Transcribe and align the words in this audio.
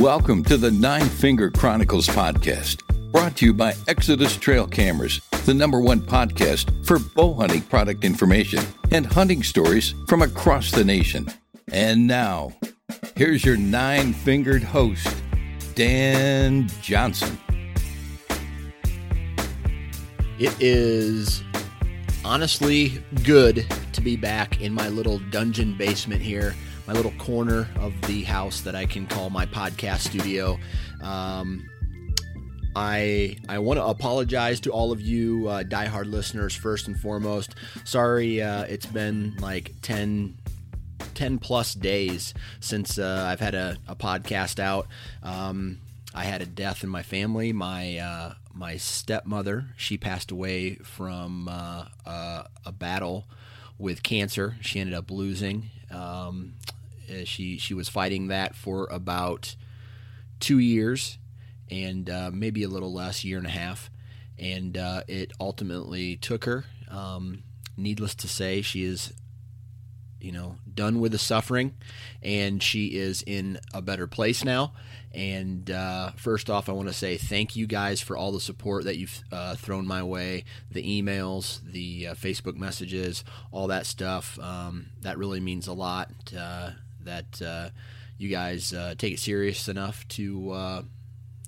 Welcome 0.00 0.44
to 0.44 0.56
the 0.56 0.70
Nine 0.70 1.04
Finger 1.04 1.50
Chronicles 1.50 2.08
podcast, 2.08 2.80
brought 3.12 3.36
to 3.36 3.44
you 3.44 3.52
by 3.52 3.74
Exodus 3.86 4.34
Trail 4.34 4.66
Cameras, 4.66 5.20
the 5.44 5.52
number 5.52 5.78
one 5.78 6.00
podcast 6.00 6.86
for 6.86 6.98
bow 6.98 7.34
hunting 7.34 7.60
product 7.60 8.02
information 8.02 8.60
and 8.92 9.04
hunting 9.04 9.42
stories 9.42 9.94
from 10.08 10.22
across 10.22 10.70
the 10.70 10.86
nation. 10.86 11.28
And 11.70 12.06
now, 12.06 12.56
here's 13.14 13.44
your 13.44 13.58
nine 13.58 14.14
fingered 14.14 14.62
host, 14.62 15.06
Dan 15.74 16.70
Johnson. 16.80 17.38
It 20.38 20.56
is 20.60 21.44
honestly 22.24 23.04
good 23.22 23.66
to 23.92 24.00
be 24.00 24.16
back 24.16 24.62
in 24.62 24.72
my 24.72 24.88
little 24.88 25.18
dungeon 25.30 25.76
basement 25.76 26.22
here, 26.22 26.54
my 26.90 26.96
little 26.96 27.12
corner 27.12 27.68
of 27.78 27.92
the 28.08 28.24
house 28.24 28.62
that 28.62 28.74
I 28.74 28.84
can 28.84 29.06
call 29.06 29.30
my 29.30 29.46
podcast 29.46 30.00
studio. 30.00 30.58
Um, 31.00 31.70
I 32.74 33.36
I 33.48 33.60
want 33.60 33.78
to 33.78 33.84
apologize 33.84 34.58
to 34.60 34.72
all 34.72 34.90
of 34.90 35.00
you 35.00 35.46
uh, 35.46 35.62
diehard 35.62 36.10
listeners 36.10 36.52
first 36.52 36.88
and 36.88 36.98
foremost. 36.98 37.54
Sorry, 37.84 38.42
uh, 38.42 38.64
it's 38.64 38.86
been 38.86 39.36
like 39.36 39.74
10, 39.82 40.36
10 41.14 41.38
plus 41.38 41.74
days 41.74 42.34
since 42.58 42.98
uh, 42.98 43.24
I've 43.30 43.38
had 43.38 43.54
a, 43.54 43.78
a 43.86 43.94
podcast 43.94 44.58
out. 44.58 44.88
Um, 45.22 45.78
I 46.12 46.24
had 46.24 46.42
a 46.42 46.46
death 46.46 46.82
in 46.82 46.90
my 46.90 47.04
family. 47.04 47.52
My 47.52 47.98
uh, 47.98 48.34
my 48.52 48.78
stepmother 48.78 49.66
she 49.76 49.96
passed 49.96 50.32
away 50.32 50.74
from 50.74 51.46
uh, 51.48 51.84
a 52.04 52.72
battle 52.72 53.28
with 53.78 54.02
cancer. 54.02 54.56
She 54.60 54.80
ended 54.80 54.96
up 54.96 55.08
losing. 55.08 55.70
Um, 55.92 56.54
uh, 57.10 57.24
she 57.24 57.58
she 57.58 57.74
was 57.74 57.88
fighting 57.88 58.28
that 58.28 58.54
for 58.54 58.86
about 58.90 59.56
two 60.38 60.58
years 60.58 61.18
and 61.70 62.10
uh, 62.10 62.30
maybe 62.32 62.62
a 62.62 62.68
little 62.68 62.92
less, 62.92 63.24
year 63.24 63.38
and 63.38 63.46
a 63.46 63.50
half, 63.50 63.90
and 64.38 64.76
uh, 64.76 65.02
it 65.06 65.32
ultimately 65.40 66.16
took 66.16 66.44
her. 66.44 66.64
Um, 66.90 67.44
needless 67.76 68.14
to 68.16 68.28
say, 68.28 68.60
she 68.60 68.82
is, 68.82 69.12
you 70.20 70.32
know, 70.32 70.56
done 70.74 70.98
with 71.00 71.12
the 71.12 71.18
suffering, 71.18 71.74
and 72.22 72.62
she 72.62 72.96
is 72.96 73.22
in 73.22 73.60
a 73.72 73.80
better 73.80 74.06
place 74.06 74.44
now. 74.44 74.72
And 75.12 75.70
uh, 75.70 76.12
first 76.16 76.48
off, 76.50 76.68
I 76.68 76.72
want 76.72 76.88
to 76.88 76.94
say 76.94 77.16
thank 77.16 77.56
you 77.56 77.66
guys 77.66 78.00
for 78.00 78.16
all 78.16 78.30
the 78.30 78.40
support 78.40 78.84
that 78.84 78.96
you've 78.96 79.22
uh, 79.32 79.56
thrown 79.56 79.86
my 79.86 80.02
way 80.02 80.44
the 80.70 81.02
emails, 81.02 81.60
the 81.64 82.08
uh, 82.08 82.14
Facebook 82.14 82.56
messages, 82.56 83.24
all 83.50 83.66
that 83.68 83.86
stuff. 83.86 84.38
Um, 84.38 84.90
that 85.00 85.18
really 85.18 85.40
means 85.40 85.66
a 85.66 85.72
lot 85.72 86.10
uh, 86.36 86.70
that 87.04 87.42
uh, 87.42 87.70
you 88.18 88.28
guys 88.28 88.72
uh, 88.72 88.94
take 88.96 89.14
it 89.14 89.18
serious 89.20 89.68
enough 89.68 90.06
to 90.08 90.50
uh, 90.50 90.82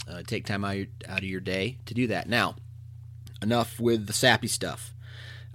uh, 0.09 0.23
take 0.27 0.47
time 0.47 0.65
out, 0.65 0.87
out 1.09 1.19
of 1.19 1.25
your 1.25 1.41
day 1.41 1.79
to 1.87 1.95
do 1.95 2.07
that. 2.09 2.29
Now, 2.29 2.57
enough 3.43 3.79
with 3.81 4.07
the 4.07 4.13
sappy 4.13 4.49
stuff. 4.49 4.95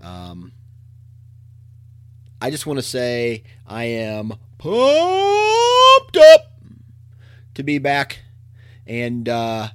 Um, 0.02 0.52
I 2.41 2.52
just 2.52 2.68
want 2.68 2.78
to 2.78 2.84
say 2.84 3.44
I 3.66 3.86
am 3.86 4.34
pumped 4.57 6.18
up 6.18 6.53
to 7.56 7.63
be 7.63 7.80
back. 7.80 8.19
And 8.86 9.28
uh, 9.28 9.69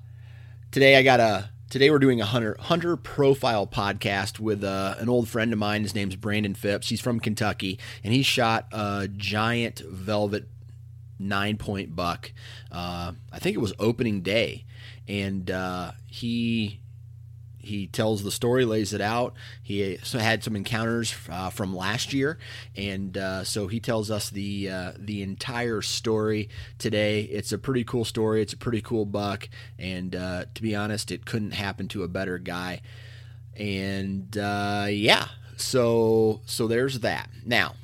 today 0.70 0.96
I 0.96 1.02
got 1.02 1.20
a 1.20 1.50
today 1.72 1.90
we're 1.90 1.98
doing 1.98 2.20
a 2.20 2.26
hunter 2.26 2.54
hunter 2.60 2.98
profile 2.98 3.66
podcast 3.66 4.38
with 4.38 4.62
uh, 4.62 4.94
an 4.98 5.08
old 5.08 5.26
friend 5.26 5.54
of 5.54 5.58
mine. 5.58 5.82
His 5.82 5.94
name's 5.94 6.16
Brandon 6.16 6.54
Phipps. 6.54 6.90
He's 6.90 7.00
from 7.00 7.18
Kentucky, 7.18 7.78
and 8.04 8.12
he 8.12 8.22
shot 8.22 8.66
a 8.72 9.08
giant 9.08 9.78
velvet 9.78 10.48
nine 11.18 11.56
point 11.56 11.96
buck. 11.96 12.30
Uh, 12.70 13.12
I 13.32 13.38
think 13.38 13.56
it 13.56 13.60
was 13.60 13.72
opening 13.78 14.20
day, 14.20 14.66
and 15.08 15.50
uh, 15.50 15.92
he 16.06 16.81
he 17.62 17.86
tells 17.86 18.24
the 18.24 18.30
story, 18.30 18.64
lays 18.64 18.92
it 18.92 19.00
out. 19.00 19.34
He 19.62 19.98
had 20.12 20.42
some 20.42 20.56
encounters 20.56 21.14
uh, 21.30 21.50
from 21.50 21.74
last 21.74 22.12
year, 22.12 22.38
and 22.76 23.16
uh, 23.16 23.44
so 23.44 23.68
he 23.68 23.80
tells 23.80 24.10
us 24.10 24.28
the 24.30 24.68
uh, 24.68 24.92
the 24.98 25.22
entire 25.22 25.80
story 25.80 26.48
today. 26.78 27.22
It's 27.22 27.52
a 27.52 27.58
pretty 27.58 27.84
cool 27.84 28.04
story. 28.04 28.42
It's 28.42 28.52
a 28.52 28.58
pretty 28.58 28.82
cool 28.82 29.06
buck, 29.06 29.48
and 29.78 30.14
uh, 30.14 30.46
to 30.54 30.62
be 30.62 30.74
honest, 30.74 31.10
it 31.10 31.24
couldn't 31.24 31.52
happen 31.52 31.88
to 31.88 32.02
a 32.02 32.08
better 32.08 32.38
guy. 32.38 32.80
And 33.56 34.36
uh, 34.36 34.86
yeah, 34.90 35.28
so 35.56 36.40
so 36.44 36.66
there's 36.66 37.00
that. 37.00 37.30
Now, 37.44 37.74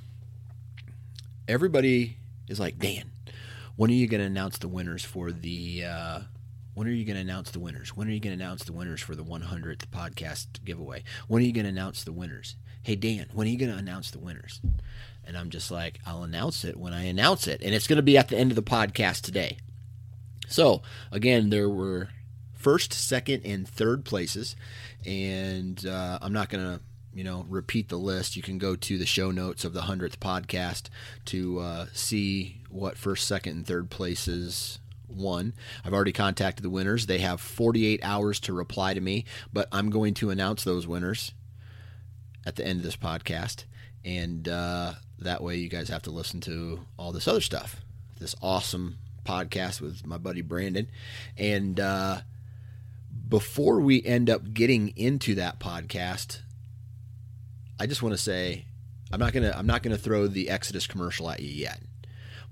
everybody 1.46 2.16
is 2.48 2.58
like, 2.58 2.78
Dan, 2.78 3.12
when 3.76 3.90
are 3.90 3.94
you 3.94 4.08
going 4.08 4.20
to 4.20 4.26
announce 4.26 4.58
the 4.58 4.68
winners 4.68 5.04
for 5.04 5.30
the 5.30 5.84
uh, 5.86 6.20
when 6.78 6.86
are 6.86 6.92
you 6.92 7.04
going 7.04 7.16
to 7.16 7.22
announce 7.22 7.50
the 7.50 7.58
winners? 7.58 7.96
When 7.96 8.06
are 8.06 8.12
you 8.12 8.20
going 8.20 8.38
to 8.38 8.44
announce 8.44 8.62
the 8.62 8.72
winners 8.72 9.00
for 9.00 9.16
the 9.16 9.24
100th 9.24 9.88
podcast 9.88 10.64
giveaway? 10.64 11.02
When 11.26 11.42
are 11.42 11.44
you 11.44 11.52
going 11.52 11.64
to 11.64 11.70
announce 11.70 12.04
the 12.04 12.12
winners? 12.12 12.54
Hey, 12.84 12.94
Dan, 12.94 13.26
when 13.32 13.48
are 13.48 13.50
you 13.50 13.58
going 13.58 13.72
to 13.72 13.76
announce 13.76 14.12
the 14.12 14.20
winners? 14.20 14.60
And 15.24 15.36
I'm 15.36 15.50
just 15.50 15.72
like, 15.72 15.98
I'll 16.06 16.22
announce 16.22 16.64
it 16.64 16.76
when 16.76 16.92
I 16.92 17.06
announce 17.06 17.48
it. 17.48 17.62
And 17.64 17.74
it's 17.74 17.88
going 17.88 17.96
to 17.96 18.02
be 18.04 18.16
at 18.16 18.28
the 18.28 18.38
end 18.38 18.52
of 18.52 18.54
the 18.54 18.62
podcast 18.62 19.22
today. 19.22 19.58
So, 20.46 20.82
again, 21.10 21.50
there 21.50 21.68
were 21.68 22.10
first, 22.54 22.92
second, 22.92 23.44
and 23.44 23.68
third 23.68 24.04
places. 24.04 24.54
And 25.04 25.84
uh, 25.84 26.20
I'm 26.22 26.32
not 26.32 26.48
going 26.48 26.62
to 26.64 26.80
you 27.12 27.24
know 27.24 27.44
repeat 27.48 27.88
the 27.88 27.96
list 27.96 28.36
you 28.36 28.42
can 28.42 28.58
go 28.58 28.76
to 28.76 28.98
the 28.98 29.06
show 29.06 29.32
notes 29.32 29.64
of 29.64 29.72
the 29.72 29.80
100th 29.80 30.18
podcast 30.18 30.84
to 31.24 31.58
uh, 31.58 31.86
see 31.92 32.60
what 32.70 32.96
first 32.96 33.26
second 33.26 33.56
and 33.56 33.66
third 33.66 33.90
places 33.90 34.78
won. 35.08 35.54
I've 35.84 35.94
already 35.94 36.12
contacted 36.12 36.64
the 36.64 36.70
winners. 36.70 37.06
They 37.06 37.18
have 37.18 37.40
48 37.40 38.00
hours 38.02 38.40
to 38.40 38.52
reply 38.52 38.94
to 38.94 39.00
me, 39.00 39.24
but 39.52 39.68
I'm 39.72 39.90
going 39.90 40.14
to 40.14 40.30
announce 40.30 40.64
those 40.64 40.86
winners 40.86 41.32
at 42.46 42.56
the 42.56 42.66
end 42.66 42.78
of 42.78 42.84
this 42.84 42.96
podcast. 42.96 43.64
And 44.04 44.48
uh, 44.48 44.94
that 45.18 45.42
way, 45.42 45.56
you 45.56 45.68
guys 45.68 45.88
have 45.88 46.02
to 46.02 46.10
listen 46.10 46.40
to 46.42 46.80
all 46.96 47.12
this 47.12 47.28
other 47.28 47.40
stuff. 47.40 47.82
This 48.18 48.34
awesome 48.40 48.98
podcast 49.24 49.80
with 49.80 50.06
my 50.06 50.18
buddy 50.18 50.40
Brandon. 50.40 50.88
And 51.36 51.78
uh, 51.78 52.18
before 53.28 53.80
we 53.80 54.02
end 54.02 54.30
up 54.30 54.54
getting 54.54 54.88
into 54.96 55.34
that 55.34 55.60
podcast, 55.60 56.40
I 57.78 57.86
just 57.86 58.02
want 58.02 58.14
to 58.14 58.18
say 58.18 58.64
I'm 59.12 59.20
not 59.20 59.32
gonna 59.32 59.54
I'm 59.56 59.66
not 59.66 59.82
gonna 59.82 59.98
throw 59.98 60.26
the 60.26 60.48
Exodus 60.48 60.86
commercial 60.86 61.30
at 61.30 61.40
you 61.40 61.50
yet, 61.50 61.80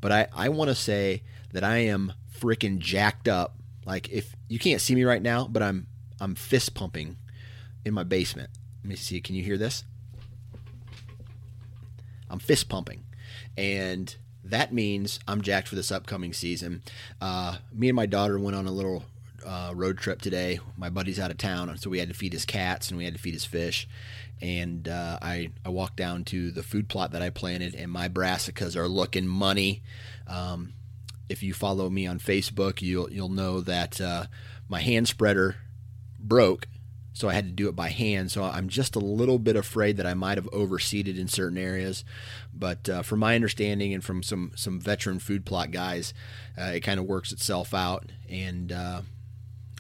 but 0.01 0.13
I 0.13 0.29
I 0.35 0.49
want 0.51 0.69
to 0.69 0.75
say 0.75 1.23
that 1.53 1.65
I 1.65 1.79
am 1.79 2.13
freaking 2.41 2.79
jacked 2.79 3.29
up. 3.29 3.57
Like 3.85 4.11
if 4.11 4.35
you 4.49 4.59
can't 4.59 4.81
see 4.81 4.95
me 4.95 5.05
right 5.05 5.23
now, 5.23 5.47
but 5.47 5.63
I'm 5.63 5.87
I'm 6.21 6.35
fist 6.35 6.75
pumping 6.75 7.17
in 7.85 7.95
my 7.95 8.03
basement. 8.03 8.51
Let 8.83 8.89
me 8.89 8.97
see. 8.97 9.21
Can 9.21 9.35
you 9.35 9.43
hear 9.43 9.59
this? 9.59 9.85
I'm 12.29 12.39
fist 12.41 12.69
pumping, 12.69 13.05
and 13.57 14.15
that 14.45 14.73
means 14.73 15.21
I'm 15.29 15.43
jacked 15.43 15.69
for 15.69 15.77
this 15.77 15.93
upcoming 15.93 16.33
season. 16.33 16.83
Uh, 17.21 17.59
me 17.73 17.89
and 17.89 17.97
my 17.97 18.07
daughter 18.07 18.39
went 18.39 18.57
on 18.57 18.67
a 18.67 18.73
little 18.73 19.05
uh, 19.45 19.73
road 19.75 19.99
trip 19.99 20.21
today. 20.21 20.59
My 20.77 20.91
buddy's 20.91 21.21
out 21.21 21.31
of 21.31 21.39
town, 21.39 21.77
so 21.79 21.89
we 21.89 21.99
had 21.99 22.09
to 22.09 22.15
feed 22.15 22.33
his 22.33 22.45
cats 22.45 22.89
and 22.89 22.99
we 22.99 23.05
had 23.05 23.15
to 23.15 23.21
feed 23.21 23.35
his 23.35 23.45
fish. 23.45 23.89
And 24.41 24.89
uh, 24.89 25.19
I 25.23 25.51
I 25.65 25.71
walked 25.71 25.97
down 25.97 26.25
to 26.25 26.51
the 26.51 26.63
food 26.63 26.89
plot 26.89 27.13
that 27.13 27.23
I 27.23 27.31
planted, 27.31 27.75
and 27.75 27.91
my 27.91 28.09
brassicas 28.09 28.77
are 28.77 28.89
looking 28.89 29.27
money. 29.27 29.83
Um, 30.27 30.75
if 31.29 31.43
you 31.43 31.55
follow 31.55 31.91
me 31.91 32.07
on 32.07 32.19
Facebook, 32.19 32.83
you'll 32.83 33.11
you'll 33.11 33.29
know 33.29 33.61
that 33.61 34.01
uh, 34.01 34.27
my 34.69 34.81
hand 34.81 35.09
spreader 35.09 35.57
broke, 36.19 36.69
so 37.13 37.29
I 37.29 37.35
had 37.35 37.47
to 37.47 37.53
do 37.53 37.69
it 37.69 37.77
by 37.77 37.89
hand. 37.89 38.31
So 38.31 38.45
I'm 38.45 38.69
just 38.69 38.97
a 38.97 39.01
little 39.01 39.39
bit 39.39 39.57
afraid 39.57 39.97
that 39.97 40.07
I 40.07 40.15
might 40.15 40.39
have 40.39 40.51
overseeded 40.51 41.19
in 41.19 41.29
certain 41.29 41.59
areas. 41.59 42.05
But 42.53 42.89
uh, 42.89 43.03
from 43.03 43.21
my 43.21 43.35
understanding 43.35 43.95
and 43.95 44.05
from 44.05 44.23
some 44.23 44.53
some 44.55 44.81
veteran 44.81 45.19
food 45.19 45.45
plot 45.45 45.71
guys, 45.71 46.15
uh, 46.59 46.73
it 46.75 46.81
kind 46.81 47.01
of 47.01 47.07
works 47.07 47.33
itself 47.33 47.75
out. 47.75 48.13
And 48.29 48.71
uh, 48.73 49.03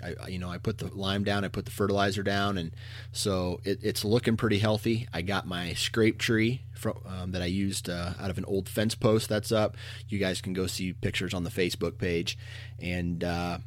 I 0.02 0.28
you 0.28 0.38
know 0.38 0.50
I 0.50 0.58
put 0.58 0.78
the 0.78 0.94
lime 0.94 1.25
down, 1.25 1.44
I 1.44 1.48
put 1.48 1.64
the 1.64 1.70
fertilizer 1.70 2.22
down, 2.22 2.58
and 2.58 2.72
so 3.12 3.60
it, 3.64 3.78
it's 3.82 4.04
looking 4.04 4.37
pretty 4.37 4.58
healthy. 4.58 5.08
I 5.12 5.22
got 5.22 5.46
my 5.46 5.72
scrape 5.72 6.19
tree 6.19 6.62
from, 6.75 6.98
um, 7.06 7.32
that 7.32 7.43
I 7.43 7.46
used 7.46 7.88
uh, 7.88 8.12
out 8.20 8.31
of 8.31 8.38
an 8.38 8.44
old 8.44 8.69
fence 8.69 8.94
post 8.94 9.28
that's 9.28 9.52
up. 9.52 9.76
You 10.08 10.19
guys 10.19 10.40
can 10.40 10.52
go 10.52 10.66
see 10.66 10.93
pictures 10.93 11.32
on 11.32 11.44
the 11.44 11.50
Facebook 11.50 11.98
page, 11.98 12.37
and 12.78 13.25
uh, 13.25 13.58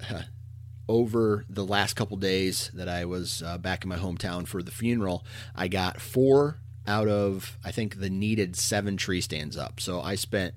over 0.88 1.44
the 1.48 1.64
last 1.64 1.94
couple 1.94 2.16
days 2.16 2.70
that 2.74 2.88
I 2.88 3.04
was 3.04 3.42
uh, 3.42 3.58
back 3.58 3.84
in 3.84 3.88
my 3.88 3.98
hometown 3.98 4.46
for 4.46 4.62
the 4.62 4.70
funeral, 4.70 5.24
I 5.54 5.68
got 5.68 6.00
four 6.00 6.58
out 6.86 7.08
of 7.08 7.58
I 7.64 7.70
think 7.70 8.00
the 8.00 8.10
needed 8.10 8.56
seven 8.56 8.96
tree 8.96 9.20
stands 9.20 9.56
up. 9.56 9.80
So 9.80 10.00
I 10.00 10.14
spent 10.14 10.54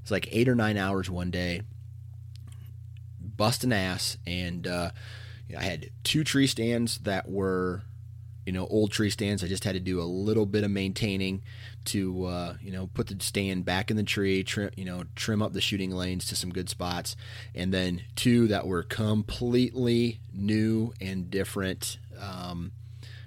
it's 0.00 0.10
like 0.10 0.28
eight 0.30 0.48
or 0.48 0.54
nine 0.54 0.76
hours 0.76 1.10
one 1.10 1.30
day 1.30 1.62
busting 3.38 3.72
ass, 3.72 4.18
and 4.26 4.66
uh, 4.66 4.90
you 5.48 5.54
know, 5.54 5.62
I 5.62 5.64
had 5.64 5.88
two 6.04 6.24
tree 6.24 6.46
stands 6.46 6.98
that 6.98 7.30
were 7.30 7.84
you 8.44 8.52
know 8.52 8.66
old 8.66 8.92
tree 8.92 9.10
stands. 9.10 9.42
I 9.42 9.46
just 9.46 9.64
had 9.64 9.74
to 9.74 9.80
do 9.80 10.00
a 10.00 10.04
little 10.04 10.46
bit 10.46 10.64
of 10.64 10.70
maintaining 10.70 11.42
to 11.86 12.24
uh, 12.26 12.54
you 12.62 12.70
know 12.72 12.88
put 12.88 13.06
the 13.06 13.16
stand 13.20 13.64
back 13.64 13.90
in 13.90 13.96
the 13.96 14.02
tree, 14.02 14.42
trim 14.42 14.70
you 14.76 14.84
know 14.84 15.04
trim 15.16 15.40
up 15.40 15.52
the 15.52 15.60
shooting 15.60 15.90
lanes 15.90 16.26
to 16.26 16.36
some 16.36 16.50
good 16.50 16.68
spots, 16.68 17.16
and 17.54 17.72
then 17.72 18.02
two 18.16 18.46
that 18.48 18.66
were 18.66 18.82
completely 18.82 20.20
new 20.32 20.92
and 21.00 21.30
different. 21.30 21.98
Um, 22.20 22.72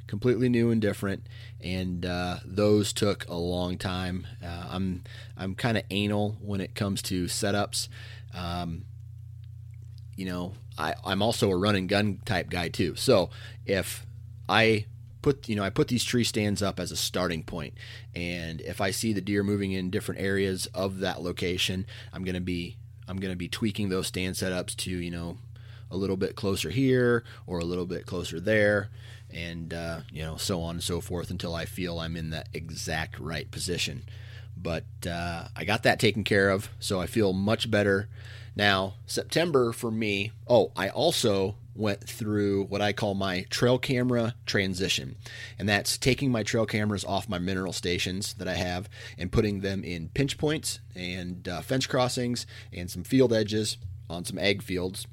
completely 0.07 0.49
new 0.49 0.71
and 0.71 0.81
different, 0.81 1.25
and 1.61 2.05
uh, 2.05 2.37
those 2.43 2.91
took 2.91 3.25
a 3.29 3.35
long 3.35 3.77
time. 3.77 4.27
Uh, 4.43 4.65
I'm 4.69 5.03
I'm 5.37 5.55
kind 5.55 5.77
of 5.77 5.83
anal 5.89 6.35
when 6.41 6.59
it 6.59 6.75
comes 6.75 7.01
to 7.03 7.25
setups. 7.25 7.87
Um, 8.33 8.85
you 10.21 10.27
know, 10.27 10.53
I, 10.77 10.93
I'm 11.03 11.23
also 11.23 11.49
a 11.49 11.57
run 11.57 11.75
and 11.75 11.89
gun 11.89 12.19
type 12.25 12.51
guy 12.51 12.69
too. 12.69 12.95
So 12.95 13.31
if 13.65 14.05
I 14.47 14.85
put 15.23 15.49
you 15.49 15.55
know 15.55 15.63
I 15.63 15.71
put 15.71 15.87
these 15.87 16.03
tree 16.03 16.23
stands 16.23 16.61
up 16.61 16.79
as 16.79 16.91
a 16.91 16.95
starting 16.95 17.41
point, 17.41 17.73
and 18.13 18.61
if 18.61 18.79
I 18.79 18.91
see 18.91 19.13
the 19.13 19.21
deer 19.21 19.41
moving 19.41 19.71
in 19.71 19.89
different 19.89 20.21
areas 20.21 20.67
of 20.75 20.99
that 20.99 21.23
location, 21.23 21.87
I'm 22.13 22.23
gonna 22.23 22.39
be 22.39 22.77
I'm 23.07 23.17
gonna 23.17 23.35
be 23.35 23.47
tweaking 23.47 23.89
those 23.89 24.05
stand 24.05 24.35
setups 24.35 24.75
to 24.77 24.91
you 24.91 25.09
know 25.09 25.39
a 25.89 25.97
little 25.97 26.17
bit 26.17 26.35
closer 26.35 26.69
here 26.69 27.23
or 27.47 27.57
a 27.57 27.65
little 27.65 27.87
bit 27.87 28.05
closer 28.05 28.39
there 28.39 28.89
and 29.33 29.73
uh, 29.73 30.01
you 30.11 30.21
know 30.21 30.37
so 30.37 30.61
on 30.61 30.75
and 30.75 30.83
so 30.83 31.01
forth 31.01 31.31
until 31.31 31.55
I 31.55 31.65
feel 31.65 31.99
I'm 31.99 32.15
in 32.15 32.29
that 32.29 32.47
exact 32.53 33.19
right 33.19 33.49
position. 33.49 34.03
But 34.55 34.85
uh, 35.09 35.47
I 35.55 35.65
got 35.65 35.81
that 35.81 35.99
taken 35.99 36.23
care 36.23 36.51
of, 36.51 36.69
so 36.79 37.01
I 37.01 37.07
feel 37.07 37.33
much 37.33 37.71
better 37.71 38.07
now. 38.55 38.95
September 39.05 39.71
for 39.71 39.91
me. 39.91 40.31
Oh, 40.47 40.71
I 40.75 40.89
also 40.89 41.55
went 41.73 42.03
through 42.07 42.65
what 42.65 42.81
I 42.81 42.91
call 42.91 43.13
my 43.13 43.45
trail 43.49 43.79
camera 43.79 44.35
transition, 44.45 45.15
and 45.57 45.69
that's 45.69 45.97
taking 45.97 46.31
my 46.31 46.43
trail 46.43 46.65
cameras 46.65 47.05
off 47.05 47.29
my 47.29 47.39
mineral 47.39 47.73
stations 47.73 48.33
that 48.35 48.47
I 48.47 48.55
have 48.55 48.89
and 49.17 49.31
putting 49.31 49.61
them 49.61 49.83
in 49.83 50.09
pinch 50.09 50.37
points 50.37 50.79
and 50.95 51.47
uh, 51.47 51.61
fence 51.61 51.87
crossings 51.87 52.45
and 52.73 52.91
some 52.91 53.03
field 53.03 53.31
edges 53.31 53.77
on 54.09 54.25
some 54.25 54.37
ag 54.37 54.61
fields 54.61 55.07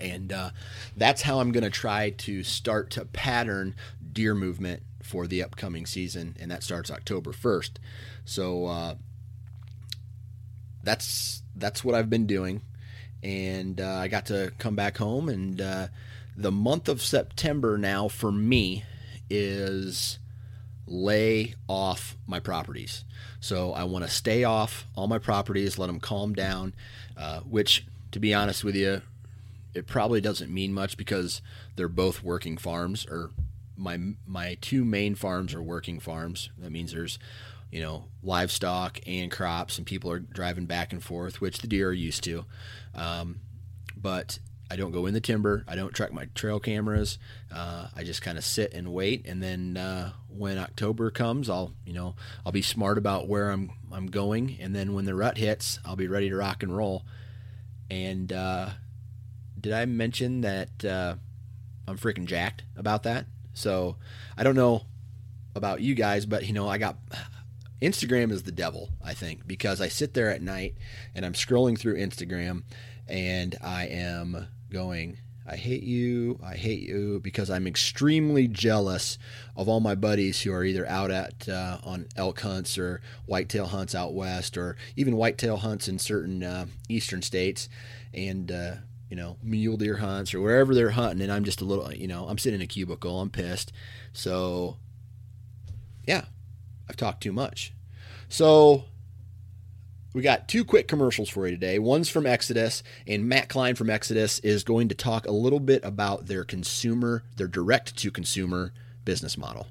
and 0.00 0.32
uh, 0.32 0.50
that's 0.96 1.22
how 1.22 1.40
I'm 1.40 1.52
going 1.52 1.64
to 1.64 1.70
try 1.70 2.10
to 2.10 2.42
start 2.42 2.90
to 2.90 3.04
pattern 3.04 3.74
deer 4.12 4.34
movement 4.34 4.82
for 5.02 5.26
the 5.26 5.42
upcoming 5.42 5.86
season, 5.86 6.36
and 6.40 6.50
that 6.50 6.62
starts 6.62 6.90
October 6.90 7.32
1st. 7.32 7.72
So 8.24 8.66
uh, 8.66 8.94
that's 10.82 11.42
that's 11.56 11.84
what 11.84 11.94
I've 11.94 12.10
been 12.10 12.26
doing, 12.26 12.62
and 13.22 13.80
uh, 13.80 13.94
I 13.94 14.08
got 14.08 14.26
to 14.26 14.52
come 14.58 14.74
back 14.74 14.96
home, 14.98 15.28
and 15.28 15.60
uh, 15.60 15.88
the 16.36 16.52
month 16.52 16.88
of 16.88 17.02
September 17.02 17.78
now 17.78 18.08
for 18.08 18.32
me 18.32 18.84
is 19.30 20.18
lay 20.86 21.54
off 21.68 22.16
my 22.26 22.40
properties. 22.40 23.04
So 23.40 23.72
I 23.72 23.84
want 23.84 24.04
to 24.04 24.10
stay 24.10 24.44
off 24.44 24.86
all 24.96 25.06
my 25.06 25.18
properties, 25.18 25.78
let 25.78 25.86
them 25.86 26.00
calm 26.00 26.34
down, 26.34 26.74
uh, 27.16 27.40
which, 27.40 27.86
to 28.12 28.18
be 28.18 28.34
honest 28.34 28.64
with 28.64 28.74
you, 28.74 29.02
it 29.74 29.86
probably 29.86 30.20
doesn't 30.20 30.52
mean 30.52 30.72
much 30.72 30.96
because 30.96 31.42
they're 31.76 31.88
both 31.88 32.22
working 32.22 32.56
farms 32.56 33.06
or 33.06 33.30
my 33.76 33.98
my 34.26 34.56
two 34.60 34.84
main 34.84 35.14
farms 35.14 35.52
are 35.52 35.62
working 35.62 35.98
farms. 35.98 36.50
That 36.58 36.70
means 36.70 36.92
there's 36.92 37.18
you 37.74 37.80
know 37.80 38.04
livestock 38.22 39.00
and 39.04 39.32
crops, 39.32 39.78
and 39.78 39.86
people 39.86 40.08
are 40.08 40.20
driving 40.20 40.64
back 40.64 40.92
and 40.92 41.02
forth, 41.02 41.40
which 41.40 41.58
the 41.58 41.66
deer 41.66 41.88
are 41.88 41.92
used 41.92 42.22
to. 42.22 42.44
Um, 42.94 43.40
but 43.96 44.38
I 44.70 44.76
don't 44.76 44.92
go 44.92 45.06
in 45.06 45.12
the 45.12 45.20
timber. 45.20 45.64
I 45.66 45.74
don't 45.74 45.92
track 45.92 46.12
my 46.12 46.26
trail 46.36 46.60
cameras. 46.60 47.18
Uh, 47.52 47.88
I 47.94 48.04
just 48.04 48.22
kind 48.22 48.38
of 48.38 48.44
sit 48.44 48.72
and 48.72 48.92
wait, 48.92 49.26
and 49.26 49.42
then 49.42 49.76
uh, 49.76 50.12
when 50.28 50.56
October 50.56 51.10
comes, 51.10 51.50
I'll 51.50 51.74
you 51.84 51.92
know 51.92 52.14
I'll 52.46 52.52
be 52.52 52.62
smart 52.62 52.96
about 52.96 53.26
where 53.26 53.50
I'm 53.50 53.72
I'm 53.92 54.06
going, 54.06 54.56
and 54.60 54.72
then 54.72 54.94
when 54.94 55.04
the 55.04 55.16
rut 55.16 55.36
hits, 55.36 55.80
I'll 55.84 55.96
be 55.96 56.06
ready 56.06 56.30
to 56.30 56.36
rock 56.36 56.62
and 56.62 56.76
roll. 56.76 57.02
And 57.90 58.32
uh, 58.32 58.70
did 59.60 59.72
I 59.72 59.84
mention 59.86 60.42
that 60.42 60.84
uh, 60.84 61.16
I'm 61.88 61.98
freaking 61.98 62.26
jacked 62.26 62.62
about 62.76 63.02
that? 63.02 63.26
So 63.52 63.96
I 64.38 64.44
don't 64.44 64.54
know 64.54 64.84
about 65.56 65.80
you 65.80 65.96
guys, 65.96 66.24
but 66.24 66.46
you 66.46 66.52
know, 66.52 66.68
I 66.68 66.78
got 66.78 66.98
Instagram 67.84 68.30
is 68.30 68.42
the 68.42 68.52
devil, 68.52 68.90
I 69.02 69.14
think, 69.14 69.46
because 69.46 69.80
I 69.80 69.88
sit 69.88 70.14
there 70.14 70.30
at 70.30 70.42
night 70.42 70.74
and 71.14 71.24
I'm 71.24 71.34
scrolling 71.34 71.78
through 71.78 71.96
Instagram 71.96 72.64
and 73.08 73.56
I 73.62 73.86
am 73.86 74.48
going, 74.70 75.18
I 75.46 75.56
hate 75.56 75.82
you, 75.82 76.40
I 76.42 76.54
hate 76.54 76.82
you, 76.82 77.20
because 77.20 77.50
I'm 77.50 77.66
extremely 77.66 78.48
jealous 78.48 79.18
of 79.56 79.68
all 79.68 79.80
my 79.80 79.94
buddies 79.94 80.40
who 80.40 80.52
are 80.52 80.64
either 80.64 80.88
out 80.88 81.10
at 81.10 81.48
uh, 81.48 81.78
on 81.84 82.06
elk 82.16 82.40
hunts 82.40 82.78
or 82.78 83.02
whitetail 83.26 83.66
hunts 83.66 83.94
out 83.94 84.14
west, 84.14 84.56
or 84.56 84.76
even 84.96 85.16
whitetail 85.16 85.58
hunts 85.58 85.86
in 85.86 85.98
certain 85.98 86.42
uh, 86.42 86.66
eastern 86.88 87.20
states, 87.20 87.68
and 88.14 88.50
uh, 88.50 88.76
you 89.10 89.16
know, 89.16 89.36
mule 89.42 89.76
deer 89.76 89.98
hunts 89.98 90.32
or 90.32 90.40
wherever 90.40 90.74
they're 90.74 90.90
hunting, 90.90 91.20
and 91.20 91.30
I'm 91.30 91.44
just 91.44 91.60
a 91.60 91.64
little, 91.66 91.92
you 91.92 92.08
know, 92.08 92.26
I'm 92.26 92.38
sitting 92.38 92.60
in 92.60 92.64
a 92.64 92.66
cubicle, 92.66 93.20
I'm 93.20 93.28
pissed. 93.28 93.70
So, 94.14 94.78
yeah, 96.06 96.24
I've 96.88 96.96
talked 96.96 97.22
too 97.22 97.32
much. 97.32 97.72
So, 98.28 98.84
we 100.14 100.22
got 100.22 100.48
two 100.48 100.64
quick 100.64 100.86
commercials 100.86 101.28
for 101.28 101.46
you 101.46 101.52
today. 101.52 101.78
One's 101.78 102.08
from 102.08 102.24
Exodus, 102.24 102.82
and 103.06 103.28
Matt 103.28 103.48
Klein 103.48 103.74
from 103.74 103.90
Exodus 103.90 104.38
is 104.40 104.62
going 104.62 104.88
to 104.88 104.94
talk 104.94 105.26
a 105.26 105.32
little 105.32 105.60
bit 105.60 105.84
about 105.84 106.26
their 106.26 106.44
consumer, 106.44 107.24
their 107.36 107.48
direct 107.48 107.96
to 107.98 108.10
consumer 108.12 108.72
business 109.04 109.36
model. 109.36 109.66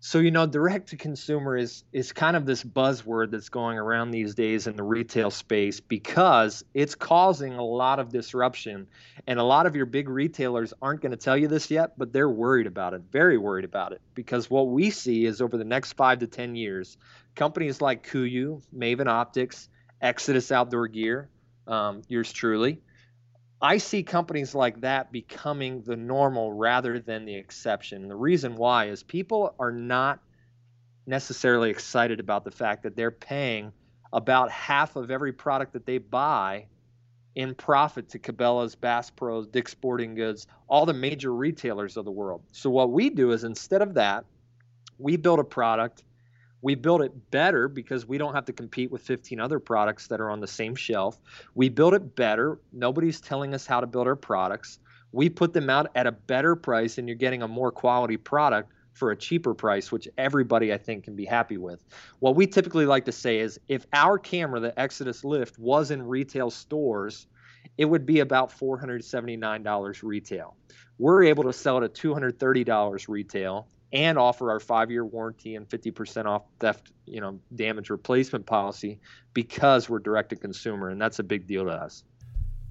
So 0.00 0.20
you 0.20 0.30
know, 0.30 0.46
direct 0.46 0.90
to 0.90 0.96
consumer 0.96 1.56
is 1.56 1.82
is 1.92 2.12
kind 2.12 2.36
of 2.36 2.46
this 2.46 2.62
buzzword 2.62 3.32
that's 3.32 3.48
going 3.48 3.78
around 3.78 4.12
these 4.12 4.36
days 4.36 4.68
in 4.68 4.76
the 4.76 4.82
retail 4.84 5.30
space 5.30 5.80
because 5.80 6.64
it's 6.72 6.94
causing 6.94 7.54
a 7.54 7.64
lot 7.64 7.98
of 7.98 8.10
disruption. 8.10 8.86
And 9.26 9.40
a 9.40 9.42
lot 9.42 9.66
of 9.66 9.74
your 9.74 9.86
big 9.86 10.08
retailers 10.08 10.72
aren't 10.80 11.00
going 11.00 11.10
to 11.10 11.16
tell 11.16 11.36
you 11.36 11.48
this 11.48 11.68
yet, 11.70 11.98
but 11.98 12.12
they're 12.12 12.30
worried 12.30 12.68
about 12.68 12.94
it, 12.94 13.02
very 13.10 13.38
worried 13.38 13.64
about 13.64 13.92
it. 13.92 14.00
Because 14.14 14.48
what 14.48 14.68
we 14.68 14.90
see 14.90 15.24
is 15.26 15.42
over 15.42 15.56
the 15.56 15.64
next 15.64 15.94
five 15.94 16.20
to 16.20 16.28
ten 16.28 16.54
years, 16.54 16.96
companies 17.34 17.80
like 17.80 18.06
KUIU, 18.08 18.62
Maven 18.74 19.08
Optics, 19.08 19.68
Exodus 20.00 20.52
Outdoor 20.52 20.86
Gear, 20.86 21.28
um, 21.66 22.02
yours 22.08 22.32
truly, 22.32 22.80
I 23.60 23.78
see 23.78 24.02
companies 24.04 24.54
like 24.54 24.80
that 24.82 25.10
becoming 25.10 25.82
the 25.82 25.96
normal 25.96 26.52
rather 26.52 27.00
than 27.00 27.24
the 27.24 27.34
exception. 27.34 28.06
The 28.06 28.14
reason 28.14 28.54
why 28.54 28.86
is 28.86 29.02
people 29.02 29.54
are 29.58 29.72
not 29.72 30.20
necessarily 31.06 31.70
excited 31.70 32.20
about 32.20 32.44
the 32.44 32.50
fact 32.50 32.84
that 32.84 32.94
they're 32.94 33.10
paying 33.10 33.72
about 34.12 34.50
half 34.50 34.94
of 34.94 35.10
every 35.10 35.32
product 35.32 35.72
that 35.72 35.86
they 35.86 35.98
buy 35.98 36.66
in 37.34 37.54
profit 37.54 38.08
to 38.10 38.18
Cabela's, 38.18 38.74
Bass 38.74 39.10
Pros, 39.10 39.46
Dick's 39.46 39.72
Sporting 39.72 40.14
Goods, 40.14 40.46
all 40.68 40.86
the 40.86 40.94
major 40.94 41.34
retailers 41.34 41.96
of 41.96 42.04
the 42.04 42.10
world. 42.10 42.42
So 42.52 42.70
what 42.70 42.90
we 42.90 43.10
do 43.10 43.32
is 43.32 43.44
instead 43.44 43.82
of 43.82 43.94
that, 43.94 44.24
we 44.98 45.16
build 45.16 45.38
a 45.38 45.44
product 45.44 46.04
We 46.60 46.74
build 46.74 47.02
it 47.02 47.30
better 47.30 47.68
because 47.68 48.06
we 48.06 48.18
don't 48.18 48.34
have 48.34 48.44
to 48.46 48.52
compete 48.52 48.90
with 48.90 49.02
15 49.02 49.38
other 49.40 49.58
products 49.58 50.08
that 50.08 50.20
are 50.20 50.30
on 50.30 50.40
the 50.40 50.46
same 50.46 50.74
shelf. 50.74 51.18
We 51.54 51.68
build 51.68 51.94
it 51.94 52.16
better. 52.16 52.58
Nobody's 52.72 53.20
telling 53.20 53.54
us 53.54 53.66
how 53.66 53.80
to 53.80 53.86
build 53.86 54.06
our 54.06 54.16
products. 54.16 54.80
We 55.12 55.28
put 55.28 55.52
them 55.52 55.70
out 55.70 55.90
at 55.94 56.06
a 56.06 56.12
better 56.12 56.56
price, 56.56 56.98
and 56.98 57.08
you're 57.08 57.16
getting 57.16 57.42
a 57.42 57.48
more 57.48 57.70
quality 57.70 58.16
product 58.16 58.72
for 58.92 59.12
a 59.12 59.16
cheaper 59.16 59.54
price, 59.54 59.92
which 59.92 60.08
everybody 60.18 60.72
I 60.72 60.78
think 60.78 61.04
can 61.04 61.14
be 61.14 61.24
happy 61.24 61.56
with. 61.56 61.84
What 62.18 62.34
we 62.34 62.46
typically 62.46 62.84
like 62.84 63.04
to 63.04 63.12
say 63.12 63.38
is 63.38 63.60
if 63.68 63.86
our 63.92 64.18
camera, 64.18 64.58
the 64.58 64.78
Exodus 64.78 65.24
Lift, 65.24 65.58
was 65.58 65.92
in 65.92 66.02
retail 66.02 66.50
stores, 66.50 67.28
it 67.78 67.84
would 67.84 68.04
be 68.04 68.20
about 68.20 68.50
$479 68.50 70.02
retail. 70.02 70.56
We're 70.98 71.22
able 71.24 71.44
to 71.44 71.52
sell 71.52 71.78
it 71.78 71.84
at 71.84 71.94
$230 71.94 73.08
retail 73.08 73.68
and 73.92 74.18
offer 74.18 74.50
our 74.50 74.60
five-year 74.60 75.04
warranty 75.04 75.56
and 75.56 75.68
50% 75.68 76.26
off 76.26 76.44
theft, 76.60 76.92
you 77.06 77.20
know, 77.20 77.38
damage 77.54 77.90
replacement 77.90 78.46
policy 78.46 79.00
because 79.34 79.88
we're 79.88 79.98
direct 79.98 80.30
to 80.30 80.36
consumer, 80.36 80.90
and 80.90 81.00
that's 81.00 81.18
a 81.18 81.22
big 81.22 81.46
deal 81.46 81.64
to 81.64 81.72
us. 81.72 82.04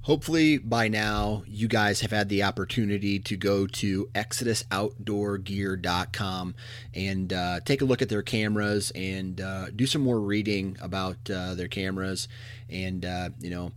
Hopefully, 0.01 0.57
by 0.57 0.87
now, 0.87 1.43
you 1.45 1.67
guys 1.67 1.99
have 1.99 2.11
had 2.11 2.29
the 2.29 2.43
opportunity 2.43 3.19
to 3.19 3.35
go 3.35 3.67
to 3.67 4.05
ExodusOutdoorGear.com 4.15 6.55
and 6.93 7.33
uh, 7.33 7.59
take 7.65 7.81
a 7.81 7.85
look 7.85 8.01
at 8.01 8.07
their 8.07 8.21
cameras 8.21 8.89
and 8.95 9.41
uh, 9.41 9.65
do 9.75 9.85
some 9.85 10.01
more 10.01 10.21
reading 10.21 10.77
about 10.81 11.17
uh, 11.29 11.55
their 11.55 11.67
cameras. 11.67 12.29
And, 12.69 13.03
uh, 13.03 13.31
you 13.41 13.49
know, 13.49 13.73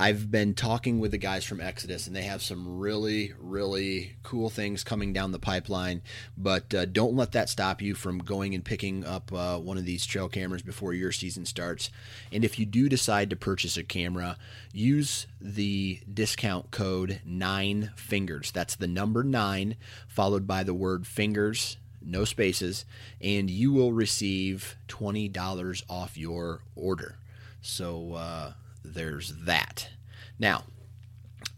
I've 0.00 0.30
been 0.30 0.54
talking 0.54 1.00
with 1.00 1.10
the 1.10 1.18
guys 1.18 1.44
from 1.44 1.60
Exodus, 1.60 2.06
and 2.06 2.14
they 2.14 2.22
have 2.22 2.40
some 2.40 2.78
really, 2.78 3.32
really 3.40 4.12
cool 4.22 4.48
things 4.48 4.84
coming 4.84 5.12
down 5.12 5.32
the 5.32 5.40
pipeline. 5.40 6.02
But 6.36 6.72
uh, 6.72 6.84
don't 6.84 7.16
let 7.16 7.32
that 7.32 7.48
stop 7.48 7.82
you 7.82 7.96
from 7.96 8.18
going 8.18 8.54
and 8.54 8.64
picking 8.64 9.04
up 9.04 9.32
uh, 9.32 9.58
one 9.58 9.76
of 9.76 9.84
these 9.84 10.06
trail 10.06 10.28
cameras 10.28 10.62
before 10.62 10.94
your 10.94 11.10
season 11.10 11.44
starts. 11.44 11.90
And 12.30 12.44
if 12.44 12.60
you 12.60 12.64
do 12.64 12.88
decide 12.88 13.28
to 13.30 13.36
purchase 13.36 13.76
a 13.76 13.82
camera, 13.82 14.36
use 14.72 15.26
the 15.40 15.98
discount 16.12 16.70
code 16.70 17.20
nine 17.24 17.90
fingers. 17.96 18.52
That's 18.52 18.76
the 18.76 18.86
number 18.86 19.24
nine 19.24 19.74
followed 20.06 20.46
by 20.46 20.62
the 20.62 20.74
word 20.74 21.08
fingers 21.08 21.76
no 22.00 22.24
spaces, 22.24 22.84
and 23.20 23.50
you 23.50 23.72
will 23.72 23.92
receive 23.92 24.76
$20 24.86 25.82
off 25.90 26.16
your 26.16 26.62
order. 26.76 27.16
So, 27.60 28.14
uh, 28.14 28.52
there's 28.94 29.34
that. 29.44 29.90
Now, 30.38 30.64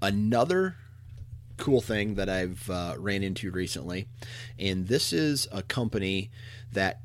another 0.01 0.77
cool 1.57 1.81
thing 1.81 2.15
that 2.15 2.29
I've 2.29 2.69
uh, 2.71 2.95
ran 2.99 3.23
into 3.23 3.51
recently, 3.51 4.09
and 4.59 4.89
this 4.89 5.13
is 5.13 5.47
a 5.53 5.63
company 5.63 6.31
that 6.73 7.01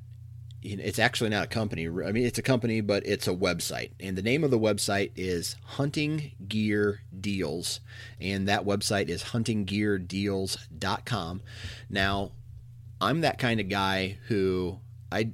it's 0.68 1.00
actually 1.00 1.30
not 1.30 1.46
a 1.46 1.48
company. 1.48 1.88
I 1.88 2.12
mean, 2.12 2.26
it's 2.26 2.40
a 2.40 2.44
company, 2.44 2.82
but 2.82 3.06
it's 3.06 3.28
a 3.28 3.34
website. 3.34 3.92
And 4.00 4.18
the 4.18 4.24
name 4.24 4.44
of 4.44 4.50
the 4.50 4.58
website 4.58 5.12
is 5.16 5.56
Hunting 5.64 6.32
Gear 6.48 7.04
Deals. 7.20 7.82
And 8.20 8.48
that 8.48 8.66
website 8.66 9.10
is 9.10 9.26
huntinggeardeals.com. 9.26 11.42
Now, 11.90 12.32
I'm 13.00 13.22
that 13.22 13.38
kind 13.38 13.60
of 13.60 13.70
guy 13.70 14.18
who 14.28 14.80
I, 15.12 15.34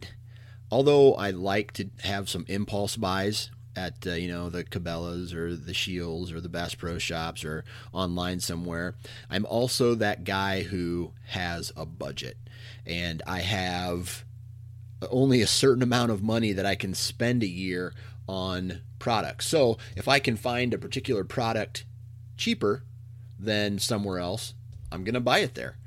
although 0.69 1.13
I 1.13 1.29
like 1.29 1.71
to 1.73 1.89
have 2.03 2.29
some 2.29 2.45
impulse 2.49 2.97
buys 2.97 3.51
at 3.75 4.05
uh, 4.05 4.11
you 4.11 4.27
know 4.27 4.49
the 4.49 4.63
Cabela's 4.63 5.33
or 5.33 5.55
the 5.55 5.73
Scheels 5.73 6.31
or 6.31 6.41
the 6.41 6.49
Bass 6.49 6.75
Pro 6.75 6.97
Shops 6.97 7.45
or 7.45 7.63
online 7.93 8.39
somewhere. 8.39 8.95
I'm 9.29 9.45
also 9.45 9.95
that 9.95 10.23
guy 10.23 10.63
who 10.63 11.13
has 11.27 11.71
a 11.75 11.85
budget, 11.85 12.37
and 12.85 13.21
I 13.25 13.39
have 13.39 14.25
only 15.09 15.41
a 15.41 15.47
certain 15.47 15.83
amount 15.83 16.11
of 16.11 16.21
money 16.21 16.51
that 16.53 16.65
I 16.65 16.75
can 16.75 16.93
spend 16.93 17.43
a 17.43 17.47
year 17.47 17.93
on 18.27 18.81
products. 18.99 19.47
So 19.47 19.77
if 19.95 20.07
I 20.07 20.19
can 20.19 20.37
find 20.37 20.73
a 20.73 20.77
particular 20.77 21.23
product 21.23 21.85
cheaper 22.37 22.83
than 23.39 23.79
somewhere 23.79 24.19
else, 24.19 24.53
I'm 24.91 25.03
going 25.03 25.15
to 25.15 25.19
buy 25.19 25.39
it 25.39 25.55
there. 25.55 25.77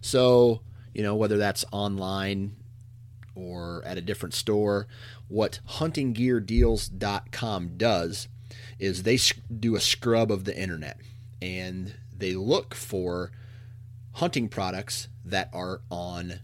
So 0.00 0.62
you 0.94 1.02
know 1.02 1.14
whether 1.14 1.38
that's 1.38 1.64
online 1.72 2.56
or 3.34 3.82
at 3.84 3.98
a 3.98 4.02
different 4.02 4.34
store. 4.34 4.86
What 5.32 5.58
huntinggeardeals.com 5.66 7.78
does 7.78 8.28
is 8.78 9.02
they 9.02 9.18
do 9.50 9.74
a 9.74 9.80
scrub 9.80 10.30
of 10.30 10.44
the 10.44 10.54
internet 10.54 10.98
and 11.40 11.94
they 12.14 12.34
look 12.34 12.74
for 12.74 13.30
hunting 14.12 14.50
products 14.50 15.08
that 15.24 15.48
are 15.54 15.80
on 15.90 16.40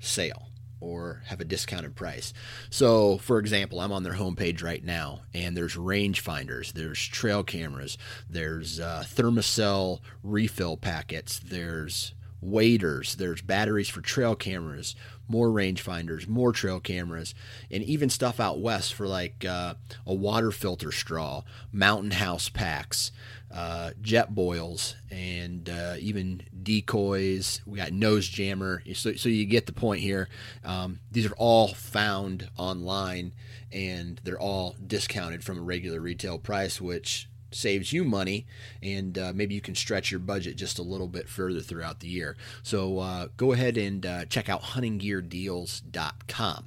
sale 0.00 0.48
or 0.80 1.22
have 1.26 1.40
a 1.40 1.44
discounted 1.44 1.94
price. 1.94 2.32
So, 2.68 3.18
for 3.18 3.38
example, 3.38 3.78
I'm 3.78 3.92
on 3.92 4.02
their 4.02 4.14
homepage 4.14 4.60
right 4.60 4.84
now, 4.84 5.20
and 5.32 5.56
there's 5.56 5.76
rangefinders, 5.76 6.72
there's 6.72 6.98
trail 6.98 7.44
cameras, 7.44 7.96
there's 8.28 8.80
uh, 8.80 9.04
Thermacell 9.06 10.00
refill 10.24 10.76
packets, 10.76 11.38
there's 11.38 12.12
waders, 12.40 13.16
there's 13.16 13.42
batteries 13.42 13.88
for 13.88 14.00
trail 14.00 14.34
cameras, 14.34 14.94
more 15.28 15.48
rangefinders, 15.48 16.28
more 16.28 16.52
trail 16.52 16.80
cameras, 16.80 17.34
and 17.70 17.82
even 17.82 18.08
stuff 18.10 18.38
out 18.38 18.60
west 18.60 18.94
for 18.94 19.06
like 19.06 19.44
uh, 19.44 19.74
a 20.06 20.14
water 20.14 20.50
filter 20.50 20.92
straw, 20.92 21.42
mountain 21.72 22.12
house 22.12 22.48
packs, 22.48 23.10
uh, 23.52 23.90
Jetboils, 24.00 24.94
and 25.10 25.68
uh, 25.68 25.96
even 25.98 26.42
decoys. 26.62 27.60
We 27.66 27.78
got 27.78 27.92
nose 27.92 28.28
jammer. 28.28 28.82
So, 28.94 29.14
so 29.14 29.28
you 29.28 29.46
get 29.46 29.66
the 29.66 29.72
point 29.72 30.00
here. 30.00 30.28
Um, 30.64 31.00
these 31.10 31.26
are 31.26 31.34
all 31.36 31.68
found 31.68 32.48
online, 32.56 33.32
and 33.72 34.20
they're 34.24 34.40
all 34.40 34.76
discounted 34.84 35.42
from 35.42 35.58
a 35.58 35.62
regular 35.62 36.00
retail 36.00 36.38
price, 36.38 36.80
which 36.80 37.28
saves 37.50 37.92
you 37.92 38.04
money, 38.04 38.46
and 38.82 39.18
uh, 39.18 39.32
maybe 39.34 39.54
you 39.54 39.60
can 39.60 39.74
stretch 39.74 40.10
your 40.10 40.20
budget 40.20 40.56
just 40.56 40.78
a 40.78 40.82
little 40.82 41.08
bit 41.08 41.28
further 41.28 41.60
throughout 41.60 42.00
the 42.00 42.08
year. 42.08 42.36
So 42.62 42.98
uh, 42.98 43.28
go 43.36 43.52
ahead 43.52 43.76
and 43.76 44.04
uh, 44.04 44.24
check 44.26 44.48
out 44.48 44.62
huntinggeardeals.com. 44.62 46.64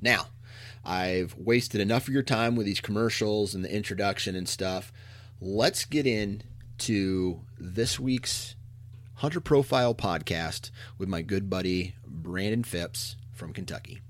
Now, 0.00 0.26
I've 0.84 1.36
wasted 1.36 1.80
enough 1.80 2.08
of 2.08 2.14
your 2.14 2.24
time 2.24 2.56
with 2.56 2.66
these 2.66 2.80
commercials 2.80 3.54
and 3.54 3.64
the 3.64 3.74
introduction 3.74 4.34
and 4.34 4.48
stuff. 4.48 4.92
Let's 5.40 5.84
get 5.84 6.06
into 6.06 7.40
this 7.58 8.00
week's 8.00 8.56
Hunter 9.16 9.40
Profile 9.40 9.94
podcast 9.94 10.70
with 10.98 11.08
my 11.08 11.22
good 11.22 11.48
buddy 11.48 11.94
Brandon 12.06 12.64
Phipps 12.64 13.16
from 13.32 13.52
Kentucky. 13.52 14.00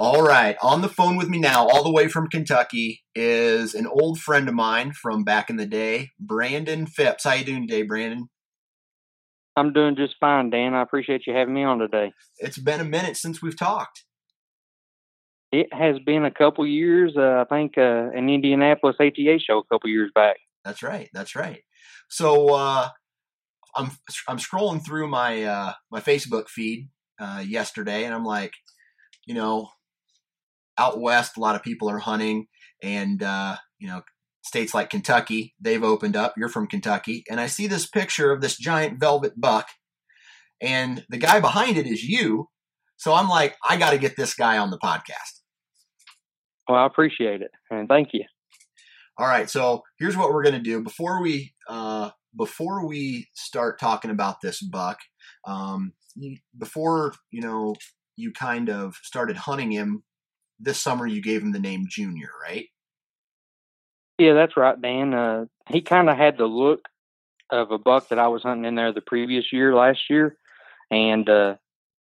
All 0.00 0.22
right, 0.22 0.56
on 0.62 0.80
the 0.80 0.88
phone 0.88 1.16
with 1.16 1.28
me 1.28 1.40
now, 1.40 1.66
all 1.66 1.82
the 1.82 1.90
way 1.90 2.06
from 2.06 2.28
Kentucky, 2.28 3.02
is 3.16 3.74
an 3.74 3.88
old 3.88 4.20
friend 4.20 4.48
of 4.48 4.54
mine 4.54 4.92
from 4.92 5.24
back 5.24 5.50
in 5.50 5.56
the 5.56 5.66
day, 5.66 6.10
Brandon 6.20 6.86
Phipps. 6.86 7.24
How 7.24 7.32
you 7.32 7.44
doing 7.44 7.66
today, 7.66 7.82
Brandon? 7.82 8.28
I'm 9.56 9.72
doing 9.72 9.96
just 9.96 10.14
fine, 10.20 10.50
Dan. 10.50 10.72
I 10.72 10.82
appreciate 10.82 11.26
you 11.26 11.34
having 11.34 11.52
me 11.52 11.64
on 11.64 11.80
today. 11.80 12.12
It's 12.38 12.58
been 12.58 12.80
a 12.80 12.84
minute 12.84 13.16
since 13.16 13.42
we've 13.42 13.58
talked. 13.58 14.04
It 15.50 15.66
has 15.72 15.96
been 16.06 16.24
a 16.24 16.30
couple 16.30 16.64
years. 16.64 17.14
Uh, 17.16 17.44
I 17.44 17.52
think 17.52 17.76
uh, 17.76 18.10
an 18.14 18.28
Indianapolis 18.28 18.94
ATA 19.00 19.40
show 19.40 19.58
a 19.58 19.64
couple 19.64 19.90
years 19.90 20.12
back. 20.14 20.36
That's 20.64 20.80
right. 20.84 21.08
That's 21.12 21.34
right. 21.34 21.62
So 22.08 22.54
uh, 22.54 22.90
I'm 23.74 23.90
I'm 24.28 24.38
scrolling 24.38 24.86
through 24.86 25.08
my 25.08 25.42
uh, 25.42 25.72
my 25.90 25.98
Facebook 25.98 26.46
feed 26.46 26.88
uh, 27.18 27.42
yesterday, 27.44 28.04
and 28.04 28.14
I'm 28.14 28.24
like, 28.24 28.52
you 29.26 29.34
know, 29.34 29.70
out 30.78 31.00
west, 31.00 31.36
a 31.36 31.40
lot 31.40 31.56
of 31.56 31.62
people 31.62 31.90
are 31.90 31.98
hunting, 31.98 32.46
and 32.82 33.22
uh, 33.22 33.56
you 33.78 33.88
know, 33.88 34.02
states 34.42 34.74
like 34.74 34.90
Kentucky, 34.90 35.54
they've 35.60 35.82
opened 35.82 36.16
up. 36.16 36.34
You're 36.36 36.48
from 36.48 36.66
Kentucky, 36.66 37.24
and 37.30 37.40
I 37.40 37.46
see 37.46 37.66
this 37.66 37.86
picture 37.86 38.32
of 38.32 38.40
this 38.40 38.56
giant 38.56 39.00
velvet 39.00 39.40
buck, 39.40 39.68
and 40.60 41.04
the 41.08 41.18
guy 41.18 41.40
behind 41.40 41.76
it 41.76 41.86
is 41.86 42.02
you. 42.02 42.48
So 42.96 43.14
I'm 43.14 43.28
like, 43.28 43.56
I 43.68 43.76
got 43.76 43.90
to 43.90 43.98
get 43.98 44.16
this 44.16 44.34
guy 44.34 44.58
on 44.58 44.70
the 44.70 44.78
podcast. 44.78 45.40
Well, 46.68 46.78
I 46.78 46.86
appreciate 46.86 47.42
it, 47.42 47.50
and 47.70 47.88
thank 47.88 48.10
you. 48.12 48.24
All 49.18 49.26
right, 49.26 49.50
so 49.50 49.82
here's 49.98 50.16
what 50.16 50.32
we're 50.32 50.44
gonna 50.44 50.60
do 50.60 50.82
before 50.82 51.20
we 51.20 51.54
uh, 51.68 52.10
before 52.36 52.86
we 52.86 53.28
start 53.34 53.80
talking 53.80 54.10
about 54.10 54.40
this 54.40 54.62
buck. 54.62 54.98
Um, 55.46 55.92
before 56.56 57.14
you 57.30 57.40
know, 57.40 57.74
you 58.16 58.32
kind 58.32 58.68
of 58.68 58.94
started 59.02 59.36
hunting 59.36 59.72
him 59.72 60.02
this 60.58 60.80
summer 60.80 61.06
you 61.06 61.22
gave 61.22 61.42
him 61.42 61.52
the 61.52 61.58
name 61.58 61.86
Junior, 61.88 62.30
right? 62.42 62.66
Yeah, 64.18 64.34
that's 64.34 64.56
right, 64.56 64.80
Dan. 64.80 65.14
Uh, 65.14 65.46
he 65.68 65.80
kind 65.80 66.10
of 66.10 66.16
had 66.16 66.38
the 66.38 66.46
look 66.46 66.80
of 67.50 67.70
a 67.70 67.78
buck 67.78 68.08
that 68.08 68.18
I 68.18 68.28
was 68.28 68.42
hunting 68.42 68.64
in 68.64 68.74
there 68.74 68.92
the 68.92 69.00
previous 69.00 69.52
year, 69.52 69.74
last 69.74 70.10
year, 70.10 70.36
and 70.90 71.28
uh, 71.28 71.54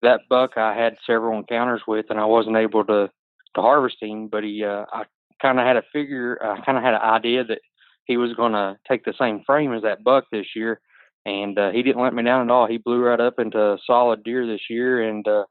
that 0.03 0.23
buck 0.29 0.57
I 0.57 0.75
had 0.75 0.97
several 1.07 1.39
encounters 1.39 1.83
with, 1.87 2.07
and 2.11 2.19
I 2.19 2.25
wasn't 2.25 2.57
able 2.57 2.85
to 2.85 3.11
to 3.55 3.61
harvest 3.61 3.97
him. 4.01 4.29
But 4.29 4.45
he, 4.45 4.65
uh, 4.65 4.85
I 4.93 5.05
kind 5.41 5.59
of 5.59 5.67
had 5.67 5.77
a 5.77 5.85
figure, 5.93 6.39
I 6.43 6.65
kind 6.65 6.79
of 6.79 6.85
had 6.85 6.95
an 6.95 7.01
idea 7.01 7.45
that 7.45 7.61
he 8.05 8.17
was 8.17 8.35
going 8.35 8.53
to 8.53 8.77
take 8.89 9.05
the 9.05 9.15
same 9.19 9.43
frame 9.47 9.73
as 9.73 9.83
that 9.83 10.03
buck 10.03 10.25
this 10.33 10.57
year, 10.57 10.81
and 11.25 11.59
uh, 11.59 11.71
he 11.71 11.83
didn't 11.83 12.03
let 12.03 12.15
me 12.15 12.25
down 12.25 12.49
at 12.49 12.53
all. 12.53 12.67
He 12.67 12.79
blew 12.79 13.01
right 13.01 13.21
up 13.21 13.39
into 13.39 13.79
solid 13.87 14.25
deer 14.25 14.47
this 14.47 14.69
year, 14.69 15.09
and 15.09 15.27
uh, 15.27 15.45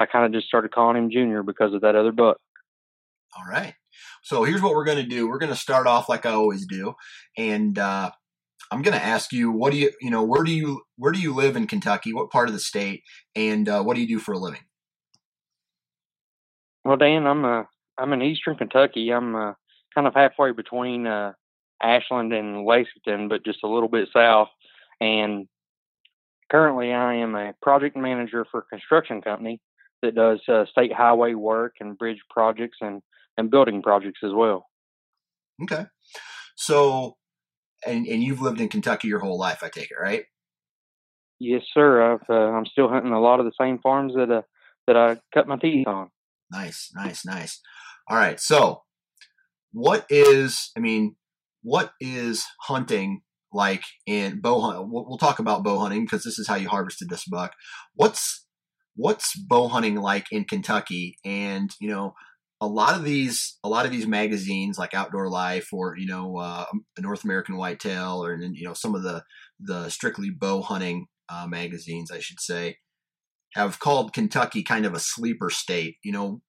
I 0.00 0.06
kind 0.06 0.26
of 0.26 0.32
just 0.32 0.48
started 0.48 0.72
calling 0.72 0.96
him 0.96 1.10
Junior 1.10 1.42
because 1.42 1.72
of 1.74 1.82
that 1.82 1.96
other 1.96 2.12
buck. 2.12 2.38
All 3.36 3.44
right. 3.48 3.74
So 4.22 4.44
here's 4.44 4.62
what 4.62 4.74
we're 4.74 4.84
going 4.84 4.98
to 4.98 5.08
do. 5.08 5.28
We're 5.28 5.38
going 5.38 5.52
to 5.52 5.58
start 5.58 5.86
off 5.86 6.08
like 6.08 6.26
I 6.26 6.30
always 6.30 6.66
do, 6.66 6.94
and 7.36 7.78
uh, 7.78 8.10
I'm 8.70 8.82
going 8.82 8.96
to 8.96 9.04
ask 9.04 9.32
you, 9.32 9.50
what 9.50 9.72
do 9.72 9.78
you, 9.78 9.90
you 10.00 10.10
know, 10.10 10.22
where 10.22 10.42
do 10.42 10.52
you, 10.52 10.82
where 10.96 11.12
do 11.12 11.20
you 11.20 11.34
live 11.34 11.56
in 11.56 11.66
Kentucky? 11.66 12.12
What 12.12 12.30
part 12.30 12.48
of 12.48 12.54
the 12.54 12.60
state, 12.60 13.02
and 13.34 13.68
uh, 13.68 13.82
what 13.82 13.94
do 13.94 14.00
you 14.00 14.08
do 14.08 14.18
for 14.18 14.32
a 14.32 14.38
living? 14.38 14.62
Well, 16.84 16.96
Dan, 16.96 17.26
I'm 17.26 17.44
uh, 17.44 17.62
I'm 17.98 18.12
in 18.12 18.22
Eastern 18.22 18.56
Kentucky. 18.56 19.10
I'm 19.10 19.34
uh, 19.34 19.52
kind 19.94 20.06
of 20.06 20.14
halfway 20.14 20.52
between 20.52 21.06
uh, 21.06 21.32
Ashland 21.82 22.32
and 22.32 22.64
Lexington, 22.64 23.28
but 23.28 23.44
just 23.44 23.64
a 23.64 23.68
little 23.68 23.88
bit 23.88 24.08
south. 24.12 24.48
And 25.00 25.46
currently, 26.50 26.92
I 26.92 27.14
am 27.14 27.34
a 27.34 27.54
project 27.62 27.96
manager 27.96 28.46
for 28.50 28.60
a 28.60 28.62
construction 28.64 29.22
company 29.22 29.60
that 30.04 30.14
does 30.14 30.40
uh, 30.48 30.64
state 30.70 30.92
highway 30.92 31.34
work 31.34 31.74
and 31.80 31.98
bridge 31.98 32.20
projects 32.30 32.78
and 32.80 33.02
and 33.36 33.50
building 33.50 33.82
projects 33.82 34.20
as 34.24 34.30
well. 34.32 34.66
Okay, 35.62 35.86
so 36.56 37.16
and 37.86 38.06
and 38.06 38.22
you've 38.22 38.40
lived 38.40 38.60
in 38.60 38.68
Kentucky 38.68 39.08
your 39.08 39.20
whole 39.20 39.38
life, 39.38 39.62
I 39.62 39.68
take 39.68 39.90
it, 39.90 40.00
right? 40.00 40.24
Yes, 41.40 41.62
sir. 41.74 42.14
I've, 42.14 42.30
uh, 42.30 42.32
I'm 42.32 42.66
still 42.66 42.88
hunting 42.88 43.12
a 43.12 43.20
lot 43.20 43.40
of 43.40 43.46
the 43.46 43.52
same 43.60 43.78
farms 43.82 44.14
that 44.14 44.30
uh, 44.30 44.42
that 44.86 44.96
I 44.96 45.18
cut 45.34 45.48
my 45.48 45.56
teeth 45.56 45.86
on. 45.86 46.10
Nice, 46.50 46.90
nice, 46.94 47.24
nice. 47.24 47.60
All 48.08 48.16
right, 48.16 48.38
so 48.38 48.82
what 49.72 50.06
is? 50.08 50.70
I 50.76 50.80
mean, 50.80 51.16
what 51.62 51.92
is 52.00 52.44
hunting 52.62 53.22
like 53.52 53.82
in 54.06 54.40
bow 54.40 54.60
hunting? 54.60 54.90
We'll, 54.90 55.06
we'll 55.08 55.18
talk 55.18 55.38
about 55.38 55.64
bow 55.64 55.78
hunting 55.78 56.04
because 56.04 56.22
this 56.22 56.38
is 56.38 56.46
how 56.46 56.56
you 56.56 56.68
harvested 56.68 57.08
this 57.08 57.24
buck. 57.24 57.52
What's 57.94 58.43
what's 58.96 59.38
bow 59.38 59.68
hunting 59.68 59.96
like 59.96 60.26
in 60.30 60.44
Kentucky? 60.44 61.18
And 61.24 61.70
you 61.80 61.88
know, 61.88 62.14
a 62.60 62.66
lot 62.66 62.94
of 62.96 63.04
these 63.04 63.58
a 63.64 63.68
lot 63.68 63.84
of 63.84 63.92
these 63.92 64.06
magazines 64.06 64.78
like 64.78 64.94
Outdoor 64.94 65.28
Life 65.28 65.68
or 65.72 65.96
you 65.96 66.06
know 66.06 66.38
uh, 66.38 66.66
North 66.98 67.24
American 67.24 67.56
Whitetail 67.56 68.24
or 68.24 68.36
you 68.36 68.64
know 68.64 68.74
some 68.74 68.94
of 68.94 69.02
the 69.02 69.22
the 69.60 69.88
strictly 69.88 70.30
bow 70.30 70.62
hunting 70.62 71.06
uh, 71.28 71.46
magazines, 71.46 72.10
I 72.10 72.20
should 72.20 72.40
say, 72.40 72.78
have 73.54 73.78
called 73.80 74.12
Kentucky 74.12 74.62
kind 74.62 74.86
of 74.86 74.94
a 74.94 75.00
sleeper 75.00 75.50
state. 75.50 75.96
You 76.02 76.12
know, 76.12 76.42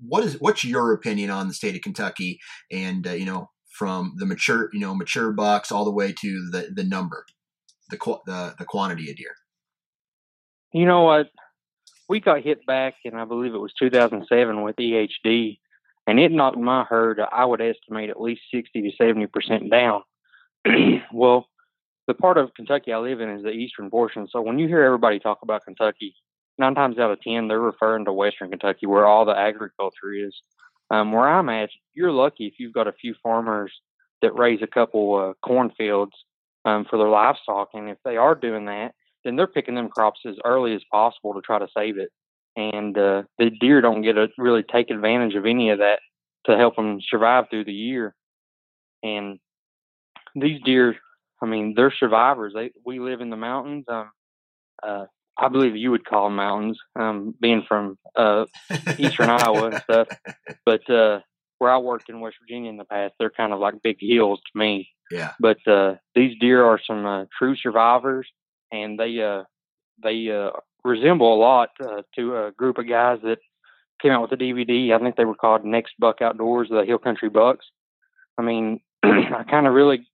what 0.00 0.24
is 0.24 0.40
what's 0.40 0.64
your 0.64 0.92
opinion 0.92 1.30
on 1.30 1.48
the 1.48 1.54
state 1.54 1.74
of 1.74 1.82
Kentucky 1.82 2.38
and 2.70 3.06
uh, 3.06 3.12
you 3.12 3.26
know 3.26 3.50
from 3.70 4.14
the 4.16 4.26
mature 4.26 4.70
you 4.72 4.80
know 4.80 4.94
mature 4.94 5.32
bucks 5.32 5.72
all 5.72 5.84
the 5.84 5.90
way 5.90 6.12
to 6.20 6.48
the 6.50 6.70
the 6.74 6.84
number, 6.84 7.24
the 7.90 7.98
the 8.26 8.54
the 8.58 8.64
quantity 8.64 9.10
of 9.10 9.16
deer. 9.16 9.34
You 10.74 10.84
know 10.84 11.02
what? 11.02 11.28
we 12.08 12.20
got 12.20 12.42
hit 12.42 12.64
back 12.66 12.94
and 13.04 13.16
I 13.16 13.24
believe 13.24 13.54
it 13.54 13.58
was 13.58 13.72
2007 13.78 14.62
with 14.62 14.76
EHD, 14.76 15.58
and 16.06 16.20
it 16.20 16.32
knocked 16.32 16.58
my 16.58 16.84
herd. 16.84 17.20
I 17.20 17.44
would 17.44 17.60
estimate 17.60 18.10
at 18.10 18.20
least 18.20 18.42
60 18.52 18.82
to 18.82 18.90
70 18.96 19.26
percent 19.28 19.70
down. 19.70 20.02
well, 21.12 21.48
the 22.06 22.14
part 22.14 22.38
of 22.38 22.54
Kentucky 22.54 22.92
I 22.92 22.98
live 22.98 23.20
in 23.20 23.30
is 23.30 23.42
the 23.42 23.50
eastern 23.50 23.90
portion. 23.90 24.28
So 24.30 24.42
when 24.42 24.58
you 24.58 24.68
hear 24.68 24.82
everybody 24.82 25.18
talk 25.18 25.38
about 25.42 25.64
Kentucky, 25.64 26.14
nine 26.58 26.74
times 26.74 26.98
out 26.98 27.10
of 27.10 27.20
ten 27.20 27.48
they're 27.48 27.60
referring 27.60 28.04
to 28.04 28.12
Western 28.12 28.50
Kentucky, 28.50 28.86
where 28.86 29.06
all 29.06 29.24
the 29.24 29.36
agriculture 29.36 30.12
is. 30.12 30.34
Um, 30.90 31.12
where 31.12 31.26
I'm 31.26 31.48
at, 31.48 31.70
you're 31.94 32.12
lucky 32.12 32.46
if 32.46 32.54
you've 32.58 32.74
got 32.74 32.86
a 32.86 32.92
few 32.92 33.14
farmers 33.22 33.72
that 34.20 34.38
raise 34.38 34.60
a 34.62 34.66
couple 34.66 35.16
uh, 35.16 35.32
cornfields 35.44 36.12
um, 36.66 36.84
for 36.88 36.98
their 36.98 37.08
livestock, 37.08 37.70
and 37.72 37.88
if 37.88 37.96
they 38.04 38.18
are 38.18 38.34
doing 38.34 38.66
that, 38.66 38.94
then 39.24 39.36
they're 39.36 39.46
picking 39.46 39.74
them 39.74 39.88
crops 39.88 40.20
as 40.26 40.36
early 40.44 40.74
as 40.74 40.82
possible 40.90 41.34
to 41.34 41.40
try 41.40 41.58
to 41.58 41.68
save 41.76 41.98
it. 41.98 42.10
And 42.56 42.96
uh, 42.96 43.22
the 43.38 43.50
deer 43.50 43.80
don't 43.80 44.02
get 44.02 44.12
to 44.12 44.28
really 44.38 44.62
take 44.62 44.90
advantage 44.90 45.34
of 45.34 45.46
any 45.46 45.70
of 45.70 45.78
that 45.78 46.00
to 46.46 46.56
help 46.56 46.76
them 46.76 46.98
survive 47.08 47.46
through 47.50 47.64
the 47.64 47.72
year. 47.72 48.14
And 49.02 49.38
these 50.34 50.60
deer, 50.64 50.96
I 51.42 51.46
mean, 51.46 51.74
they're 51.76 51.92
survivors. 51.98 52.52
They 52.54 52.70
we 52.84 53.00
live 53.00 53.20
in 53.20 53.30
the 53.30 53.36
mountains. 53.36 53.84
Um, 53.88 54.10
uh, 54.82 55.04
I 55.36 55.48
believe 55.48 55.76
you 55.76 55.90
would 55.90 56.04
call 56.04 56.26
them 56.26 56.36
mountains, 56.36 56.78
um, 56.94 57.34
being 57.40 57.64
from 57.66 57.98
uh, 58.14 58.44
eastern 58.98 59.30
Iowa 59.30 59.66
and 59.66 59.82
stuff. 59.82 60.08
But 60.64 60.88
uh, 60.88 61.20
where 61.58 61.72
I 61.72 61.78
worked 61.78 62.08
in 62.08 62.20
West 62.20 62.36
Virginia 62.40 62.70
in 62.70 62.76
the 62.76 62.84
past, 62.84 63.14
they're 63.18 63.30
kind 63.30 63.52
of 63.52 63.58
like 63.58 63.82
big 63.82 63.96
hills 64.00 64.40
to 64.40 64.58
me. 64.58 64.88
Yeah. 65.10 65.32
But 65.38 65.58
uh, 65.66 65.96
these 66.14 66.38
deer 66.40 66.64
are 66.64 66.80
some 66.86 67.04
uh, 67.04 67.24
true 67.36 67.56
survivors 67.56 68.28
and 68.74 68.98
they 68.98 69.22
uh, 69.22 69.44
they 70.02 70.30
uh, 70.30 70.50
resemble 70.84 71.34
a 71.34 71.40
lot 71.40 71.70
uh, 71.82 72.02
to 72.16 72.36
a 72.36 72.52
group 72.52 72.78
of 72.78 72.88
guys 72.88 73.20
that 73.22 73.38
came 74.00 74.12
out 74.12 74.22
with 74.22 74.38
a 74.38 74.42
DVD. 74.42 74.94
I 74.94 74.98
think 74.98 75.16
they 75.16 75.24
were 75.24 75.34
called 75.34 75.64
Next 75.64 75.94
Buck 75.98 76.20
Outdoors, 76.20 76.68
the 76.68 76.84
Hill 76.84 76.98
Country 76.98 77.28
Bucks. 77.28 77.64
I 78.36 78.42
mean, 78.42 78.80
I 79.02 79.44
kind 79.48 79.66
of 79.66 79.74
really 79.74 80.06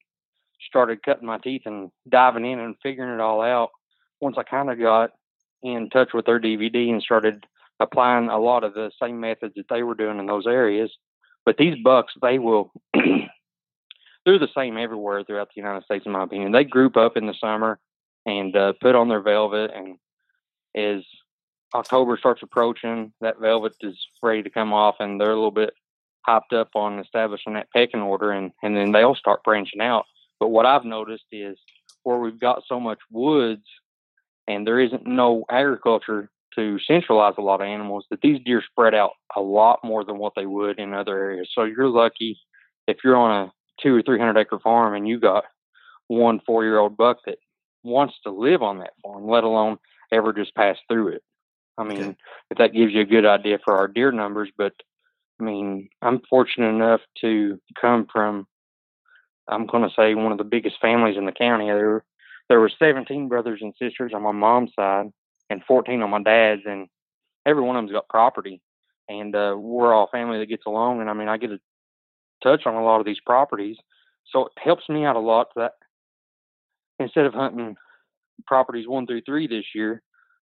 started 0.69 1.03
cutting 1.03 1.27
my 1.27 1.39
teeth 1.39 1.63
and 1.65 1.91
diving 2.09 2.45
in 2.45 2.61
and 2.61 2.77
figuring 2.83 3.15
it 3.15 3.21
all 3.21 3.41
out 3.41 3.71
once 4.21 4.37
I 4.39 4.43
kind 4.43 4.71
of 4.71 4.79
got 4.79 5.11
in 5.63 5.91
touch 5.91 6.11
with 6.15 6.27
their 6.27 6.41
DVD 6.41 6.91
and 6.91 7.03
started 7.03 7.47
applying 7.81 8.29
a 8.29 8.39
lot 8.39 8.65
of 8.65 8.75
the 8.75 8.91
same 9.03 9.21
methods 9.21 9.55
that 9.57 9.67
they 9.71 9.83
were 9.83 9.95
doing 9.95 10.19
in 10.19 10.27
those 10.27 10.47
areas. 10.47 10.91
But 11.47 11.57
these 11.57 11.77
bucks, 11.83 12.13
they 12.21 12.39
will, 12.39 12.73
they're 12.95 14.39
the 14.39 14.49
same 14.55 14.77
everywhere 14.77 15.25
throughout 15.25 15.49
the 15.49 15.61
United 15.61 15.85
States, 15.85 16.05
in 16.05 16.13
my 16.13 16.25
opinion. 16.25 16.53
They 16.53 16.65
group 16.65 16.97
up 16.97 17.17
in 17.17 17.27
the 17.27 17.35
summer 17.41 17.79
and 18.27 18.55
uh, 18.57 18.73
put 18.81 18.95
on 18.95 19.09
their 19.09 19.23
velvet. 19.23 19.71
And 19.75 19.97
as 20.75 21.05
October 21.75 22.17
starts 22.19 22.43
approaching, 22.43 23.13
that 23.21 23.41
velvet 23.41 23.75
is 23.81 23.97
ready 24.23 24.43
to 24.43 24.51
come 24.51 24.73
off, 24.73 24.97
and 25.01 25.21
they're 25.21 25.31
a 25.31 25.35
little 25.37 25.51
bit 25.51 25.75
hyped 26.29 26.53
up 26.53 26.71
on 26.75 26.99
establishing 26.99 27.55
that 27.55 27.69
pecking 27.75 28.01
order, 28.01 28.33
and, 28.33 28.53
and 28.63 28.77
then 28.77 28.93
they'll 28.93 29.15
start 29.15 29.45
branching 29.45 29.81
out. 29.81 30.05
But 30.39 30.49
what 30.49 30.67
I've 30.67 30.85
noticed 30.85 31.27
is 31.33 31.59
where 32.03 32.19
we've 32.19 32.41
got 32.41 32.63
so 32.67 32.81
much 32.81 32.99
woods 33.11 33.65
and 34.49 34.67
there 34.67 34.81
isn't 34.81 35.07
no 35.07 35.45
agriculture 35.51 36.31
to 36.57 36.79
centralize 36.81 37.35
a 37.39 37.43
lot 37.43 37.61
of 37.61 37.67
animals, 37.69 38.05
that 38.11 38.21
these 38.21 38.41
deer 38.45 38.63
spread 38.69 38.95
out 38.95 39.13
a 39.37 39.41
lot 39.41 39.79
more 39.85 40.05
than 40.05 40.19
what 40.19 40.33
they 40.35 40.47
would 40.47 40.79
in 40.81 40.93
other 40.93 41.17
areas. 41.17 41.49
So 41.55 41.63
you're 41.65 41.89
lucky 41.89 42.39
if 42.89 42.99
you're 43.05 43.17
on 43.17 43.47
a 43.47 43.53
two 43.81 43.95
or 43.95 44.03
three 44.03 44.19
hundred 44.19 44.41
acre 44.41 44.59
farm 44.59 44.95
and 44.95 45.07
you 45.07 45.21
got 45.21 45.45
one 46.09 46.41
four 46.45 46.65
year 46.65 46.79
old 46.79 46.97
buck 46.97 47.19
that 47.27 47.39
wants 47.83 48.15
to 48.25 48.31
live 48.31 48.63
on 48.63 48.79
that 48.79 48.93
farm, 49.03 49.29
let 49.29 49.45
alone 49.45 49.79
ever 50.13 50.33
just 50.33 50.55
pass 50.55 50.77
through 50.89 51.09
it. 51.09 51.23
I 51.79 51.85
mean, 51.85 52.03
okay. 52.03 52.17
if 52.51 52.59
that 52.59 52.75
gives 52.75 52.93
you 52.93 53.01
a 53.01 53.07
good 53.07 53.25
idea 53.25 53.59
for 53.65 53.77
our 53.77 53.89
deer 53.89 54.13
numbers, 54.13 54.51
but 54.57 54.73
I 55.41 55.45
mean, 55.45 55.89
I'm 56.03 56.21
fortunate 56.29 56.69
enough 56.69 57.01
to 57.23 57.59
come 57.81 58.07
from, 58.13 58.47
I'm 59.49 59.67
going 59.67 59.89
to 59.89 59.95
say 59.95 60.15
one 60.15 60.33
of 60.33 60.39
the 60.39 60.45
biggest 60.45 60.77
families 60.81 61.17
in 61.17 61.25
the 61.25 61.33
county. 61.33 61.67
There, 61.67 62.05
there 62.49 62.61
were 62.61 62.71
17 62.79 63.29
brothers 63.29 63.61
and 63.63 63.73
sisters 63.81 64.13
on 64.15 64.23
my 64.23 64.33
mom's 64.33 64.73
side 64.79 65.07
and 65.49 65.65
14 65.67 66.03
on 66.03 66.11
my 66.11 66.23
dad's, 66.23 66.63
and 66.67 66.89
every 67.47 67.63
one 67.63 67.77
of 67.77 67.83
them's 67.83 67.93
got 67.93 68.09
property. 68.09 68.61
And 69.09 69.35
uh, 69.35 69.57
we're 69.59 69.93
all 69.93 70.09
family 70.13 70.39
that 70.39 70.49
gets 70.49 70.67
along. 70.67 71.01
And 71.01 71.09
I 71.09 71.15
mean, 71.15 71.29
I 71.29 71.39
get 71.39 71.49
to 71.49 71.61
touch 72.43 72.67
on 72.67 72.75
a 72.75 72.85
lot 72.85 73.01
of 73.01 73.07
these 73.07 73.21
properties. 73.25 73.77
So 74.31 74.47
it 74.47 74.53
helps 74.63 74.89
me 74.89 75.05
out 75.05 75.17
a 75.17 75.21
lot 75.21 75.49
that 75.57 75.73
instead 77.01 77.27
of 77.27 77.35
hunting 77.35 77.77
properties 78.47 78.89
one 78.89 79.07
through 79.07 79.23
three 79.23 79.47
this 79.47 79.67
year, 79.75 80.03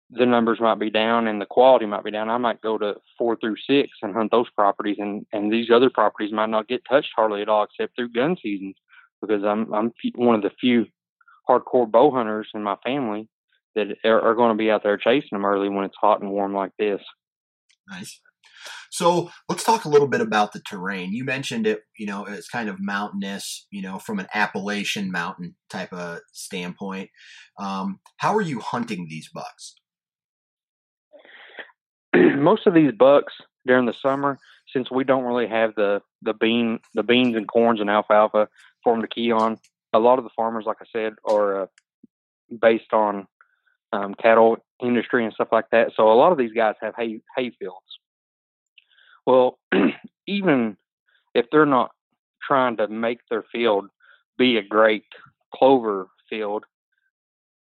the 0.10 0.26
numbers 0.26 0.60
might 0.60 0.80
be 0.80 0.90
down 0.90 1.28
and 1.28 1.42
the 1.42 1.46
quality 1.46 1.86
might 1.86 2.04
be 2.04 2.12
down. 2.12 2.30
I 2.30 2.38
might 2.38 2.62
go 2.62 2.78
to 2.78 2.96
four 3.18 3.36
through 3.36 3.58
six 3.68 3.90
and 4.02 4.14
hunt 4.14 4.32
those 4.32 4.50
properties, 4.52 4.98
and 5.00 5.26
and 5.34 5.52
these 5.52 5.70
other 5.70 5.90
properties 5.90 6.34
might 6.34 6.50
not 6.50 6.68
get 6.68 6.84
touched 6.90 7.12
hardly 7.16 7.42
at 7.42 7.50
all 7.50 7.64
except 7.64 7.96
through 7.96 8.14
gun 8.14 8.38
seasons 8.42 8.76
because 9.22 9.44
I'm 9.44 9.74
I'm 9.74 9.92
one 10.16 10.36
of 10.36 10.42
the 10.42 10.52
few 10.60 10.86
hardcore 11.50 11.90
bow 11.90 12.12
hunters 12.12 12.48
in 12.54 12.64
my 12.64 12.76
family 12.84 13.28
that 13.76 13.88
are, 14.04 14.22
are 14.22 14.36
going 14.36 14.52
to 14.52 14.58
be 14.58 14.72
out 14.72 14.84
there 14.84 14.98
chasing 14.98 15.30
them 15.32 15.46
early 15.46 15.70
when 15.70 15.86
it's 15.86 15.96
hot 16.00 16.22
and 16.22 16.32
warm 16.32 16.54
like 16.54 16.72
this. 16.80 17.02
Nice. 17.90 18.20
So 18.92 19.30
let's 19.50 19.64
talk 19.64 19.86
a 19.86 19.90
little 19.90 20.08
bit 20.08 20.22
about 20.22 20.54
the 20.54 20.60
terrain. 20.60 21.12
You 21.12 21.24
mentioned 21.24 21.68
it, 21.68 21.82
you 21.98 22.06
know, 22.06 22.26
it's 22.26 22.50
kind 22.50 22.70
of 22.70 22.78
mountainous, 22.80 23.68
you 23.72 23.82
know, 23.82 24.00
from 24.00 24.20
an 24.20 24.28
Appalachian 24.34 25.12
mountain 25.12 25.56
type 25.70 25.94
of 25.94 26.20
standpoint. 26.32 27.10
Um, 27.60 28.00
how 28.18 28.36
are 28.36 28.42
you 28.42 28.60
hunting 28.60 29.08
these 29.10 29.30
bucks? 29.34 29.76
Most 32.16 32.68
of 32.68 32.74
these 32.74 32.92
bucks 32.98 33.34
during 33.66 33.86
the 33.86 33.94
summer, 33.94 34.38
since 34.74 34.90
we 34.90 35.04
don't 35.04 35.24
really 35.24 35.48
have 35.48 35.76
the 35.76 36.02
the 36.22 36.34
bean, 36.34 36.80
the 36.94 37.04
beans 37.04 37.36
and 37.36 37.48
corns 37.48 37.80
and 37.80 37.90
alfalfa 37.90 38.48
for 38.84 38.94
them 38.94 39.02
to 39.02 39.08
key 39.08 39.32
on, 39.32 39.58
a 39.94 40.00
lot 40.00 40.18
of 40.18 40.24
the 40.24 40.32
farmers, 40.36 40.66
like 40.66 40.78
I 40.82 40.86
said, 40.92 41.14
are 41.26 41.64
uh, 41.64 41.66
based 42.62 42.94
on 42.94 43.28
um, 43.94 44.14
cattle 44.16 44.58
industry 44.82 45.24
and 45.24 45.34
stuff 45.34 45.50
like 45.52 45.70
that. 45.72 45.92
So 45.96 46.12
a 46.12 46.16
lot 46.16 46.32
of 46.32 46.38
these 46.38 46.54
guys 46.54 46.76
have 46.82 46.94
hay 46.98 47.22
hay 47.36 47.52
fields. 47.52 48.00
Well, 49.28 49.60
even 50.28 50.78
if 51.36 51.48
they're 51.52 51.68
not 51.68 51.92
trying 52.48 52.78
to 52.78 52.88
make 52.88 53.20
their 53.30 53.44
field 53.52 53.88
be 54.38 54.58
a 54.58 54.64
great 54.64 55.06
clover 55.54 56.08
field, 56.30 56.66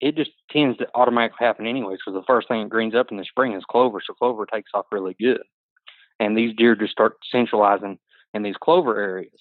it 0.01 0.15
just 0.15 0.31
tends 0.51 0.77
to 0.79 0.87
automatically 0.95 1.45
happen 1.45 1.67
anyways 1.67 1.99
because 2.05 2.19
the 2.19 2.25
first 2.27 2.47
thing 2.47 2.63
that 2.63 2.69
greens 2.69 2.95
up 2.95 3.11
in 3.11 3.17
the 3.17 3.25
spring 3.25 3.53
is 3.53 3.65
clover, 3.69 4.01
so 4.05 4.13
clover 4.13 4.45
takes 4.45 4.71
off 4.73 4.85
really 4.91 5.15
good, 5.19 5.41
and 6.19 6.37
these 6.37 6.55
deer 6.55 6.75
just 6.75 6.91
start 6.93 7.17
centralizing 7.31 7.99
in 8.33 8.43
these 8.43 8.57
clover 8.61 8.99
areas, 8.99 9.39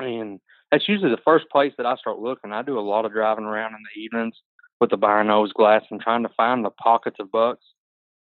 and 0.00 0.40
that's 0.70 0.88
usually 0.88 1.10
the 1.10 1.22
first 1.24 1.46
place 1.50 1.72
that 1.78 1.86
I 1.86 1.96
start 1.96 2.18
looking. 2.18 2.52
I 2.52 2.62
do 2.62 2.78
a 2.78 2.80
lot 2.80 3.06
of 3.06 3.12
driving 3.12 3.44
around 3.44 3.74
in 3.74 3.82
the 3.82 4.00
evenings 4.02 4.36
with 4.80 4.90
the 4.90 4.98
binose 4.98 5.52
glass 5.54 5.84
and 5.90 6.00
trying 6.00 6.24
to 6.24 6.30
find 6.36 6.64
the 6.64 6.70
pockets 6.70 7.16
of 7.20 7.32
bucks. 7.32 7.64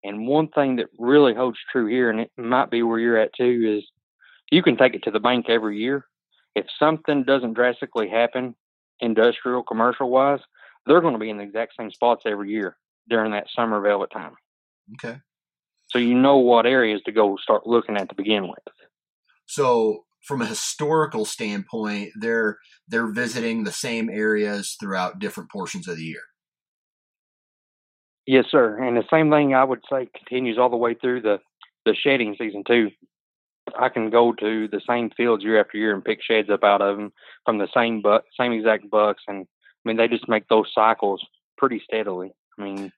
And 0.04 0.26
one 0.26 0.48
thing 0.48 0.76
that 0.76 0.86
really 0.98 1.34
holds 1.34 1.58
true 1.72 1.86
here, 1.86 2.10
and 2.10 2.20
it 2.20 2.30
might 2.36 2.70
be 2.70 2.82
where 2.82 2.98
you're 2.98 3.18
at 3.18 3.34
too, 3.34 3.78
is 3.78 3.84
you 4.50 4.62
can 4.62 4.76
take 4.76 4.94
it 4.94 5.02
to 5.04 5.10
the 5.10 5.20
bank 5.20 5.46
every 5.48 5.78
year. 5.78 6.06
If 6.54 6.66
something 6.78 7.24
doesn't 7.24 7.54
drastically 7.54 8.08
happen, 8.08 8.54
industrial, 9.00 9.62
commercial 9.62 10.10
wise, 10.10 10.40
they're 10.86 11.00
going 11.00 11.14
to 11.14 11.20
be 11.20 11.30
in 11.30 11.38
the 11.38 11.44
exact 11.44 11.74
same 11.78 11.90
spots 11.90 12.22
every 12.26 12.50
year 12.50 12.76
during 13.08 13.32
that 13.32 13.46
summer 13.54 13.80
velvet 13.80 14.10
time. 14.12 14.32
Okay. 14.94 15.18
So 15.90 15.98
you 15.98 16.14
know 16.14 16.38
what 16.38 16.66
areas 16.66 17.00
to 17.06 17.12
go 17.12 17.36
start 17.42 17.66
looking 17.66 17.96
at 17.96 18.08
to 18.08 18.14
begin 18.14 18.48
with. 18.48 18.58
So 19.46 20.04
from 20.22 20.42
a 20.42 20.46
historical 20.46 21.24
standpoint, 21.24 22.10
they're 22.20 22.58
they're 22.86 23.10
visiting 23.10 23.64
the 23.64 23.72
same 23.72 24.10
areas 24.10 24.76
throughout 24.78 25.18
different 25.18 25.50
portions 25.50 25.88
of 25.88 25.96
the 25.96 26.04
year. 26.04 26.22
Yes, 28.28 28.44
sir. 28.50 28.76
And 28.76 28.94
the 28.94 29.04
same 29.10 29.30
thing 29.30 29.54
I 29.54 29.64
would 29.64 29.82
say 29.90 30.06
continues 30.14 30.58
all 30.58 30.68
the 30.68 30.76
way 30.76 30.92
through 30.92 31.22
the 31.22 31.38
the 31.86 31.94
shedding 31.94 32.36
season 32.38 32.62
too. 32.62 32.90
I 33.78 33.88
can 33.88 34.10
go 34.10 34.34
to 34.34 34.68
the 34.68 34.82
same 34.86 35.08
fields 35.16 35.42
year 35.42 35.58
after 35.58 35.78
year 35.78 35.94
and 35.94 36.04
pick 36.04 36.18
sheds 36.22 36.50
up 36.50 36.62
out 36.62 36.82
of 36.82 36.98
them 36.98 37.10
from 37.46 37.56
the 37.56 37.68
same 37.74 38.02
buck, 38.02 38.24
same 38.38 38.52
exact 38.52 38.90
bucks, 38.90 39.22
and 39.28 39.46
I 39.46 39.88
mean 39.88 39.96
they 39.96 40.08
just 40.08 40.28
make 40.28 40.46
those 40.48 40.70
cycles 40.74 41.24
pretty 41.56 41.80
steadily. 41.82 42.32
I 42.58 42.62
mean, 42.62 42.92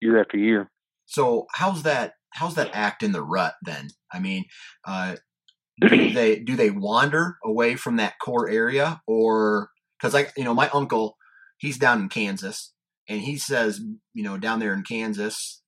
year 0.00 0.20
after 0.20 0.36
year. 0.36 0.70
So 1.04 1.48
how's 1.52 1.82
that? 1.82 2.12
How's 2.34 2.54
that 2.54 2.70
act 2.72 3.02
in 3.02 3.10
the 3.10 3.22
rut 3.22 3.54
then? 3.62 3.88
I 4.12 4.20
mean, 4.20 4.44
uh, 4.86 5.16
do 5.80 6.12
they 6.12 6.38
do 6.38 6.54
they 6.54 6.70
wander 6.70 7.38
away 7.44 7.74
from 7.74 7.96
that 7.96 8.20
core 8.22 8.48
area, 8.48 9.00
or 9.08 9.70
because 9.98 10.14
I, 10.14 10.28
you 10.36 10.44
know, 10.44 10.54
my 10.54 10.68
uncle, 10.68 11.16
he's 11.58 11.76
down 11.76 12.02
in 12.02 12.08
Kansas, 12.08 12.72
and 13.08 13.20
he 13.20 13.36
says, 13.36 13.80
you 14.14 14.22
know, 14.22 14.36
down 14.36 14.58
there 14.58 14.74
in 14.74 14.82
Kansas, 14.82 15.62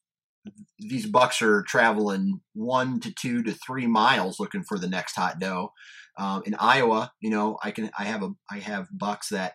these 0.79 1.07
bucks 1.07 1.42
are 1.42 1.62
traveling 1.62 2.40
one 2.55 3.01
to 3.01 3.12
two 3.12 3.42
to 3.42 3.53
three 3.53 3.87
miles 3.87 4.40
looking 4.40 4.64
for 4.64 4.79
the 4.79 4.88
next 4.88 5.16
hot 5.16 5.38
doe. 5.38 5.72
Um, 6.18 6.42
in 6.46 6.55
Iowa, 6.59 7.12
you 7.20 7.31
know, 7.31 7.59
I 7.62 7.70
can 7.70 7.90
I 7.98 8.05
have 8.05 8.22
a 8.22 8.31
I 8.51 8.59
have 8.59 8.88
bucks 8.92 9.29
that 9.29 9.55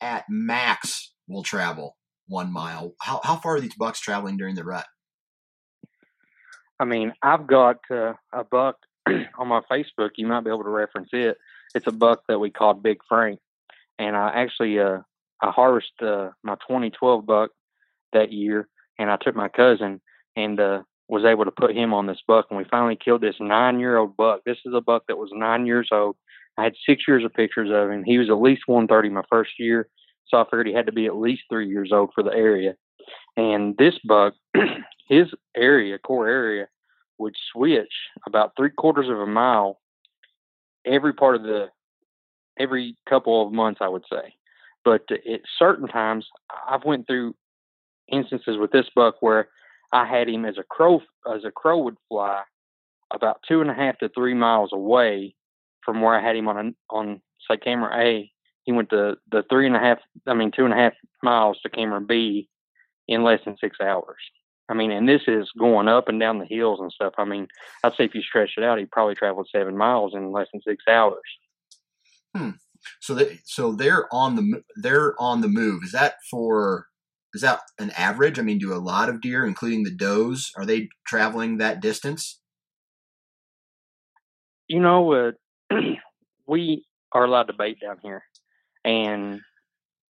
at 0.00 0.24
max 0.28 1.12
will 1.28 1.42
travel 1.42 1.96
one 2.26 2.52
mile. 2.52 2.94
How 3.00 3.20
how 3.24 3.36
far 3.36 3.56
are 3.56 3.60
these 3.60 3.76
bucks 3.76 4.00
traveling 4.00 4.36
during 4.36 4.56
the 4.56 4.64
rut? 4.64 4.86
I 6.78 6.84
mean, 6.84 7.12
I've 7.22 7.46
got 7.46 7.78
uh, 7.90 8.12
a 8.32 8.44
buck 8.44 8.76
on 9.08 9.48
my 9.48 9.62
Facebook. 9.70 10.10
You 10.16 10.26
might 10.26 10.44
be 10.44 10.50
able 10.50 10.64
to 10.64 10.70
reference 10.70 11.08
it. 11.12 11.38
It's 11.74 11.86
a 11.86 11.92
buck 11.92 12.22
that 12.28 12.38
we 12.38 12.50
called 12.50 12.82
Big 12.82 12.98
Frank, 13.08 13.40
and 13.98 14.14
I 14.16 14.30
actually 14.34 14.78
uh, 14.78 14.98
I 15.42 15.50
harvested 15.50 16.06
uh, 16.06 16.30
my 16.42 16.54
2012 16.54 17.26
buck 17.26 17.50
that 18.12 18.32
year, 18.32 18.68
and 18.98 19.10
I 19.10 19.16
took 19.16 19.36
my 19.36 19.48
cousin 19.48 20.00
and 20.36 20.58
uh, 20.58 20.82
was 21.08 21.24
able 21.24 21.44
to 21.44 21.50
put 21.50 21.76
him 21.76 21.94
on 21.94 22.06
this 22.06 22.22
buck, 22.26 22.46
and 22.50 22.58
we 22.58 22.64
finally 22.64 22.96
killed 22.96 23.20
this 23.20 23.36
nine-year-old 23.40 24.16
buck. 24.16 24.40
This 24.44 24.58
is 24.64 24.74
a 24.74 24.80
buck 24.80 25.04
that 25.08 25.18
was 25.18 25.30
nine 25.32 25.66
years 25.66 25.88
old. 25.92 26.16
I 26.58 26.64
had 26.64 26.74
six 26.86 27.02
years 27.06 27.24
of 27.24 27.34
pictures 27.34 27.70
of 27.72 27.90
him. 27.90 28.02
He 28.02 28.18
was 28.18 28.30
at 28.30 28.40
least 28.40 28.62
130 28.66 29.10
my 29.10 29.22
first 29.28 29.52
year, 29.58 29.88
so 30.26 30.38
I 30.38 30.44
figured 30.44 30.66
he 30.66 30.72
had 30.72 30.86
to 30.86 30.92
be 30.92 31.06
at 31.06 31.16
least 31.16 31.42
three 31.50 31.68
years 31.68 31.90
old 31.92 32.10
for 32.14 32.22
the 32.22 32.32
area. 32.32 32.74
And 33.36 33.76
this 33.76 33.94
buck, 34.04 34.34
his 35.08 35.28
area, 35.56 35.98
core 35.98 36.28
area, 36.28 36.66
would 37.18 37.34
switch 37.52 37.92
about 38.26 38.52
three 38.56 38.70
quarters 38.70 39.08
of 39.08 39.18
a 39.18 39.26
mile 39.26 39.78
every 40.84 41.12
part 41.12 41.36
of 41.36 41.42
the 41.42 41.68
every 42.58 42.96
couple 43.08 43.46
of 43.46 43.52
months, 43.52 43.80
I 43.82 43.88
would 43.88 44.04
say. 44.10 44.34
But 44.86 45.02
at 45.10 45.40
certain 45.58 45.88
times, 45.88 46.28
I've 46.68 46.84
went 46.84 47.08
through 47.08 47.34
instances 48.10 48.56
with 48.56 48.70
this 48.70 48.86
buck 48.94 49.16
where 49.18 49.48
I 49.92 50.06
had 50.06 50.28
him 50.28 50.44
as 50.44 50.58
a 50.58 50.62
crow 50.62 51.00
as 51.28 51.44
a 51.44 51.50
crow 51.50 51.82
would 51.82 51.96
fly 52.08 52.42
about 53.12 53.40
two 53.46 53.60
and 53.60 53.68
a 53.68 53.74
half 53.74 53.98
to 53.98 54.08
three 54.08 54.32
miles 54.32 54.70
away 54.72 55.34
from 55.84 56.00
where 56.00 56.14
I 56.14 56.24
had 56.24 56.36
him 56.36 56.46
on 56.46 56.56
a, 56.68 56.94
on 56.94 57.20
say 57.50 57.56
camera 57.56 57.98
A. 58.00 58.30
He 58.62 58.70
went 58.70 58.90
to 58.90 59.16
the 59.32 59.42
three 59.50 59.66
and 59.66 59.74
a 59.74 59.80
half, 59.80 59.98
I 60.24 60.34
mean 60.34 60.52
two 60.52 60.64
and 60.64 60.72
a 60.72 60.76
half 60.76 60.92
miles 61.20 61.58
to 61.62 61.68
camera 61.68 62.00
B 62.00 62.48
in 63.08 63.24
less 63.24 63.40
than 63.44 63.56
six 63.60 63.78
hours. 63.80 64.18
I 64.68 64.74
mean, 64.74 64.92
and 64.92 65.08
this 65.08 65.22
is 65.26 65.50
going 65.58 65.88
up 65.88 66.08
and 66.08 66.20
down 66.20 66.38
the 66.38 66.46
hills 66.46 66.78
and 66.80 66.92
stuff. 66.92 67.14
I 67.18 67.24
mean, 67.24 67.48
I'd 67.82 67.94
say 67.96 68.04
if 68.04 68.14
you 68.14 68.22
stretch 68.22 68.52
it 68.56 68.62
out, 68.62 68.78
he 68.78 68.84
probably 68.84 69.16
traveled 69.16 69.48
seven 69.50 69.76
miles 69.76 70.14
in 70.14 70.30
less 70.30 70.46
than 70.52 70.62
six 70.62 70.84
hours. 70.88 71.18
Hmm. 72.36 72.50
So 73.00 73.14
they 73.14 73.40
so 73.44 73.72
they're 73.72 74.12
on 74.12 74.36
the 74.36 74.62
they're 74.76 75.14
on 75.20 75.40
the 75.40 75.48
move. 75.48 75.82
Is 75.84 75.92
that 75.92 76.14
for 76.30 76.86
is 77.34 77.42
that 77.42 77.60
an 77.78 77.90
average? 77.90 78.38
I 78.38 78.42
mean, 78.42 78.58
do 78.58 78.72
a 78.72 78.76
lot 78.76 79.08
of 79.08 79.20
deer, 79.20 79.46
including 79.46 79.84
the 79.84 79.90
does, 79.90 80.50
are 80.56 80.64
they 80.64 80.88
traveling 81.06 81.58
that 81.58 81.80
distance? 81.80 82.40
You 84.68 84.80
know, 84.80 85.12
uh, 85.12 85.32
we 86.46 86.84
are 87.12 87.24
allowed 87.24 87.48
to 87.48 87.52
bait 87.52 87.78
down 87.80 87.98
here, 88.02 88.22
and 88.84 89.40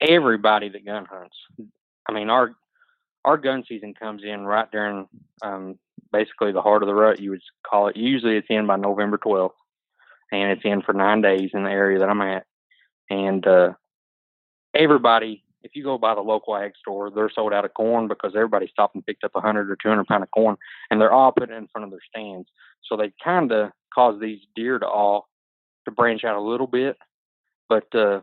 everybody 0.01 0.69
that 0.69 0.85
gun 0.85 1.05
hunts. 1.05 1.37
I 2.07 2.13
mean, 2.13 2.29
our 2.29 2.51
our 3.25 3.37
gun 3.37 3.63
season 3.67 3.93
comes 3.93 4.21
in 4.23 4.41
right 4.41 4.69
during 4.69 5.07
um, 5.41 5.79
basically 6.11 6.51
the 6.51 6.61
heart 6.61 6.83
of 6.83 6.87
the 6.87 6.93
rut. 6.93 7.19
You 7.19 7.31
would 7.31 7.41
call 7.65 7.87
it. 7.87 7.95
Usually, 7.95 8.35
it's 8.35 8.47
in 8.49 8.67
by 8.67 8.75
November 8.75 9.17
twelfth, 9.17 9.55
and 10.31 10.51
it's 10.51 10.65
in 10.65 10.81
for 10.81 10.93
nine 10.93 11.21
days 11.21 11.51
in 11.53 11.63
the 11.63 11.71
area 11.71 11.99
that 11.99 12.09
I'm 12.09 12.21
at. 12.21 12.45
And 13.09 13.45
uh, 13.45 13.73
everybody, 14.73 15.43
if 15.63 15.75
you 15.75 15.83
go 15.83 15.97
by 15.97 16.15
the 16.15 16.21
local 16.21 16.55
ag 16.55 16.73
store, 16.79 17.09
they're 17.09 17.31
sold 17.33 17.53
out 17.53 17.65
of 17.65 17.73
corn 17.73 18.07
because 18.07 18.33
everybody 18.35 18.67
stopped 18.67 18.95
and 18.95 19.05
picked 19.05 19.23
up 19.23 19.31
a 19.35 19.41
hundred 19.41 19.69
or 19.69 19.77
two 19.81 19.89
hundred 19.89 20.07
pound 20.07 20.23
of 20.23 20.31
corn, 20.31 20.57
and 20.89 20.99
they're 20.99 21.13
all 21.13 21.31
put 21.31 21.49
in 21.49 21.67
front 21.67 21.85
of 21.85 21.91
their 21.91 21.99
stands. 22.07 22.47
So 22.83 22.97
they 22.97 23.13
kind 23.23 23.51
of 23.51 23.71
cause 23.93 24.19
these 24.19 24.39
deer 24.55 24.79
to 24.79 24.87
all 24.87 25.27
to 25.85 25.91
branch 25.91 26.23
out 26.23 26.37
a 26.37 26.41
little 26.41 26.67
bit, 26.67 26.97
but 27.69 27.93
uh, 27.93 28.21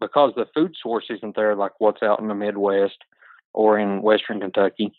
because 0.00 0.32
the 0.36 0.46
food 0.54 0.74
source 0.80 1.06
isn't 1.10 1.34
there 1.36 1.54
like 1.56 1.72
what's 1.78 2.02
out 2.02 2.20
in 2.20 2.28
the 2.28 2.34
Midwest 2.34 2.98
or 3.52 3.78
in 3.78 4.02
Western 4.02 4.40
Kentucky, 4.40 4.92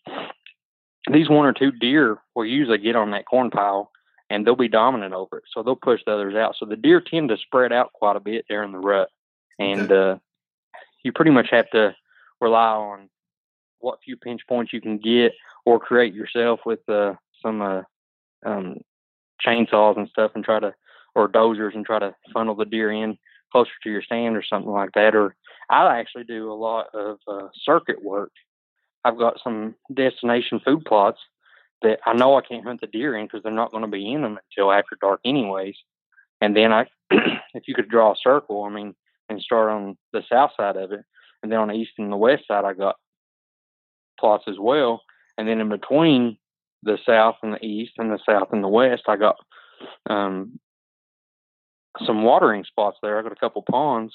these 1.11 1.29
one 1.29 1.45
or 1.45 1.53
two 1.53 1.71
deer 1.71 2.17
will 2.35 2.45
usually 2.45 2.77
get 2.77 2.95
on 2.95 3.11
that 3.11 3.25
corn 3.25 3.49
pile 3.49 3.91
and 4.29 4.45
they'll 4.45 4.55
be 4.55 4.67
dominant 4.67 5.13
over 5.13 5.37
it. 5.37 5.43
So 5.53 5.63
they'll 5.63 5.75
push 5.75 6.01
the 6.05 6.13
others 6.13 6.35
out. 6.35 6.55
So 6.57 6.65
the 6.65 6.75
deer 6.75 7.01
tend 7.01 7.29
to 7.29 7.37
spread 7.37 7.73
out 7.73 7.93
quite 7.93 8.15
a 8.15 8.21
bit 8.21 8.45
during 8.47 8.71
the 8.71 8.77
rut. 8.77 9.09
And 9.57 9.91
uh, 9.91 10.17
you 11.03 11.11
pretty 11.11 11.31
much 11.31 11.49
have 11.51 11.69
to 11.71 11.95
rely 12.39 12.73
on 12.73 13.09
what 13.79 13.99
few 14.03 14.17
pinch 14.17 14.41
points 14.47 14.73
you 14.73 14.81
can 14.81 14.97
get 14.97 15.33
or 15.65 15.79
create 15.79 16.13
yourself 16.13 16.61
with 16.65 16.87
uh, 16.87 17.13
some 17.41 17.61
uh, 17.61 17.81
um, 18.45 18.77
chainsaws 19.45 19.97
and 19.97 20.09
stuff 20.09 20.31
and 20.35 20.43
try 20.43 20.59
to, 20.59 20.73
or 21.15 21.27
dozers 21.27 21.75
and 21.75 21.85
try 21.85 21.99
to 21.99 22.13
funnel 22.33 22.55
the 22.55 22.65
deer 22.65 22.91
in 22.91 23.17
closer 23.51 23.71
to 23.81 23.89
your 23.89 24.01
stand 24.01 24.35
or 24.35 24.43
something 24.43 24.71
like 24.71 24.91
that. 24.93 25.15
Or 25.15 25.35
I 25.69 25.99
actually 25.99 26.25
do 26.25 26.51
a 26.51 26.53
lot 26.53 26.87
of 26.93 27.17
uh, 27.27 27.47
circuit 27.63 28.03
work. 28.03 28.31
I've 29.03 29.17
got 29.17 29.39
some 29.43 29.75
destination 29.93 30.59
food 30.63 30.85
plots 30.85 31.19
that 31.81 31.99
I 32.05 32.13
know 32.13 32.35
I 32.35 32.41
can't 32.41 32.65
hunt 32.65 32.81
the 32.81 32.87
deer 32.87 33.15
in 33.15 33.25
because 33.25 33.43
they're 33.43 33.51
not 33.51 33.71
going 33.71 33.83
to 33.83 33.89
be 33.89 34.11
in 34.11 34.21
them 34.21 34.37
until 34.51 34.71
after 34.71 34.97
dark, 34.99 35.21
anyways. 35.23 35.75
And 36.41 36.55
then 36.55 36.71
I, 36.71 36.87
if 37.53 37.67
you 37.67 37.73
could 37.73 37.89
draw 37.89 38.13
a 38.13 38.17
circle, 38.21 38.63
I 38.63 38.69
mean, 38.69 38.95
and 39.29 39.41
start 39.41 39.69
on 39.69 39.97
the 40.11 40.23
south 40.29 40.51
side 40.57 40.75
of 40.75 40.91
it, 40.91 41.05
and 41.41 41.51
then 41.51 41.59
on 41.59 41.67
the 41.69 41.75
east 41.75 41.91
and 41.97 42.11
the 42.11 42.17
west 42.17 42.47
side, 42.47 42.65
I 42.65 42.73
got 42.73 42.95
plots 44.19 44.45
as 44.47 44.57
well. 44.59 45.01
And 45.37 45.47
then 45.47 45.61
in 45.61 45.69
between 45.69 46.37
the 46.83 46.97
south 47.05 47.35
and 47.43 47.53
the 47.53 47.65
east 47.65 47.93
and 47.97 48.11
the 48.11 48.19
south 48.27 48.49
and 48.51 48.63
the 48.63 48.67
west, 48.67 49.03
I 49.07 49.15
got 49.15 49.37
um, 50.09 50.59
some 52.05 52.23
watering 52.23 52.65
spots 52.65 52.97
there. 53.01 53.17
I 53.17 53.21
got 53.21 53.31
a 53.31 53.35
couple 53.35 53.63
ponds. 53.69 54.13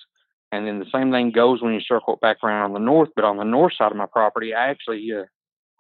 And 0.53 0.66
then 0.66 0.79
the 0.79 0.87
same 0.92 1.11
thing 1.11 1.33
goes 1.33 1.62
when 1.62 1.74
you 1.74 1.81
circle 1.81 2.14
it 2.14 2.20
back 2.20 2.37
around 2.42 2.64
on 2.66 2.72
the 2.74 2.79
north. 2.79 3.09
But 3.16 3.24
on 3.24 3.38
the 3.38 3.44
north 3.44 3.72
side 3.77 3.90
of 3.90 3.96
my 3.96 4.07
property, 4.07 4.55
I 4.55 4.68
actually 4.68 5.09
uh, 5.12 5.24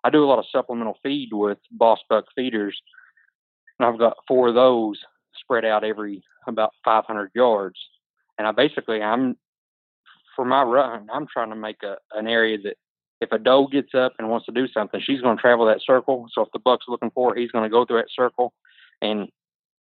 I 0.04 0.10
do 0.10 0.22
a 0.22 0.26
lot 0.26 0.38
of 0.38 0.44
supplemental 0.52 0.98
feed 1.02 1.30
with 1.32 1.58
Boss 1.72 1.98
Buck 2.08 2.26
feeders, 2.36 2.78
and 3.78 3.88
I've 3.88 3.98
got 3.98 4.18
four 4.28 4.48
of 4.48 4.54
those 4.54 5.00
spread 5.40 5.64
out 5.64 5.82
every 5.82 6.22
about 6.46 6.70
500 6.84 7.30
yards. 7.34 7.76
And 8.38 8.46
I 8.46 8.52
basically 8.52 9.02
I'm 9.02 9.36
for 10.36 10.44
my 10.44 10.62
run, 10.62 11.08
I'm 11.12 11.26
trying 11.32 11.50
to 11.50 11.56
make 11.56 11.82
a 11.82 11.96
an 12.12 12.26
area 12.26 12.58
that 12.64 12.76
if 13.20 13.32
a 13.32 13.38
doe 13.38 13.66
gets 13.66 13.94
up 13.94 14.12
and 14.18 14.28
wants 14.28 14.46
to 14.46 14.52
do 14.52 14.68
something, 14.68 15.00
she's 15.02 15.20
going 15.20 15.36
to 15.36 15.40
travel 15.40 15.66
that 15.66 15.80
circle. 15.84 16.26
So 16.32 16.42
if 16.42 16.48
the 16.52 16.58
buck's 16.58 16.86
looking 16.88 17.10
for 17.12 17.30
her, 17.30 17.40
he's 17.40 17.50
going 17.50 17.64
to 17.64 17.70
go 17.70 17.84
through 17.84 17.98
that 17.98 18.10
circle. 18.14 18.52
And 19.00 19.28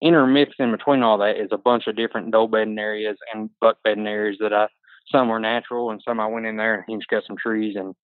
intermixed 0.03 0.61
in 0.61 0.71
between 0.71 1.03
all 1.03 1.19
that 1.19 1.37
is 1.37 1.49
a 1.51 1.59
bunch 1.59 1.87
of 1.87 1.97
different 1.97 2.31
doe 2.31 2.47
bedding 2.47 2.79
areas 2.79 3.17
and 3.33 3.51
buck 3.61 3.79
bedding 3.83 4.07
areas 4.07 4.37
that 4.41 4.53
I 4.53 4.69
some 5.11 5.29
were 5.29 5.41
natural 5.41 5.91
and 5.91 6.01
some 6.05 6.21
I 6.21 6.27
went 6.27 6.47
in 6.47 6.57
there 6.57 6.75
and 6.75 6.85
hinged 6.87 7.07
cut 7.09 7.25
some 7.27 7.37
trees 7.37 7.77
and 7.77 7.95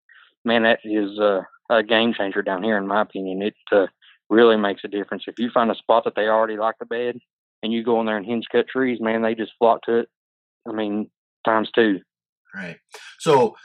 man, 0.45 0.63
that 0.63 0.81
is 0.85 1.19
a, 1.19 1.47
a 1.71 1.83
game 1.83 2.15
changer 2.15 2.43
down 2.43 2.63
here, 2.63 2.79
in 2.79 2.87
my 2.87 3.03
opinion. 3.03 3.43
It 3.43 3.55
uh, 3.73 3.87
really 4.31 4.57
makes 4.57 4.83
a 4.85 4.89
difference. 4.89 5.25
If 5.27 5.39
you 5.39 5.51
find 5.53 5.71
a 5.71 5.75
spot 5.75 6.05
that 6.05 6.15
they 6.15 6.29
already 6.29 6.57
like 6.57 6.77
the 6.79 6.87
bed, 6.87 7.19
and 7.63 7.73
you 7.73 7.85
go 7.85 8.01
in 8.01 8.07
there 8.07 8.17
and 8.17 8.27
hinge 8.27 8.47
cut 8.51 8.69
trees, 8.69 9.01
man, 9.01 9.23
they 9.23 9.35
just 9.35 9.53
flock 9.59 9.83
to 9.83 10.01
it. 10.01 10.09
I 10.69 10.73
mean, 10.73 11.11
times 11.45 11.71
two. 11.75 12.01
Right. 12.55 12.79
So, 13.19 13.57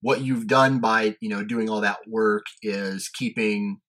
what 0.00 0.20
you've 0.20 0.46
done 0.46 0.80
by 0.80 1.16
you 1.20 1.28
know 1.28 1.44
doing 1.44 1.68
all 1.68 1.80
that 1.80 1.98
work 2.06 2.44
is 2.62 3.08
keeping 3.08 3.80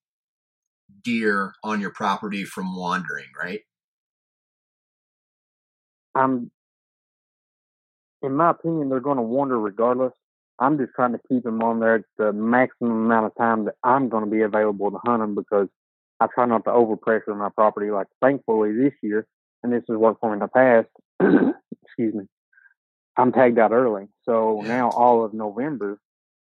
deer 1.03 1.53
on 1.63 1.79
your 1.79 1.91
property 1.91 2.43
from 2.43 2.75
wandering, 2.75 3.27
right? 3.39 3.61
I'm, 6.15 6.49
in 8.23 8.33
my 8.33 8.51
opinion, 8.51 8.89
they're 8.89 8.99
going 8.99 9.17
to 9.17 9.23
wander 9.23 9.59
regardless. 9.59 10.13
I'm 10.59 10.77
just 10.77 10.91
trying 10.95 11.13
to 11.13 11.19
keep 11.29 11.43
them 11.43 11.61
on 11.61 11.79
there 11.79 12.03
the 12.17 12.33
maximum 12.33 13.05
amount 13.05 13.27
of 13.27 13.35
time 13.37 13.65
that 13.65 13.75
I'm 13.83 14.09
going 14.09 14.25
to 14.25 14.29
be 14.29 14.41
available 14.41 14.91
to 14.91 14.99
hunt 15.05 15.21
them 15.21 15.35
because 15.35 15.67
I 16.19 16.27
try 16.33 16.45
not 16.45 16.63
to 16.65 16.71
overpressure 16.71 17.37
my 17.37 17.49
property. 17.49 17.91
Like 17.91 18.07
thankfully 18.21 18.73
this 18.73 18.93
year, 19.01 19.27
and 19.63 19.71
this 19.71 19.83
has 19.87 19.97
worked 19.97 20.19
for 20.19 20.29
me 20.29 20.33
in 20.33 20.39
the 20.39 20.47
past. 20.47 20.87
excuse 21.85 22.15
me. 22.15 22.25
I'm 23.17 23.31
tagged 23.31 23.57
out 23.57 23.71
early, 23.71 24.07
so 24.23 24.61
now 24.63 24.89
all 24.91 25.25
of 25.25 25.33
November 25.33 25.99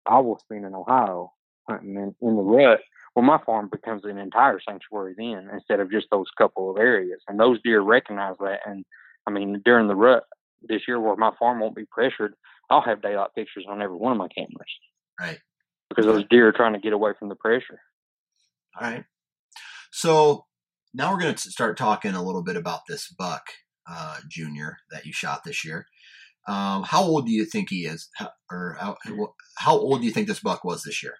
I 0.07 0.19
will 0.19 0.39
spend 0.39 0.65
in 0.65 0.75
Ohio 0.75 1.33
hunting 1.69 1.95
in, 1.95 2.15
in 2.21 2.37
the 2.37 2.43
rut. 2.43 2.81
Well, 3.15 3.25
my 3.25 3.39
farm 3.47 3.69
becomes 3.71 4.05
an 4.05 4.19
entire 4.19 4.61
sanctuary 4.61 5.15
then, 5.17 5.49
instead 5.53 5.79
of 5.79 5.91
just 5.91 6.09
those 6.11 6.27
couple 6.37 6.71
of 6.71 6.79
areas. 6.79 7.21
And 7.29 7.39
those 7.39 7.61
deer 7.63 7.81
recognize 7.81 8.35
that. 8.41 8.61
And 8.67 8.85
I 9.27 9.31
mean, 9.31 9.63
during 9.65 9.87
the 9.87 9.95
rut 9.95 10.25
this 10.69 10.83
year, 10.89 11.01
where 11.01 11.17
my 11.17 11.31
farm 11.39 11.61
won't 11.61 11.77
be 11.77 11.87
pressured, 11.91 12.35
I'll 12.71 12.83
have 12.83 13.03
daylight 13.03 13.31
pictures 13.35 13.67
on 13.69 13.83
every 13.83 13.97
one 13.97 14.13
of 14.13 14.19
my 14.19 14.29
cameras. 14.29 14.53
Right. 15.21 15.39
Because 15.89 16.07
those 16.07 16.25
deer 16.29 16.49
are 16.49 16.53
trying 16.53 16.73
to 16.73 16.81
get 16.81 16.93
away 16.93 17.13
from 17.19 17.29
the 17.29 17.37
pressure. 17.37 17.81
All 18.81 18.91
right. 18.91 19.05
So 19.93 20.47
now 20.93 21.13
we're 21.13 21.21
going 21.21 21.35
to 21.35 21.51
start 21.51 21.77
talking 21.77 22.15
a 22.15 22.23
little 22.23 22.43
bit 22.43 22.57
about 22.57 22.81
this 22.89 23.09
buck, 23.09 23.45
uh, 23.89 24.19
Junior, 24.29 24.79
that 24.91 25.07
you 25.07 25.13
shot 25.13 25.43
this 25.45 25.65
year. 25.65 25.87
Um, 26.49 26.83
how 26.83 27.03
old 27.03 27.27
do 27.27 27.33
you 27.33 27.45
think 27.45 27.71
he 27.71 27.87
is, 27.87 28.09
how, 28.17 28.31
or 28.51 28.77
how, 28.79 28.97
how 29.57 29.79
old 29.79 30.01
do 30.01 30.07
you 30.07 30.13
think 30.13 30.27
this 30.27 30.41
buck 30.41 30.65
was 30.65 30.83
this 30.83 31.03
year 31.03 31.15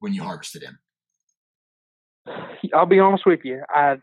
when 0.00 0.14
you 0.14 0.22
harvested 0.22 0.62
him? 0.62 0.78
I'll 2.72 2.86
be 2.86 2.98
honest 2.98 3.24
with 3.26 3.40
you. 3.44 3.62
I 3.68 3.96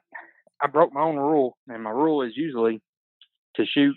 I 0.62 0.68
broke 0.68 0.94
my 0.94 1.02
own 1.02 1.16
rule, 1.16 1.58
and 1.68 1.84
my 1.84 1.90
rule 1.90 2.22
is 2.22 2.34
usually 2.36 2.80
to 3.56 3.66
shoot 3.66 3.96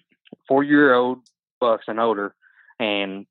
four 0.49 0.63
year 0.63 0.95
old 0.95 1.19
bucks 1.61 1.85
and 1.89 2.01
older, 2.01 2.35
and 2.79 3.27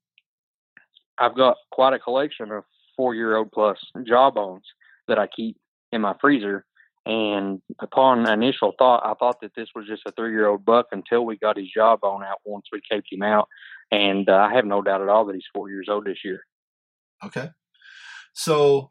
I've 1.18 1.36
got 1.36 1.56
quite 1.70 1.94
a 1.94 1.98
collection 1.98 2.50
of 2.50 2.64
four 2.96 3.14
year 3.14 3.36
old 3.36 3.52
plus 3.52 3.78
jawbones 4.06 4.64
that 5.08 5.18
I 5.18 5.26
keep 5.26 5.56
in 5.92 6.00
my 6.00 6.14
freezer. 6.20 6.64
And 7.06 7.60
upon 7.80 8.28
initial 8.28 8.72
thought, 8.78 9.02
I 9.04 9.12
thought 9.14 9.40
that 9.42 9.52
this 9.54 9.68
was 9.74 9.86
just 9.86 10.02
a 10.06 10.12
three 10.12 10.32
year 10.32 10.48
old 10.48 10.64
buck 10.64 10.86
until 10.90 11.26
we 11.26 11.36
got 11.36 11.58
his 11.58 11.68
jawbone 11.70 12.24
out 12.24 12.38
once 12.44 12.66
we 12.72 12.80
caped 12.90 13.12
him 13.12 13.22
out. 13.22 13.48
And 13.90 14.28
uh, 14.28 14.36
I 14.50 14.54
have 14.54 14.64
no 14.64 14.80
doubt 14.80 15.02
at 15.02 15.08
all 15.08 15.26
that 15.26 15.34
he's 15.34 15.44
four 15.52 15.70
years 15.70 15.86
old 15.90 16.06
this 16.06 16.24
year. 16.24 16.40
Okay. 17.22 17.50
So 18.32 18.90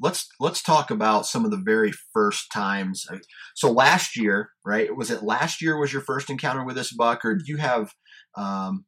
let's 0.00 0.28
let's 0.40 0.62
talk 0.62 0.90
about 0.90 1.26
some 1.26 1.44
of 1.44 1.50
the 1.50 1.62
very 1.64 1.92
first 2.12 2.46
times. 2.52 3.06
So 3.54 3.70
last 3.70 4.16
year, 4.16 4.50
right? 4.64 4.94
Was 4.96 5.10
it 5.10 5.22
last 5.22 5.60
year 5.60 5.78
was 5.78 5.92
your 5.92 6.02
first 6.02 6.30
encounter 6.30 6.64
with 6.64 6.76
this 6.76 6.92
buck, 6.92 7.24
or 7.24 7.34
do 7.34 7.44
you 7.46 7.58
have 7.58 7.92
um, 8.36 8.86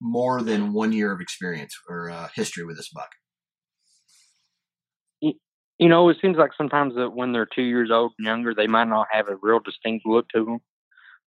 more 0.00 0.42
than 0.42 0.72
one 0.72 0.92
year 0.92 1.12
of 1.12 1.20
experience 1.20 1.74
or 1.88 2.10
uh, 2.10 2.28
history 2.34 2.64
with 2.64 2.76
this 2.76 2.90
buck? 2.94 3.10
You 5.78 5.88
know, 5.88 6.08
it 6.10 6.18
seems 6.22 6.36
like 6.36 6.52
sometimes 6.56 6.94
that 6.94 7.10
when 7.10 7.32
they're 7.32 7.48
two 7.52 7.62
years 7.62 7.90
old 7.90 8.12
and 8.16 8.26
younger, 8.26 8.54
they 8.54 8.68
might 8.68 8.86
not 8.86 9.08
have 9.10 9.28
a 9.28 9.36
real 9.42 9.58
distinct 9.58 10.06
look 10.06 10.28
to 10.28 10.44
them. 10.44 10.58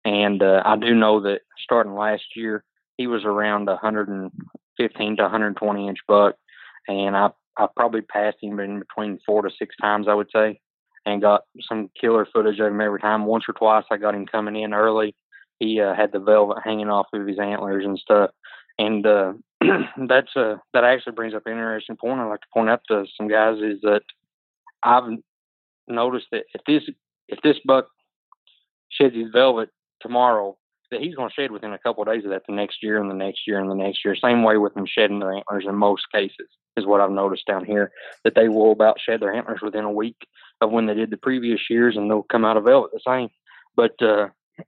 And 0.06 0.42
uh, 0.42 0.62
I 0.64 0.78
do 0.78 0.94
know 0.94 1.20
that 1.22 1.42
starting 1.62 1.94
last 1.94 2.24
year, 2.36 2.64
he 2.96 3.08
was 3.08 3.26
around 3.26 3.66
115 3.66 5.18
to 5.18 5.22
120 5.22 5.88
inch 5.90 5.98
buck, 6.08 6.36
and 6.88 7.18
I 7.18 7.32
I 7.58 7.68
probably 7.76 8.02
passed 8.02 8.38
him 8.42 8.60
in 8.60 8.80
between 8.80 9.20
four 9.26 9.42
to 9.42 9.50
six 9.58 9.76
times, 9.82 10.08
I 10.10 10.14
would 10.14 10.30
say, 10.34 10.60
and 11.06 11.22
got 11.22 11.44
some 11.68 11.90
killer 12.00 12.28
footage 12.32 12.60
of 12.60 12.68
him 12.68 12.82
every 12.82 13.00
time. 13.00 13.26
Once 13.26 13.46
or 13.48 13.54
twice, 13.54 13.86
I 13.92 13.98
got 13.98 14.16
him 14.16 14.26
coming 14.26 14.56
in 14.56 14.74
early. 14.74 15.16
He 15.60 15.80
uh, 15.80 15.94
had 15.94 16.12
the 16.12 16.20
velvet 16.20 16.58
hanging 16.64 16.90
off 16.90 17.08
of 17.14 17.26
his 17.26 17.40
antlers 17.40 17.86
and 17.86 17.98
stuff, 17.98 18.32
and 18.78 19.06
uh, 19.06 19.34
that's 20.08 20.36
uh, 20.36 20.56
that 20.74 20.84
actually 20.84 21.14
brings 21.14 21.34
up 21.34 21.44
an 21.46 21.54
interesting 21.54 21.96
point. 21.96 22.20
I'd 22.20 22.28
like 22.28 22.42
to 22.42 22.48
point 22.54 22.70
out 22.70 22.82
to 22.90 23.06
some 23.18 23.30
guys 23.30 23.58
is 23.60 23.80
that 23.82 24.02
I've 24.84 25.04
noticed 25.88 26.28
that 26.32 26.44
if 26.54 26.62
this 26.68 26.84
if 27.30 27.42
this 27.42 27.58
buck 27.64 27.88
sheds 28.90 29.16
his 29.16 29.32
velvet 29.32 29.70
tomorrow, 30.02 30.58
that 30.92 31.02
he's 31.02 31.16
going 31.16 31.30
to 31.30 31.34
shed 31.34 31.52
within 31.52 31.74
a 31.74 31.80
couple 31.80 32.04
of 32.04 32.10
days 32.10 32.24
of 32.26 32.32
that 32.32 32.44
the 32.48 32.54
next 32.54 32.84
year 32.84 33.00
and 33.00 33.10
the 33.10 33.16
next 33.16 33.48
year 33.48 33.60
and 33.60 33.70
the 33.70 33.76
next 33.76 34.04
year. 34.04 34.16
Same 34.16 34.44
way 34.44 34.58
with 34.58 34.74
them 34.74 34.86
shedding 34.86 35.20
their 35.20 35.34
antlers 35.34 35.66
in 35.68 35.76
most 35.76 36.12
cases 36.12 36.48
is 36.78 36.86
what 36.86 37.02
I've 37.02 37.12
noticed 37.12 37.46
down 37.46 37.66
here 37.66 37.92
that 38.24 38.36
they 38.36 38.50
will 38.50 38.72
about 38.72 39.00
shed 39.00 39.22
their 39.22 39.34
antlers 39.34 39.62
within 39.62 39.86
a 39.86 39.92
week 39.92 40.18
of 40.62 40.72
when 40.72 40.86
they 40.86 40.94
did 40.94 41.10
the 41.10 41.18
previous 41.18 41.62
years 41.70 41.96
and 41.96 42.10
they'll 42.10 42.24
come 42.24 42.46
out 42.46 42.58
of 42.58 42.66
velvet 42.66 42.92
the 42.92 43.00
same. 43.06 43.30
But 43.76 44.02
uh, 44.02 44.28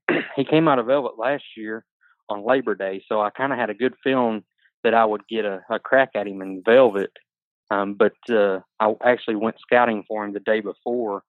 he 0.36 0.46
came 0.46 0.68
out 0.68 0.80
of 0.80 0.88
velvet 0.88 1.18
last 1.18 1.44
year 1.56 1.86
on 2.30 2.46
Labor 2.46 2.76
Day, 2.76 3.04
so 3.08 3.22
I 3.22 3.30
kind 3.30 3.54
of 3.54 3.60
had 3.60 3.70
a 3.70 3.76
good 3.76 3.96
feeling 4.04 4.44
that 4.84 4.94
I 4.94 5.06
would 5.06 5.28
get 5.28 5.46
a, 5.46 5.64
a 5.70 5.80
crack 5.80 6.12
at 6.16 6.28
him 6.28 6.42
in 6.42 6.62
velvet. 6.66 7.12
Um, 7.70 7.96
but 7.96 8.16
uh, 8.30 8.60
I 8.80 8.94
actually 9.04 9.36
went 9.36 9.60
scouting 9.60 10.06
for 10.08 10.24
him 10.24 10.34
the 10.34 10.40
day 10.40 10.62
before 10.62 11.24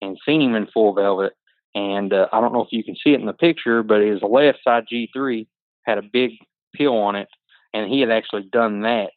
and 0.00 0.18
seen 0.24 0.40
him 0.40 0.54
in 0.54 0.66
full 0.66 0.94
velvet 0.94 1.34
and 1.74 2.12
uh, 2.12 2.26
I 2.32 2.40
don't 2.40 2.52
know 2.52 2.62
if 2.62 2.72
you 2.72 2.84
can 2.84 2.96
see 2.96 3.12
it 3.12 3.20
in 3.20 3.26
the 3.26 3.32
picture, 3.32 3.82
but 3.82 4.02
his 4.02 4.20
left 4.22 4.58
side 4.64 4.84
G3 4.92 5.46
had 5.84 5.98
a 5.98 6.02
big 6.02 6.32
peel 6.74 6.94
on 6.94 7.16
it, 7.16 7.28
and 7.72 7.90
he 7.90 8.00
had 8.00 8.10
actually 8.10 8.48
done 8.50 8.82
that 8.82 9.12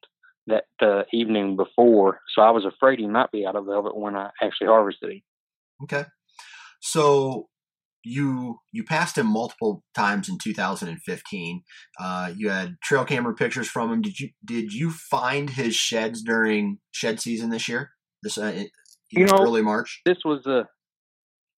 that 0.48 0.66
uh, 0.82 1.04
evening 1.12 1.56
before. 1.56 2.20
So 2.34 2.42
I 2.42 2.52
was 2.52 2.66
afraid 2.66 3.00
he 3.00 3.08
might 3.08 3.32
be 3.32 3.46
out 3.46 3.56
of 3.56 3.66
velvet 3.66 3.98
when 3.98 4.16
I 4.16 4.30
actually 4.42 4.68
harvested 4.68 5.12
him. 5.12 5.22
Okay, 5.84 6.06
so 6.82 7.50
you 8.06 8.60
you 8.72 8.84
passed 8.84 9.18
him 9.18 9.28
multiple 9.28 9.84
times 9.96 10.30
in 10.30 10.38
2015. 10.38 11.64
Uh, 12.00 12.32
you 12.36 12.50
had 12.50 12.76
trail 12.84 13.04
camera 13.04 13.34
pictures 13.34 13.68
from 13.68 13.92
him. 13.92 14.02
Did 14.02 14.20
you 14.20 14.30
did 14.46 14.72
you 14.72 14.92
find 14.92 15.50
his 15.50 15.76
sheds 15.76 16.22
during 16.22 16.78
shed 16.92 17.20
season 17.20 17.50
this 17.50 17.68
year? 17.68 17.92
This 18.24 18.38
uh, 18.38 18.64
you 19.12 19.26
know, 19.26 19.38
early 19.40 19.62
March. 19.62 20.02
This 20.06 20.20
was 20.24 20.46
a 20.46 20.68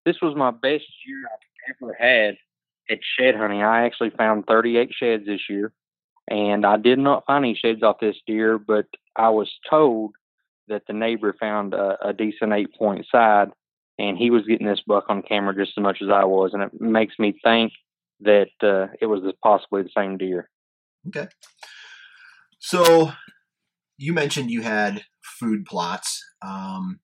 this 0.07 0.21
was 0.21 0.35
my 0.37 0.51
best 0.51 0.85
year 1.05 1.23
I've 1.25 1.75
ever 1.81 1.97
had 1.99 2.37
at 2.89 2.99
shed 3.19 3.35
hunting. 3.35 3.61
I 3.61 3.85
actually 3.85 4.11
found 4.11 4.45
38 4.47 4.91
sheds 4.97 5.25
this 5.25 5.41
year, 5.49 5.73
and 6.29 6.65
I 6.65 6.77
did 6.77 6.97
not 6.97 7.25
find 7.25 7.43
any 7.43 7.55
sheds 7.55 7.83
off 7.83 7.99
this 7.99 8.15
deer, 8.25 8.57
but 8.57 8.85
I 9.17 9.29
was 9.29 9.51
told 9.69 10.11
that 10.69 10.83
the 10.87 10.93
neighbor 10.93 11.35
found 11.37 11.73
a, 11.73 11.97
a 12.07 12.13
decent 12.13 12.53
eight 12.53 12.73
point 12.73 13.05
side, 13.11 13.49
and 13.99 14.17
he 14.17 14.31
was 14.31 14.45
getting 14.47 14.67
this 14.67 14.81
buck 14.87 15.05
on 15.09 15.23
camera 15.23 15.53
just 15.53 15.77
as 15.77 15.81
much 15.81 15.97
as 16.01 16.07
I 16.09 16.23
was, 16.23 16.51
and 16.53 16.63
it 16.63 16.79
makes 16.79 17.19
me 17.19 17.37
think 17.43 17.73
that 18.21 18.51
uh, 18.63 18.87
it 19.01 19.07
was 19.07 19.21
possibly 19.43 19.83
the 19.83 19.89
same 19.95 20.17
deer. 20.17 20.49
Okay. 21.09 21.27
So 22.59 23.11
you 23.97 24.13
mentioned 24.13 24.51
you 24.51 24.61
had 24.61 25.03
food 25.37 25.65
plots. 25.65 26.23
Um, 26.41 27.01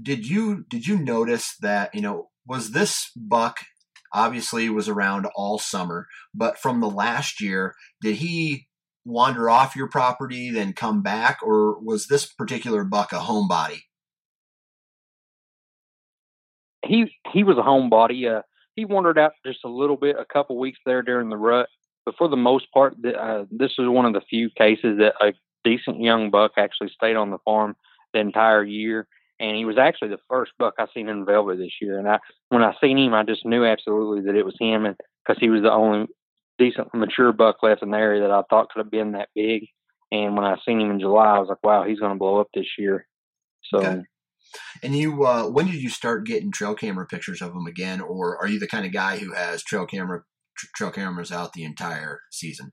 did 0.00 0.28
you 0.28 0.64
did 0.68 0.86
you 0.86 0.98
notice 0.98 1.56
that 1.60 1.94
you 1.94 2.00
know 2.00 2.28
was 2.46 2.70
this 2.70 3.10
buck 3.16 3.58
obviously 4.12 4.68
was 4.68 4.88
around 4.88 5.26
all 5.34 5.58
summer 5.58 6.06
but 6.34 6.58
from 6.58 6.80
the 6.80 6.90
last 6.90 7.40
year 7.40 7.74
did 8.00 8.16
he 8.16 8.66
wander 9.06 9.48
off 9.48 9.76
your 9.76 9.88
property 9.88 10.50
then 10.50 10.72
come 10.72 11.00
back 11.00 11.38
or 11.42 11.78
was 11.80 12.08
this 12.08 12.26
particular 12.26 12.82
buck 12.82 13.12
a 13.12 13.16
homebody? 13.16 13.82
He 16.84 17.06
he 17.32 17.44
was 17.44 17.56
a 17.56 17.62
homebody 17.62 18.30
uh 18.30 18.42
he 18.74 18.84
wandered 18.84 19.18
out 19.18 19.32
just 19.44 19.60
a 19.64 19.68
little 19.68 19.96
bit 19.96 20.16
a 20.18 20.24
couple 20.24 20.58
weeks 20.58 20.78
there 20.84 21.02
during 21.02 21.30
the 21.30 21.36
rut 21.36 21.68
but 22.04 22.16
for 22.16 22.28
the 22.28 22.36
most 22.36 22.70
part 22.72 22.94
uh, 23.04 23.44
this 23.50 23.72
is 23.78 23.88
one 23.88 24.04
of 24.04 24.12
the 24.12 24.20
few 24.20 24.50
cases 24.50 24.98
that 24.98 25.14
a 25.20 25.32
decent 25.64 26.00
young 26.00 26.30
buck 26.30 26.52
actually 26.56 26.90
stayed 26.90 27.16
on 27.16 27.30
the 27.30 27.38
farm 27.44 27.74
the 28.12 28.20
entire 28.20 28.62
year 28.64 29.08
and 29.38 29.56
he 29.56 29.64
was 29.64 29.78
actually 29.78 30.08
the 30.08 30.18
first 30.28 30.52
buck 30.58 30.74
I 30.78 30.86
seen 30.94 31.08
in 31.08 31.24
velvet 31.24 31.58
this 31.58 31.72
year. 31.80 31.98
And 31.98 32.08
I, 32.08 32.18
when 32.48 32.62
I 32.62 32.74
seen 32.80 32.98
him, 32.98 33.14
I 33.14 33.24
just 33.24 33.44
knew 33.44 33.64
absolutely 33.64 34.22
that 34.22 34.38
it 34.38 34.44
was 34.44 34.56
him, 34.58 34.84
and 34.84 34.96
because 35.24 35.40
he 35.40 35.50
was 35.50 35.62
the 35.62 35.72
only 35.72 36.06
decent 36.58 36.94
mature 36.94 37.32
buck 37.32 37.62
left 37.62 37.82
in 37.82 37.90
the 37.90 37.98
area 37.98 38.22
that 38.22 38.30
I 38.30 38.42
thought 38.48 38.70
could 38.70 38.80
have 38.80 38.90
been 38.90 39.12
that 39.12 39.28
big. 39.34 39.66
And 40.12 40.36
when 40.36 40.44
I 40.44 40.56
seen 40.64 40.80
him 40.80 40.90
in 40.90 41.00
July, 41.00 41.36
I 41.36 41.38
was 41.38 41.48
like, 41.48 41.62
wow, 41.62 41.84
he's 41.84 41.98
going 41.98 42.12
to 42.12 42.18
blow 42.18 42.40
up 42.40 42.48
this 42.54 42.66
year. 42.78 43.06
So. 43.64 43.78
Okay. 43.78 44.02
And 44.82 44.96
you, 44.96 45.24
uh, 45.24 45.48
when 45.48 45.66
did 45.66 45.82
you 45.82 45.90
start 45.90 46.24
getting 46.24 46.52
trail 46.52 46.74
camera 46.74 47.04
pictures 47.04 47.42
of 47.42 47.50
him 47.50 47.66
again, 47.66 48.00
or 48.00 48.38
are 48.38 48.48
you 48.48 48.60
the 48.60 48.68
kind 48.68 48.86
of 48.86 48.92
guy 48.92 49.18
who 49.18 49.34
has 49.34 49.62
trail 49.62 49.86
camera 49.86 50.22
trail 50.74 50.90
cameras 50.90 51.32
out 51.32 51.52
the 51.52 51.64
entire 51.64 52.20
season? 52.30 52.72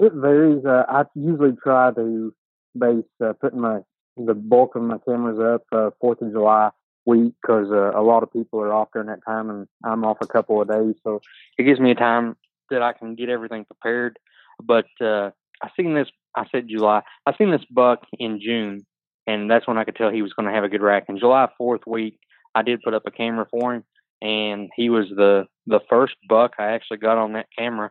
it 0.00 0.12
varies. 0.14 0.64
Uh, 0.64 0.84
I 0.88 1.04
usually 1.14 1.56
try 1.62 1.92
to 1.94 2.34
base 2.78 3.04
uh, 3.24 3.32
putting 3.40 3.60
my 3.60 3.80
the 4.16 4.34
bulk 4.34 4.76
of 4.76 4.82
my 4.82 4.98
cameras 4.98 5.38
up 5.40 5.62
uh, 5.72 5.90
Fourth 6.00 6.22
of 6.22 6.32
July 6.32 6.70
week 7.06 7.34
because 7.40 7.68
uh, 7.70 7.92
a 7.98 8.02
lot 8.02 8.22
of 8.22 8.32
people 8.32 8.60
are 8.60 8.72
off 8.72 8.88
during 8.92 9.08
that 9.08 9.24
time, 9.26 9.50
and 9.50 9.66
I'm 9.84 10.04
off 10.04 10.18
a 10.20 10.26
couple 10.26 10.60
of 10.60 10.68
days, 10.68 10.94
so 11.02 11.20
it 11.58 11.64
gives 11.64 11.80
me 11.80 11.90
a 11.90 11.96
time 11.96 12.36
that 12.70 12.82
I 12.82 12.92
can 12.92 13.14
get 13.14 13.28
everything 13.28 13.64
prepared. 13.64 14.18
But 14.62 14.86
uh, 15.00 15.30
I 15.62 15.68
seen 15.76 15.94
this. 15.94 16.08
I 16.36 16.46
said 16.50 16.68
July. 16.68 17.02
I 17.26 17.36
seen 17.36 17.50
this 17.50 17.64
buck 17.70 18.00
in 18.18 18.40
June, 18.40 18.86
and 19.26 19.50
that's 19.50 19.66
when 19.66 19.78
I 19.78 19.84
could 19.84 19.96
tell 19.96 20.10
he 20.10 20.22
was 20.22 20.32
going 20.32 20.48
to 20.48 20.54
have 20.54 20.64
a 20.64 20.68
good 20.68 20.82
rack. 20.82 21.04
In 21.08 21.18
July 21.18 21.48
Fourth 21.58 21.82
week, 21.86 22.18
I 22.54 22.62
did 22.62 22.82
put 22.82 22.94
up 22.94 23.06
a 23.06 23.10
camera 23.10 23.46
for 23.50 23.74
him, 23.74 23.84
and 24.22 24.70
he 24.74 24.90
was 24.90 25.06
the 25.08 25.46
the 25.66 25.80
first 25.88 26.14
buck 26.28 26.54
I 26.58 26.72
actually 26.72 26.98
got 26.98 27.18
on 27.18 27.34
that 27.34 27.46
camera, 27.56 27.90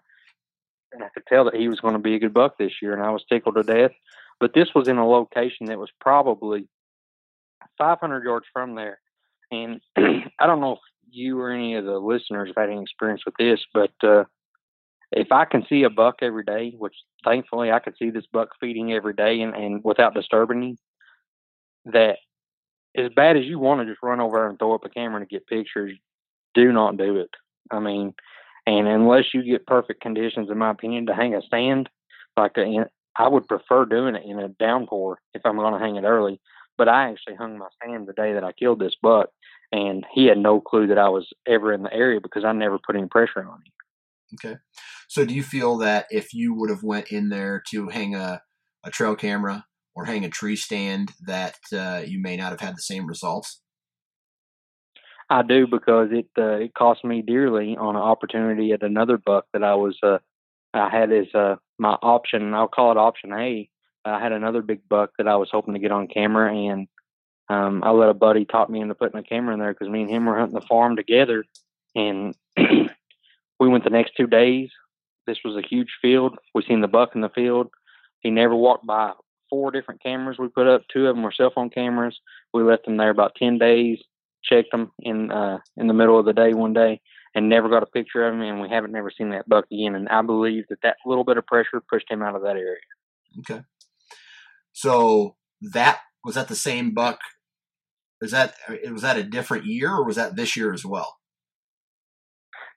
and 0.91 1.03
I 1.03 1.09
could 1.13 1.25
tell 1.27 1.45
that 1.45 1.55
he 1.55 1.67
was 1.67 1.79
going 1.79 1.93
to 1.93 1.99
be 1.99 2.15
a 2.15 2.19
good 2.19 2.33
buck 2.33 2.57
this 2.57 2.73
year, 2.81 2.93
and 2.93 3.03
I 3.03 3.11
was 3.11 3.23
tickled 3.29 3.55
to 3.55 3.63
death. 3.63 3.91
But 4.39 4.53
this 4.53 4.69
was 4.75 4.87
in 4.87 4.97
a 4.97 5.07
location 5.07 5.67
that 5.67 5.79
was 5.79 5.89
probably 5.99 6.67
500 7.77 8.23
yards 8.23 8.45
from 8.51 8.75
there, 8.75 8.99
and 9.51 9.81
I 10.39 10.47
don't 10.47 10.61
know 10.61 10.73
if 10.73 10.79
you 11.09 11.39
or 11.39 11.51
any 11.51 11.75
of 11.75 11.85
the 11.85 11.99
listeners 11.99 12.49
have 12.49 12.55
had 12.67 12.69
any 12.71 12.81
experience 12.81 13.21
with 13.25 13.35
this, 13.37 13.59
but 13.73 13.91
uh, 14.03 14.23
if 15.11 15.31
I 15.31 15.45
can 15.45 15.65
see 15.69 15.83
a 15.83 15.89
buck 15.89 16.17
every 16.21 16.43
day, 16.43 16.73
which 16.77 16.95
thankfully 17.23 17.71
I 17.71 17.79
could 17.79 17.95
see 17.97 18.09
this 18.09 18.25
buck 18.31 18.49
feeding 18.59 18.91
every 18.91 19.13
day 19.13 19.41
and, 19.41 19.53
and 19.55 19.83
without 19.83 20.15
disturbing 20.15 20.63
him, 20.63 20.77
that 21.85 22.17
as 22.95 23.11
bad 23.15 23.37
as 23.37 23.45
you 23.45 23.59
want 23.59 23.81
to 23.81 23.85
just 23.85 24.03
run 24.03 24.19
over 24.19 24.47
and 24.47 24.57
throw 24.57 24.73
up 24.73 24.85
a 24.85 24.89
camera 24.89 25.19
to 25.19 25.25
get 25.25 25.47
pictures, 25.47 25.93
do 26.53 26.71
not 26.71 26.97
do 26.97 27.17
it. 27.17 27.29
I 27.71 27.79
mean, 27.79 28.13
and 28.65 28.87
unless 28.87 29.33
you 29.33 29.43
get 29.43 29.67
perfect 29.67 30.01
conditions, 30.01 30.49
in 30.49 30.57
my 30.57 30.71
opinion, 30.71 31.07
to 31.07 31.15
hang 31.15 31.35
a 31.35 31.41
stand, 31.41 31.89
like 32.37 32.57
a, 32.57 32.85
I 33.15 33.27
would 33.27 33.47
prefer 33.47 33.85
doing 33.85 34.15
it 34.15 34.23
in 34.25 34.39
a 34.39 34.47
downpour 34.47 35.19
if 35.33 35.41
I'm 35.45 35.57
going 35.57 35.73
to 35.73 35.79
hang 35.79 35.95
it 35.95 36.03
early. 36.03 36.39
But 36.77 36.89
I 36.89 37.11
actually 37.11 37.35
hung 37.35 37.59
my 37.59 37.67
stand 37.81 38.07
the 38.07 38.13
day 38.13 38.33
that 38.33 38.43
I 38.43 38.51
killed 38.51 38.79
this 38.79 38.95
buck, 39.01 39.29
and 39.71 40.03
he 40.11 40.25
had 40.25 40.39
no 40.39 40.59
clue 40.59 40.87
that 40.87 40.97
I 40.97 41.09
was 41.09 41.27
ever 41.47 41.71
in 41.71 41.83
the 41.83 41.93
area 41.93 42.19
because 42.19 42.43
I 42.43 42.51
never 42.51 42.79
put 42.79 42.95
any 42.95 43.07
pressure 43.07 43.41
on 43.41 43.61
him. 43.61 43.73
Okay. 44.33 44.57
So 45.07 45.25
do 45.25 45.33
you 45.33 45.43
feel 45.43 45.77
that 45.77 46.07
if 46.09 46.33
you 46.33 46.55
would 46.55 46.71
have 46.71 46.81
went 46.81 47.11
in 47.11 47.29
there 47.29 47.61
to 47.69 47.89
hang 47.89 48.15
a, 48.15 48.41
a 48.83 48.89
trail 48.89 49.15
camera 49.15 49.65
or 49.95 50.05
hang 50.05 50.25
a 50.25 50.29
tree 50.29 50.55
stand 50.55 51.11
that 51.27 51.57
uh, 51.71 52.01
you 52.05 52.19
may 52.19 52.35
not 52.35 52.51
have 52.51 52.61
had 52.61 52.75
the 52.75 52.81
same 52.81 53.05
results? 53.05 53.61
I 55.29 55.41
do 55.41 55.67
because 55.67 56.09
it 56.11 56.27
uh, 56.37 56.57
it 56.57 56.73
cost 56.73 57.03
me 57.03 57.21
dearly 57.21 57.77
on 57.77 57.95
an 57.95 58.01
opportunity 58.01 58.71
at 58.71 58.83
another 58.83 59.17
buck 59.17 59.45
that 59.53 59.63
I 59.63 59.75
was 59.75 59.97
uh, 60.03 60.17
I 60.73 60.89
had 60.89 61.11
as 61.11 61.33
uh, 61.33 61.55
my 61.83 61.97
option. 62.01 62.53
I'll 62.53 62.67
call 62.67 62.91
it 62.91 62.97
option 62.97 63.33
A. 63.33 63.69
I 64.05 64.19
had 64.19 64.31
another 64.31 64.61
big 64.61 64.87
buck 64.89 65.11
that 65.17 65.27
I 65.27 65.35
was 65.35 65.49
hoping 65.51 65.75
to 65.75 65.79
get 65.79 65.91
on 65.91 66.07
camera, 66.07 66.53
and 66.53 66.87
um, 67.49 67.83
I 67.83 67.91
let 67.91 68.09
a 68.09 68.15
buddy 68.15 68.45
talk 68.45 68.69
me 68.69 68.81
into 68.81 68.95
putting 68.95 69.19
a 69.19 69.23
camera 69.23 69.53
in 69.53 69.59
there 69.59 69.73
because 69.73 69.89
me 69.89 70.01
and 70.01 70.09
him 70.09 70.25
were 70.25 70.39
hunting 70.39 70.59
the 70.59 70.65
farm 70.65 70.95
together, 70.95 71.45
and 71.93 72.35
we 72.57 73.67
went 73.67 73.83
the 73.83 73.89
next 73.89 74.13
two 74.17 74.27
days. 74.27 74.71
This 75.27 75.37
was 75.45 75.55
a 75.55 75.67
huge 75.67 75.91
field. 76.01 76.37
We 76.55 76.63
seen 76.63 76.81
the 76.81 76.87
buck 76.87 77.15
in 77.15 77.21
the 77.21 77.29
field. 77.29 77.69
He 78.21 78.31
never 78.31 78.55
walked 78.55 78.85
by 78.85 79.11
four 79.49 79.71
different 79.71 80.01
cameras 80.01 80.37
we 80.39 80.47
put 80.47 80.67
up. 80.67 80.83
Two 80.91 81.07
of 81.07 81.15
them 81.15 81.23
were 81.23 81.31
cell 81.31 81.51
phone 81.53 81.69
cameras. 81.69 82.19
We 82.53 82.63
left 82.63 82.85
them 82.85 82.97
there 82.97 83.09
about 83.09 83.35
ten 83.35 83.57
days. 83.57 83.99
Checked 84.43 84.71
them 84.71 84.91
in 84.99 85.31
uh, 85.31 85.59
in 85.77 85.87
the 85.87 85.93
middle 85.93 86.19
of 86.19 86.25
the 86.25 86.33
day 86.33 86.53
one 86.53 86.73
day, 86.73 87.01
and 87.35 87.49
never 87.49 87.69
got 87.69 87.83
a 87.83 87.87
picture 87.87 88.27
of 88.27 88.33
him. 88.33 88.41
And 88.41 88.61
we 88.61 88.69
haven't 88.69 88.91
never 88.91 89.11
seen 89.11 89.31
that 89.31 89.47
buck 89.47 89.65
again. 89.71 89.95
And 89.95 90.07
I 90.09 90.21
believe 90.21 90.65
that 90.69 90.81
that 90.83 90.97
little 91.05 91.23
bit 91.23 91.37
of 91.37 91.45
pressure 91.45 91.81
pushed 91.89 92.09
him 92.09 92.21
out 92.21 92.35
of 92.35 92.43
that 92.43 92.55
area. 92.55 92.77
Okay. 93.39 93.61
So 94.73 95.35
that 95.61 95.99
was 96.23 96.35
that 96.35 96.47
the 96.47 96.55
same 96.55 96.93
buck? 96.93 97.19
Was 98.21 98.31
that 98.31 98.55
it 98.69 98.91
was 98.91 99.01
that 99.01 99.17
a 99.17 99.23
different 99.23 99.65
year, 99.65 99.91
or 99.91 100.05
was 100.05 100.15
that 100.15 100.35
this 100.35 100.55
year 100.55 100.73
as 100.73 100.85
well? 100.85 101.17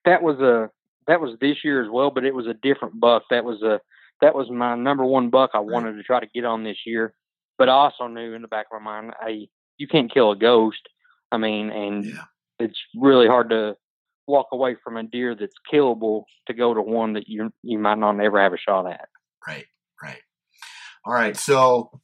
That 0.05 0.23
was 0.23 0.39
a 0.41 0.71
that 1.07 1.21
was 1.21 1.37
this 1.41 1.59
year 1.65 1.83
as 1.85 1.91
well, 1.91 2.11
but 2.11 2.25
it 2.25 2.35
was 2.35 2.47
a 2.47 2.55
different 2.55 2.99
buck. 2.99 3.25
That 3.31 3.45
was 3.45 3.63
a 3.63 3.81
that 4.21 4.35
was 4.35 4.51
my 4.51 4.75
number 4.75 5.05
one 5.05 5.31
buck 5.31 5.51
I 5.55 5.61
wanted 5.61 5.93
to 5.95 6.03
try 6.03 6.21
to 6.21 6.27
get 6.35 6.45
on 6.45 6.65
this 6.65 6.79
year. 6.85 7.15
But 7.59 7.69
I 7.69 7.73
also 7.73 8.07
knew 8.07 8.35
in 8.35 8.43
the 8.43 8.49
back 8.49 8.67
of 8.73 8.83
my 8.83 9.01
mind, 9.01 9.15
I 9.21 9.47
you 9.79 9.87
can't 9.87 10.13
kill 10.13 10.33
a 10.33 10.37
ghost. 10.37 10.81
I 11.31 11.39
mean, 11.39 11.71
and 11.71 12.05
yeah. 12.05 12.25
it's 12.59 12.79
really 12.97 13.27
hard 13.27 13.51
to 13.51 13.77
walk 14.27 14.49
away 14.53 14.77
from 14.83 14.97
a 14.97 15.03
deer 15.03 15.35
that's 15.39 15.55
killable 15.73 16.25
to 16.47 16.55
go 16.55 16.75
to 16.75 16.83
one 16.83 17.15
that 17.15 17.25
you 17.29 17.51
you 17.63 17.79
might 17.79 17.99
not 17.99 18.21
ever 18.21 18.41
have 18.41 18.53
a 18.53 18.59
shot 18.59 18.87
at. 18.87 19.09
Right, 19.47 19.67
right. 20.03 20.21
All 21.05 21.13
right. 21.13 21.37
So, 21.37 22.01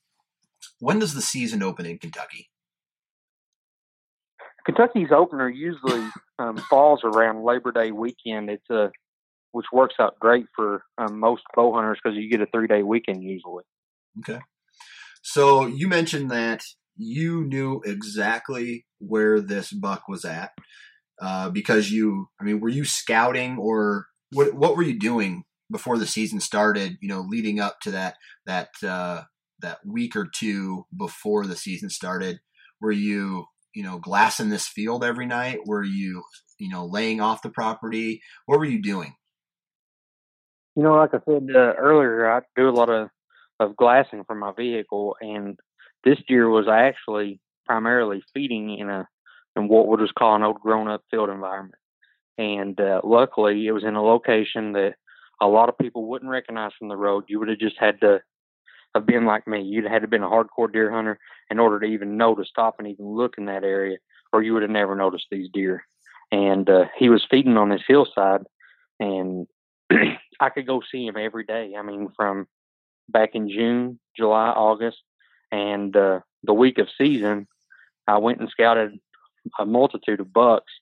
when 0.79 0.99
does 0.99 1.15
the 1.15 1.23
season 1.23 1.63
open 1.63 1.87
in 1.87 1.99
Kentucky? 1.99 2.49
Kentucky's 4.65 5.11
opener 5.11 5.49
usually 5.49 6.09
um, 6.39 6.57
falls 6.57 7.01
around 7.03 7.45
Labor 7.45 7.73
Day 7.73 7.91
weekend. 7.91 8.49
It's 8.49 8.71
a 8.71 8.91
which 9.51 9.67
works 9.73 9.97
out 10.01 10.19
great 10.19 10.47
for 10.57 10.83
um, 10.99 11.21
most 11.21 11.43
bow 11.55 11.75
hunters 11.75 11.99
because 12.03 12.17
you 12.17 12.31
get 12.31 12.41
a 12.41 12.47
three 12.47 12.67
day 12.67 12.83
weekend 12.83 13.23
usually. 13.23 13.65
Okay. 14.21 14.41
So 15.23 15.67
you 15.67 15.89
mentioned 15.89 16.31
that 16.31 16.63
you 16.97 17.45
knew 17.45 17.81
exactly 17.85 18.87
where 18.99 19.41
this 19.41 19.73
buck 19.73 20.09
was 20.09 20.25
at 20.25 20.53
uh, 21.21 21.51
because 21.51 21.91
you, 21.91 22.29
I 22.41 22.45
mean, 22.45 22.61
were 22.61 22.69
you 22.69 22.85
scouting 22.85 23.59
or 23.59 24.07
what? 24.33 24.55
What 24.55 24.77
were 24.77 24.83
you 24.83 24.99
doing 24.99 25.45
before 25.71 25.99
the 25.99 26.07
season 26.07 26.41
started? 26.41 26.99
You 27.01 27.09
know, 27.09 27.21
leading 27.21 27.61
up 27.61 27.81
to 27.81 27.91
that 27.93 28.17
that 28.47 28.71
uh, 28.87 29.23
that 29.61 29.79
week 29.87 30.17
or 30.17 30.27
two 30.27 30.87
before 30.97 31.47
the 31.47 31.57
season 31.57 31.91
started, 31.91 32.41
were 32.81 32.93
you 32.93 33.47
you 33.75 33.83
know 33.83 33.99
glassing 33.99 34.49
this 34.49 34.67
field 34.67 35.05
every 35.05 35.27
night? 35.27 35.61
Were 35.67 35.85
you 35.85 36.23
you 36.59 36.69
know 36.69 36.87
laying 36.87 37.21
off 37.21 37.43
the 37.43 37.51
property? 37.51 38.23
What 38.47 38.59
were 38.59 38.65
you 38.65 38.83
doing? 38.83 39.15
You 40.77 40.85
know, 40.85 40.95
like 40.95 41.11
I 41.13 41.19
said 41.27 41.49
uh, 41.55 41.75
earlier, 41.79 42.31
I 42.31 42.41
do 42.57 42.69
a 42.69 42.71
lot 42.71 42.89
of 42.89 43.09
of 43.61 43.77
glassing 43.77 44.25
for 44.25 44.35
my 44.35 44.53
vehicle, 44.57 45.17
and 45.21 45.59
this 46.05 46.19
deer 46.27 46.49
was 46.49 46.67
actually 46.69 47.41
primarily 47.67 48.23
feeding 48.35 48.77
in 48.79 48.89
a 48.89 49.07
in 49.57 49.69
what 49.69 49.87
we'll 49.87 49.99
just 49.99 50.15
call 50.15 50.35
an 50.35 50.43
old 50.43 50.61
grown 50.61 50.89
up 50.89 51.03
field 51.11 51.31
environment. 51.31 51.75
And 52.39 52.81
uh, 52.81 53.01
luckily, 53.05 53.67
it 53.67 53.73
was 53.73 53.85
in 53.85 53.95
a 53.95 54.03
location 54.03 54.73
that 54.73 54.95
a 55.41 55.47
lot 55.47 55.69
of 55.69 55.79
people 55.79 56.07
wouldn't 56.07 56.31
recognize 56.31 56.73
from 56.79 56.89
the 56.89 56.97
road. 56.97 57.25
You 57.29 57.39
would 57.39 57.49
have 57.49 57.59
just 57.59 57.77
had 57.79 58.01
to 58.01 58.21
have 58.95 59.07
been 59.07 59.27
like 59.27 59.47
me. 59.47 59.63
You'd 59.63 59.85
have 59.85 59.93
had 59.93 60.03
to 60.03 60.09
been 60.09 60.23
a 60.23 60.29
hardcore 60.29 60.73
deer 60.73 60.91
hunter 60.91 61.19
in 61.51 61.59
order 61.59 61.81
to 61.81 61.87
even 61.87 62.17
know 62.17 62.35
to 62.35 62.45
stop 62.45 62.77
and 62.79 62.89
even 62.89 63.07
look 63.07 63.35
in 63.39 63.47
that 63.47 63.65
area, 63.65 63.99
or 64.33 64.43
you 64.43 64.53
would 64.55 64.63
have 64.63 64.71
never 64.71 64.95
noticed 64.95 65.27
these 65.31 65.49
deer. 65.53 65.85
And 66.31 66.69
uh, 66.69 66.85
he 66.99 67.09
was 67.09 67.27
feeding 67.31 67.57
on 67.57 67.69
this 67.69 67.83
hillside, 67.87 68.43
and 68.99 69.47
I 70.41 70.49
could 70.49 70.67
go 70.67 70.81
see 70.91 71.07
him 71.07 71.17
every 71.17 71.45
day. 71.45 71.75
I 71.79 71.83
mean, 71.83 72.09
from 72.17 72.47
back 73.09 73.31
in 73.35 73.51
June, 73.51 73.99
July, 74.17 74.49
August, 74.49 74.99
and 75.51 75.95
uh, 75.95 76.21
the 76.43 76.55
week 76.55 76.79
of 76.79 76.89
season, 76.97 77.47
I 78.07 78.19
went 78.19 78.41
and 78.41 78.49
scouted 78.49 78.99
a 79.59 79.67
multitude 79.67 80.21
of 80.21 80.33
bucks, 80.33 80.73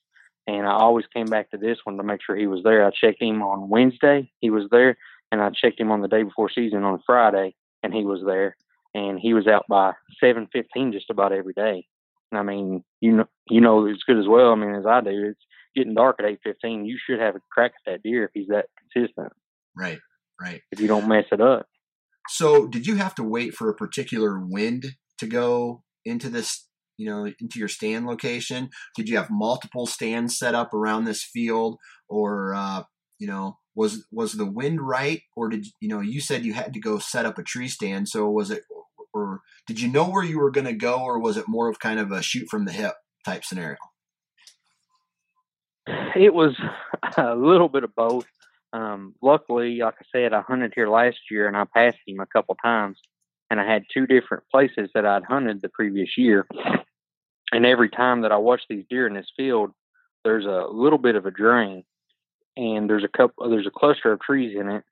and 0.46 0.66
I 0.66 0.72
always 0.72 1.06
came 1.14 1.26
back 1.26 1.50
to 1.50 1.58
this 1.58 1.78
one 1.84 1.96
to 1.96 2.02
make 2.02 2.20
sure 2.24 2.36
he 2.36 2.46
was 2.46 2.62
there. 2.62 2.86
I 2.86 2.90
checked 2.90 3.22
him 3.22 3.42
on 3.42 3.68
Wednesday, 3.68 4.30
he 4.40 4.50
was 4.50 4.64
there, 4.70 4.96
and 5.30 5.40
I 5.40 5.50
checked 5.50 5.80
him 5.80 5.90
on 5.90 6.00
the 6.00 6.08
day 6.08 6.22
before 6.22 6.50
season 6.50 6.84
on 6.84 7.02
Friday, 7.06 7.54
and 7.82 7.94
he 7.94 8.04
was 8.04 8.22
there, 8.24 8.56
and 8.94 9.18
he 9.18 9.34
was 9.34 9.46
out 9.46 9.66
by 9.68 9.92
seven 10.22 10.48
fifteen 10.52 10.92
just 10.92 11.10
about 11.10 11.32
every 11.32 11.54
day. 11.54 11.86
I 12.32 12.42
mean, 12.42 12.84
you 13.00 13.12
know, 13.12 13.26
you 13.48 13.60
know 13.60 13.88
as 13.88 13.98
good 14.06 14.18
as 14.18 14.28
well. 14.28 14.52
I 14.52 14.54
mean, 14.54 14.74
as 14.74 14.86
I 14.86 15.00
do, 15.00 15.30
it's 15.30 15.40
getting 15.74 15.94
dark 15.94 16.16
at 16.20 16.26
eight 16.26 16.40
fifteen. 16.44 16.84
You 16.84 16.98
should 17.04 17.20
have 17.20 17.36
a 17.36 17.40
crack 17.50 17.72
at 17.86 17.92
that 17.92 18.02
deer 18.02 18.24
if 18.24 18.30
he's 18.34 18.48
that 18.48 18.66
consistent. 18.92 19.32
Right, 19.76 19.98
right. 20.40 20.62
If 20.72 20.80
you 20.80 20.86
don't 20.86 21.08
mess 21.08 21.26
it 21.32 21.40
up. 21.40 21.66
So, 22.28 22.68
did 22.68 22.86
you 22.86 22.96
have 22.96 23.14
to 23.16 23.24
wait 23.24 23.54
for 23.54 23.68
a 23.68 23.74
particular 23.74 24.38
wind 24.38 24.94
to 25.18 25.26
go 25.26 25.82
into 26.04 26.28
this, 26.28 26.68
you 27.00 27.08
know, 27.08 27.24
into 27.40 27.58
your 27.58 27.68
stand 27.68 28.06
location? 28.06 28.68
Did 28.94 29.08
you 29.08 29.16
have 29.16 29.30
multiple 29.30 29.86
stands 29.86 30.36
set 30.36 30.54
up 30.54 30.74
around 30.74 31.04
this 31.04 31.24
field, 31.24 31.78
or 32.10 32.54
uh, 32.54 32.82
you 33.18 33.26
know, 33.26 33.56
was 33.74 34.06
was 34.12 34.34
the 34.34 34.44
wind 34.44 34.82
right, 34.82 35.22
or 35.34 35.48
did 35.48 35.66
you 35.80 35.88
know? 35.88 36.00
You 36.00 36.20
said 36.20 36.44
you 36.44 36.52
had 36.52 36.74
to 36.74 36.80
go 36.80 36.98
set 36.98 37.24
up 37.24 37.38
a 37.38 37.42
tree 37.42 37.68
stand, 37.68 38.08
so 38.08 38.28
was 38.28 38.50
it, 38.50 38.64
or 39.14 39.40
did 39.66 39.80
you 39.80 39.88
know 39.88 40.10
where 40.10 40.22
you 40.22 40.38
were 40.38 40.50
going 40.50 40.66
to 40.66 40.74
go, 40.74 41.00
or 41.02 41.18
was 41.18 41.38
it 41.38 41.48
more 41.48 41.70
of 41.70 41.78
kind 41.78 41.98
of 41.98 42.12
a 42.12 42.22
shoot 42.22 42.48
from 42.50 42.66
the 42.66 42.72
hip 42.72 42.92
type 43.24 43.44
scenario? 43.44 43.78
It 46.14 46.34
was 46.34 46.54
a 47.16 47.34
little 47.34 47.70
bit 47.70 47.84
of 47.84 47.94
both. 47.94 48.26
Um, 48.74 49.14
luckily, 49.22 49.78
like 49.78 49.94
I 50.00 50.04
said, 50.12 50.34
I 50.34 50.42
hunted 50.42 50.74
here 50.74 50.88
last 50.88 51.18
year 51.30 51.48
and 51.48 51.56
I 51.56 51.64
passed 51.64 51.98
him 52.06 52.20
a 52.20 52.26
couple 52.26 52.56
times, 52.62 53.00
and 53.50 53.58
I 53.58 53.64
had 53.64 53.84
two 53.92 54.06
different 54.06 54.44
places 54.52 54.90
that 54.94 55.06
I'd 55.06 55.24
hunted 55.24 55.62
the 55.62 55.70
previous 55.70 56.18
year. 56.18 56.46
And 57.52 57.66
every 57.66 57.88
time 57.88 58.22
that 58.22 58.32
I 58.32 58.36
watch 58.36 58.62
these 58.68 58.84
deer 58.88 59.06
in 59.06 59.14
this 59.14 59.30
field, 59.36 59.72
there's 60.24 60.44
a 60.44 60.66
little 60.70 60.98
bit 60.98 61.16
of 61.16 61.26
a 61.26 61.30
drain, 61.30 61.84
and 62.56 62.88
there's 62.88 63.04
a 63.04 63.08
couple, 63.08 63.48
there's 63.48 63.66
a 63.66 63.70
cluster 63.70 64.12
of 64.12 64.20
trees 64.20 64.56
in 64.58 64.68
it, 64.68 64.84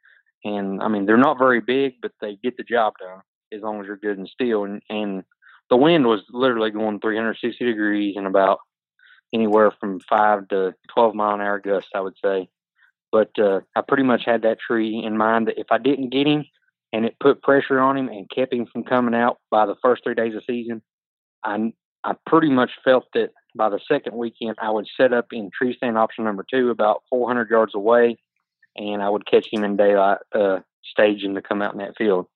And 0.44 0.82
I 0.82 0.88
mean, 0.88 1.06
they're 1.06 1.16
not 1.16 1.38
very 1.38 1.60
big, 1.60 1.94
but 2.00 2.12
they 2.20 2.36
get 2.42 2.56
the 2.56 2.64
job 2.64 2.94
done 2.98 3.20
as 3.52 3.62
long 3.62 3.80
as 3.80 3.86
you're 3.86 3.96
good 3.96 4.18
and 4.18 4.28
still. 4.28 4.64
And, 4.64 4.82
and 4.88 5.24
the 5.70 5.76
wind 5.76 6.06
was 6.06 6.20
literally 6.30 6.70
going 6.70 7.00
360 7.00 7.64
degrees 7.64 8.16
and 8.16 8.26
about 8.26 8.58
anywhere 9.32 9.72
from 9.78 10.00
five 10.08 10.48
to 10.48 10.74
12 10.94 11.14
mile 11.14 11.34
an 11.34 11.40
hour 11.40 11.58
gusts, 11.58 11.90
I 11.94 12.00
would 12.00 12.16
say. 12.24 12.48
But 13.10 13.30
uh, 13.38 13.60
I 13.74 13.82
pretty 13.86 14.02
much 14.02 14.22
had 14.24 14.42
that 14.42 14.58
tree 14.60 15.02
in 15.04 15.16
mind 15.16 15.48
that 15.48 15.58
if 15.58 15.66
I 15.70 15.78
didn't 15.78 16.10
get 16.10 16.26
him 16.26 16.44
and 16.92 17.04
it 17.04 17.16
put 17.20 17.42
pressure 17.42 17.80
on 17.80 17.96
him 17.96 18.08
and 18.08 18.30
kept 18.30 18.52
him 18.52 18.66
from 18.66 18.84
coming 18.84 19.14
out 19.14 19.38
by 19.50 19.66
the 19.66 19.76
first 19.82 20.04
three 20.04 20.14
days 20.14 20.34
of 20.34 20.42
season, 20.46 20.82
I, 21.44 21.72
I 22.04 22.14
pretty 22.26 22.50
much 22.50 22.70
felt 22.84 23.04
that 23.14 23.30
by 23.56 23.68
the 23.68 23.80
second 23.88 24.16
weekend, 24.16 24.56
I 24.60 24.70
would 24.70 24.86
set 24.96 25.12
up 25.12 25.26
in 25.32 25.50
tree 25.50 25.74
stand 25.76 25.98
option 25.98 26.24
number 26.24 26.44
two 26.48 26.70
about 26.70 27.02
400 27.10 27.50
yards 27.50 27.74
away, 27.74 28.18
and 28.76 29.02
I 29.02 29.10
would 29.10 29.26
catch 29.26 29.48
him 29.50 29.64
in 29.64 29.76
daylight, 29.76 30.18
uh, 30.34 30.60
him 30.98 31.34
to 31.34 31.42
come 31.42 31.62
out 31.62 31.72
in 31.72 31.78
that 31.78 31.96
field. 31.96 32.26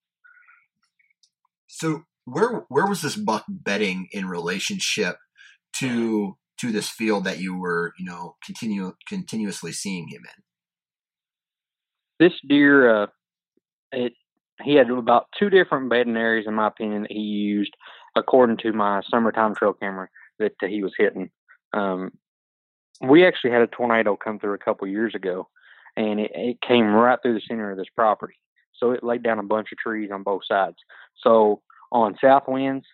So 1.68 2.02
where 2.24 2.64
where 2.68 2.86
was 2.86 3.02
this 3.02 3.16
buck 3.16 3.44
bedding 3.48 4.08
in 4.12 4.26
relationship 4.26 5.16
to 5.78 6.36
to 6.60 6.70
this 6.70 6.88
field 6.88 7.24
that 7.24 7.38
you 7.38 7.58
were 7.58 7.92
you 7.98 8.04
know 8.04 8.36
continue 8.44 8.92
continuously 9.08 9.72
seeing 9.72 10.08
him 10.08 10.22
in? 10.24 10.42
This 12.26 12.38
deer, 12.46 13.02
uh, 13.02 13.06
it 13.90 14.12
he 14.62 14.74
had 14.74 14.90
about 14.90 15.26
two 15.38 15.50
different 15.50 15.90
bedding 15.90 16.16
areas, 16.16 16.46
in 16.46 16.54
my 16.54 16.68
opinion, 16.68 17.02
that 17.02 17.10
he 17.10 17.18
used 17.18 17.74
according 18.16 18.58
to 18.58 18.72
my 18.72 19.02
summertime 19.08 19.54
trail 19.54 19.72
camera 19.72 20.08
that 20.38 20.52
he 20.60 20.82
was 20.82 20.92
hitting. 20.96 21.30
Um, 21.72 22.12
we 23.00 23.26
actually 23.26 23.50
had 23.50 23.62
a 23.62 23.66
tornado 23.66 24.16
come 24.16 24.38
through 24.38 24.54
a 24.54 24.58
couple 24.58 24.86
years 24.86 25.14
ago, 25.14 25.48
and 25.96 26.20
it, 26.20 26.30
it 26.34 26.60
came 26.60 26.86
right 26.86 27.18
through 27.22 27.34
the 27.34 27.42
center 27.46 27.70
of 27.70 27.78
this 27.78 27.86
property. 27.94 28.34
So 28.74 28.90
it 28.92 29.04
laid 29.04 29.22
down 29.22 29.38
a 29.38 29.44
bunch 29.44 29.68
of 29.72 29.78
trees 29.78 30.10
on 30.12 30.22
both 30.22 30.42
sides. 30.46 30.76
So 31.22 31.62
on 31.90 32.16
south 32.20 32.44
winds, 32.48 32.84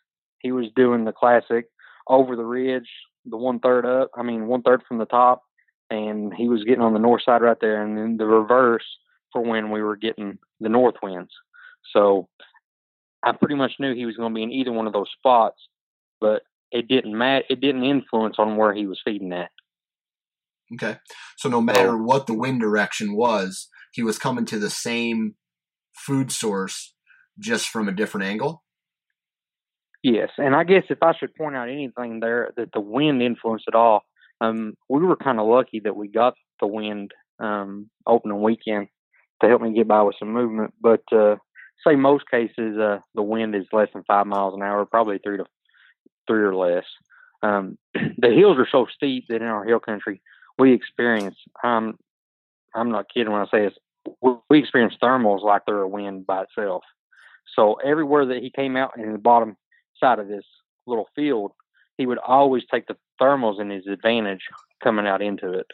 he 0.41 0.53
was 0.53 0.67
doing 0.77 1.05
the 1.05 1.13
classic 1.13 1.67
over 2.07 2.37
the 2.37 2.45
ridge, 2.45 2.89
the 3.25 3.37
one 3.37 3.61
third 3.61 3.87
up. 3.87 4.11
I 4.17 4.23
mean, 4.23 4.47
one 4.47 4.63
third 4.63 4.83
from 4.87 4.99
the 4.99 5.07
top, 5.07 5.43
and 5.91 6.33
he 6.35 6.49
was 6.49 6.65
getting 6.65 6.83
on 6.83 6.93
the 6.93 6.99
north 6.99 7.23
side 7.23 7.43
right 7.43 7.57
there, 7.61 7.83
and 7.83 7.97
then 7.97 8.17
the 8.17 8.27
reverse 8.27 8.85
for 9.33 9.43
when 9.43 9.71
we 9.71 9.83
were 9.83 9.97
getting 9.97 10.39
the 10.61 10.69
north 10.69 10.97
winds. 11.03 11.33
So 11.93 12.29
I 13.25 13.33
pretty 13.33 13.57
much 13.57 13.73
knew 13.79 13.95
he 13.95 14.07
was 14.07 14.17
going 14.17 14.33
to 14.33 14.37
be 14.37 14.43
in 14.43 14.53
either 14.53 14.73
one 14.73 14.87
of 14.87 14.93
those 14.93 15.11
spots, 15.19 15.61
but 16.21 16.43
it 16.71 16.89
didn't 16.89 17.17
matter. 17.17 17.45
It 17.49 17.61
didn't 17.61 17.85
influence 17.85 18.37
on 18.39 18.57
where 18.57 18.75
he 18.75 18.87
was 18.87 19.01
feeding 19.05 19.33
at. 19.33 19.51
Okay, 20.75 20.99
so 21.39 21.49
no 21.49 21.63
matter 21.63 21.97
what 21.97 22.27
the 22.27 22.35
wind 22.35 22.61
direction 22.61 23.17
was, 23.17 23.69
he 23.93 24.03
was 24.03 24.19
coming 24.19 24.45
to 24.47 24.59
the 24.59 24.69
same 24.69 25.35
food 25.97 26.31
source, 26.31 26.95
just 27.39 27.69
from 27.69 27.89
a 27.89 27.93
different 27.93 28.27
angle. 28.27 28.63
Yes, 30.03 30.29
and 30.37 30.55
I 30.55 30.65
guess 30.65 30.85
if 30.91 30.99
I 31.03 31.13
should 31.19 31.35
point 31.35 31.57
out 31.57 31.69
anything 31.69 32.21
there 32.21 32.53
that 32.57 32.71
the 32.73 32.81
wind 32.81 33.23
influenced 33.23 33.65
at 33.67 33.75
all, 33.75 34.03
um, 34.41 34.75
we 34.89 35.01
were 35.01 35.17
kind 35.17 35.41
of 35.41 35.47
lucky 35.47 35.81
that 35.85 35.97
we 35.97 36.09
got 36.09 36.35
the 36.61 36.67
wind 36.67 37.13
um, 37.41 37.91
opening 38.07 38.43
weekend 38.43 38.89
to 39.41 39.49
help 39.49 39.63
me 39.63 39.75
get 39.75 39.89
by 39.89 40.03
with 40.03 40.17
some 40.19 40.33
movement. 40.33 40.75
But 40.81 41.03
uh, 41.13 41.37
say 41.87 41.97
most 41.97 42.31
cases, 42.31 42.79
uh, 42.79 42.99
the 43.15 43.23
wind 43.23 43.55
is 43.55 43.67
less 43.73 43.89
than 43.93 44.05
five 44.05 44.27
miles 44.27 44.55
an 44.55 44.63
hour, 44.63 44.85
probably 44.85 45.19
three 45.19 45.39
to 45.39 45.45
three 46.27 46.43
or 46.43 46.55
less. 46.55 46.85
Um, 47.43 47.79
the 47.95 48.31
hills 48.31 48.59
are 48.59 48.69
so 48.71 48.87
steep 48.95 49.27
that 49.29 49.37
in 49.37 49.43
our 49.43 49.65
hill 49.65 49.81
country 49.81 50.21
we 50.59 50.73
experience. 50.73 51.37
Um, 51.63 51.99
I'm 52.75 52.91
not 52.91 53.07
kidding 53.13 53.33
when 53.33 53.43
I 53.43 53.47
say 53.51 53.65
this. 53.65 53.75
We 54.49 54.59
experience 54.59 54.95
thermals 55.03 55.43
like 55.43 55.63
they're 55.67 55.83
a 55.83 55.89
wind 55.89 56.27
by 56.27 56.43
itself. 56.43 56.83
So 57.55 57.75
everywhere 57.75 58.27
that 58.27 58.43
he 58.43 58.51
came 58.51 58.77
out 58.77 58.93
in 58.99 59.13
the 59.13 59.19
bottom 59.19 59.57
side 59.99 60.19
of 60.19 60.29
this 60.29 60.45
little 60.87 61.09
field, 61.15 61.53
he 61.97 62.07
would 62.07 62.19
always 62.19 62.63
take 62.71 62.87
the 62.87 62.97
thermals 63.21 63.61
in 63.61 63.71
his 63.71 63.87
advantage 63.87 64.43
coming 64.83 65.07
out 65.07 65.23
into 65.23 65.53
it, 65.53 65.67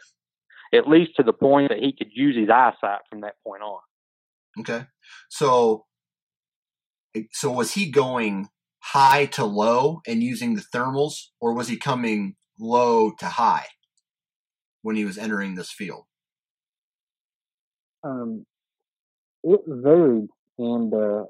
at 0.73 0.87
least 0.87 1.11
to 1.17 1.23
the 1.23 1.33
point 1.33 1.69
that 1.69 1.79
he 1.79 1.93
could 1.93 2.09
use 2.11 2.35
his 2.35 2.49
eyesight 2.49 3.01
from 3.09 3.21
that 3.21 3.35
point 3.45 3.61
on. 3.61 3.79
Okay, 4.59 4.85
so 5.29 5.85
so 7.31 7.51
was 7.51 7.73
he 7.73 7.89
going 7.89 8.49
high 8.79 9.25
to 9.25 9.45
low 9.45 10.01
and 10.07 10.21
using 10.21 10.55
the 10.55 10.63
thermals, 10.73 11.27
or 11.39 11.53
was 11.53 11.67
he 11.67 11.77
coming 11.77 12.35
low 12.59 13.11
to 13.19 13.25
high 13.25 13.65
when 14.81 14.95
he 14.95 15.05
was 15.05 15.17
entering 15.17 15.55
this 15.55 15.71
field? 15.71 16.05
Um, 18.03 18.45
it 19.43 19.61
varied, 19.67 20.29
and 20.59 20.93
uh, 20.93 21.23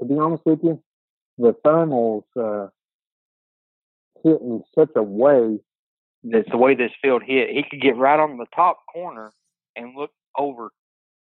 to 0.00 0.04
be 0.06 0.18
honest 0.18 0.42
with 0.44 0.60
you, 0.62 0.82
the 1.38 1.54
thermals 1.64 2.24
uh, 2.38 2.68
hit 4.22 4.40
in 4.40 4.62
such 4.78 4.90
a 4.96 5.02
way 5.02 5.58
that 6.24 6.44
the 6.50 6.56
way 6.56 6.74
this 6.74 6.92
field 7.00 7.22
hit, 7.24 7.50
he 7.50 7.64
could 7.68 7.80
get 7.80 7.96
right 7.96 8.18
on 8.18 8.36
the 8.36 8.46
top 8.54 8.78
corner 8.92 9.32
and 9.74 9.94
look 9.96 10.10
over 10.36 10.70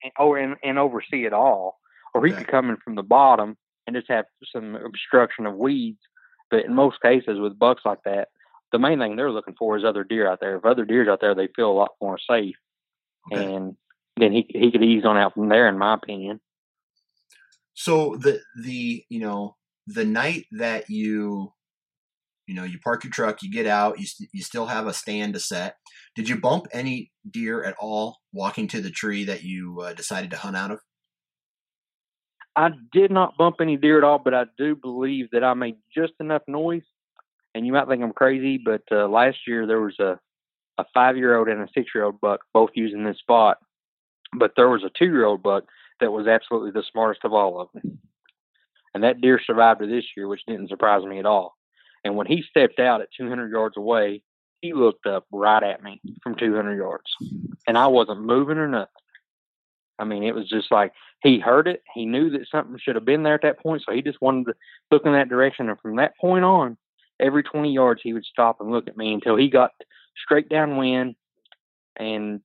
and 0.04 0.12
over 0.18 0.38
and, 0.38 0.56
and 0.64 0.78
oversee 0.78 1.26
it 1.26 1.34
all, 1.34 1.81
or 2.14 2.26
he 2.26 2.32
okay. 2.32 2.42
could 2.44 2.52
come 2.52 2.70
in 2.70 2.78
from 2.84 2.96
the 2.96 3.04
bottom 3.04 3.58
and 3.88 3.96
just 3.96 4.10
have 4.10 4.26
some 4.54 4.76
obstruction 4.76 5.46
of 5.46 5.56
weeds. 5.56 6.00
But 6.50 6.66
in 6.66 6.74
most 6.74 7.02
cases, 7.02 7.40
with 7.40 7.58
bucks 7.58 7.84
like 7.86 8.00
that, 8.06 8.28
the 8.72 8.80
main 8.80 9.00
thing 9.00 9.16
they're 9.16 9.32
looking 9.32 9.56
for 9.58 9.78
is 9.78 9.84
other 9.84 10.04
deer 10.04 10.30
out 10.30 10.40
there. 10.42 10.58
If 10.58 10.66
other 10.66 10.86
deer's 10.86 11.08
out 11.08 11.20
there, 11.22 11.36
they 11.36 11.50
feel 11.56 11.72
a 11.72 11.74
lot 11.74 11.92
more 12.02 12.18
safe, 12.18 12.56
okay. 13.32 13.54
and 13.54 13.76
then 14.18 14.32
he 14.32 14.46
he 14.50 14.72
could 14.72 14.84
ease 14.84 15.06
on 15.06 15.18
out 15.18 15.34
from 15.34 15.50
there, 15.50 15.68
in 15.68 15.78
my 15.78 15.94
opinion. 15.94 16.40
So 17.74 18.18
the 18.18 18.40
the 18.62 19.04
you 19.10 19.20
know 19.20 19.56
the 19.88 20.06
night 20.06 20.46
that 20.52 20.90
you 20.90 21.54
you 22.48 22.56
know 22.56 22.64
you 22.64 22.80
park 22.80 23.04
your 23.04 23.12
truck, 23.12 23.42
you 23.42 23.52
get 23.52 23.68
out, 23.68 24.00
you 24.00 24.08
you 24.34 24.42
still 24.42 24.68
have 24.68 24.88
a 24.88 24.94
stand 24.94 25.34
to 25.34 25.40
set. 25.40 25.76
Did 26.16 26.30
you 26.30 26.40
bump 26.40 26.68
any 26.72 27.12
deer 27.30 27.64
at 27.64 27.76
all 27.80 28.18
walking 28.34 28.68
to 28.70 28.82
the 28.82 28.92
tree 28.92 29.26
that 29.26 29.44
you 29.44 29.82
uh, 29.82 29.94
decided 29.94 30.32
to 30.32 30.38
hunt 30.38 30.58
out 30.58 30.72
of? 30.72 30.80
I 32.56 32.70
did 32.92 33.12
not 33.12 33.38
bump 33.38 33.58
any 33.62 33.78
deer 33.78 33.98
at 33.98 34.04
all, 34.04 34.20
but 34.20 34.34
I 34.34 34.46
do 34.58 34.76
believe 34.76 35.30
that 35.32 35.44
I 35.44 35.54
made 35.54 35.78
just 35.96 36.14
enough 36.20 36.42
noise. 36.48 36.84
And 37.54 37.66
you 37.66 37.74
might 37.74 37.88
think 37.88 38.04
I'm 38.04 38.14
crazy, 38.14 38.58
but 38.58 38.84
uh, 38.92 39.08
last 39.08 39.40
year 39.48 39.68
there 39.68 39.82
was 39.82 40.00
a 40.00 40.20
a 40.78 40.86
five 40.94 41.18
year 41.18 41.38
old 41.38 41.48
and 41.48 41.62
a 41.62 41.68
six 41.74 41.92
year 41.94 42.04
old 42.04 42.20
buck 42.20 42.42
both 42.54 42.72
using 42.74 43.04
this 43.04 43.20
spot, 43.20 43.58
but 44.34 44.54
there 44.56 44.70
was 44.70 44.84
a 44.84 44.90
two 44.90 45.06
year 45.06 45.26
old 45.26 45.44
buck 45.44 45.66
that 46.00 46.12
was 46.12 46.28
absolutely 46.28 46.72
the 46.72 46.84
smartest 46.92 47.24
of 47.24 47.34
all 47.34 47.62
of 47.62 47.70
them. 47.74 48.00
And 48.94 49.04
that 49.04 49.22
deer 49.22 49.40
survived 49.46 49.80
to 49.80 49.88
this 49.88 50.06
year, 50.18 50.28
which 50.28 50.46
didn't 50.48 50.70
surprise 50.70 51.04
me 51.04 51.20
at 51.20 51.26
all. 51.26 51.56
And 52.04 52.16
when 52.16 52.28
he 52.28 52.44
stepped 52.50 52.80
out 52.80 53.02
at 53.02 53.10
200 53.16 53.52
yards 53.52 53.78
away, 53.78 54.24
he 54.62 54.74
looked 54.74 55.06
up 55.06 55.26
right 55.32 55.64
at 55.64 55.84
me 55.84 56.02
from 56.22 56.36
200 56.36 56.76
yards. 56.76 57.06
And 57.68 57.78
I 57.78 57.88
wasn't 57.88 58.24
moving 58.24 58.58
or 58.58 58.68
nothing. 58.68 58.88
I 60.02 60.04
mean, 60.04 60.24
it 60.24 60.34
was 60.34 60.50
just 60.50 60.72
like 60.72 60.94
he 61.22 61.40
heard 61.40 61.68
it. 61.68 61.84
He 61.94 62.06
knew 62.06 62.32
that 62.32 62.48
something 62.52 62.78
should 62.80 62.96
have 62.96 63.06
been 63.06 63.24
there 63.24 63.36
at 63.36 63.44
that 63.44 63.60
point. 63.60 63.84
So 63.86 63.94
he 63.94 64.02
just 64.02 64.22
wanted 64.22 64.48
to 64.48 64.54
look 64.90 65.06
in 65.06 65.14
that 65.14 65.30
direction. 65.30 65.70
And 65.70 65.80
from 65.80 65.98
that 65.98 66.18
point 66.20 66.44
on, 66.44 66.76
every 67.20 67.44
20 67.44 67.72
yards, 67.72 68.02
he 68.04 68.14
would 68.14 68.26
stop 68.26 68.60
and 68.60 68.72
look 68.72 68.88
at 68.88 68.98
me 68.98 69.14
until 69.14 69.38
he 69.38 69.48
got 69.48 69.72
straight 70.18 70.50
downwind. 70.50 71.16
And 71.98 72.42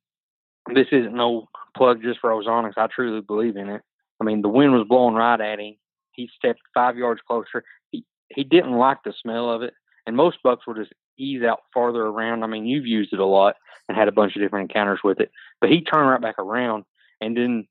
this 0.74 0.88
isn't 0.92 1.14
no 1.14 1.48
plug 1.74 2.02
just 2.02 2.20
for 2.20 2.30
Ozonics. 2.30 2.76
I 2.76 2.88
truly 2.88 3.22
believe 3.22 3.56
in 3.56 3.70
it. 3.70 3.80
I 4.20 4.24
mean, 4.24 4.42
the 4.42 4.48
wind 4.48 4.72
was 4.72 4.86
blowing 4.86 5.14
right 5.14 5.40
at 5.40 5.58
him. 5.58 5.76
He 6.12 6.28
stepped 6.36 6.60
five 6.74 6.96
yards 6.96 7.20
closer. 7.26 7.64
He 7.90 8.04
he 8.28 8.44
didn't 8.44 8.72
like 8.72 8.98
the 9.04 9.14
smell 9.22 9.50
of 9.50 9.62
it, 9.62 9.74
and 10.06 10.16
most 10.16 10.38
bucks 10.42 10.66
will 10.66 10.74
just 10.74 10.92
ease 11.18 11.42
out 11.42 11.60
farther 11.72 12.02
around. 12.02 12.42
I 12.42 12.46
mean, 12.46 12.66
you've 12.66 12.86
used 12.86 13.12
it 13.12 13.20
a 13.20 13.24
lot 13.24 13.56
and 13.88 13.96
had 13.96 14.08
a 14.08 14.12
bunch 14.12 14.34
of 14.36 14.42
different 14.42 14.70
encounters 14.70 15.00
with 15.04 15.20
it, 15.20 15.30
but 15.60 15.70
he 15.70 15.82
turned 15.82 16.08
right 16.08 16.20
back 16.20 16.38
around, 16.38 16.84
and 17.20 17.36
then, 17.36 17.68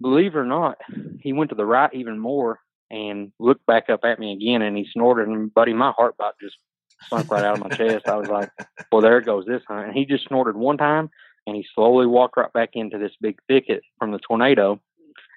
believe 0.00 0.34
it 0.34 0.38
or 0.38 0.44
not, 0.44 0.78
he 1.20 1.32
went 1.32 1.50
to 1.50 1.56
the 1.56 1.66
right 1.66 1.92
even 1.94 2.18
more 2.18 2.60
and 2.90 3.32
looked 3.38 3.64
back 3.66 3.88
up 3.88 4.04
at 4.04 4.18
me 4.18 4.32
again, 4.32 4.62
and 4.62 4.76
he 4.76 4.86
snorted, 4.92 5.28
and 5.28 5.52
buddy, 5.54 5.72
my 5.72 5.92
heart 5.92 6.14
about 6.18 6.34
just 6.40 6.56
sunk 7.08 7.30
right 7.30 7.44
out 7.44 7.60
of 7.60 7.64
my 7.68 7.76
chest. 7.76 8.08
I 8.08 8.16
was 8.16 8.28
like, 8.28 8.50
well, 8.90 9.00
there 9.00 9.20
goes 9.20 9.46
this 9.46 9.62
hunt. 9.66 9.86
And 9.86 9.96
he 9.96 10.04
just 10.04 10.26
snorted 10.26 10.56
one 10.56 10.76
time, 10.76 11.10
and 11.46 11.56
he 11.56 11.64
slowly 11.74 12.06
walked 12.06 12.36
right 12.36 12.52
back 12.52 12.70
into 12.74 12.98
this 12.98 13.12
big 13.20 13.38
thicket 13.48 13.82
from 13.98 14.10
the 14.10 14.18
tornado, 14.18 14.80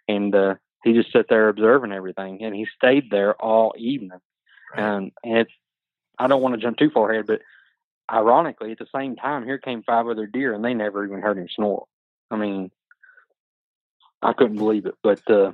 and 0.08 0.34
uh, 0.34 0.56
he 0.84 0.94
just 0.94 1.12
sat 1.12 1.28
there 1.30 1.50
observing 1.50 1.92
everything, 1.92 2.44
and 2.44 2.56
he 2.56 2.68
stayed 2.76 3.10
there 3.10 3.36
all 3.42 3.74
evening. 3.78 4.20
Right. 4.76 4.84
And, 4.84 5.12
and 5.24 5.38
it's 5.38 5.52
I 6.18 6.28
don't 6.28 6.42
want 6.42 6.56
to 6.56 6.62
jump 6.62 6.78
too 6.78 6.92
far 6.92 7.12
ahead, 7.12 7.28
but 7.28 7.42
ironically, 8.12 8.72
at 8.72 8.80
the 8.80 8.88
same 8.94 9.16
time, 9.16 9.46
here 9.46 9.58
came 9.58 9.84
five 9.84 10.08
other 10.08 10.28
deer, 10.28 10.54
and 10.54 10.64
they 10.64 10.74
never 10.74 11.06
even 11.06 11.22
heard 11.22 11.38
him 11.38 11.48
snore. 11.56 11.86
I 12.30 12.36
mean, 12.36 12.72
I 14.24 14.34
couldn't 14.34 14.58
believe 14.58 14.86
it. 14.86 14.96
But 15.04 15.22
uh, 15.30 15.52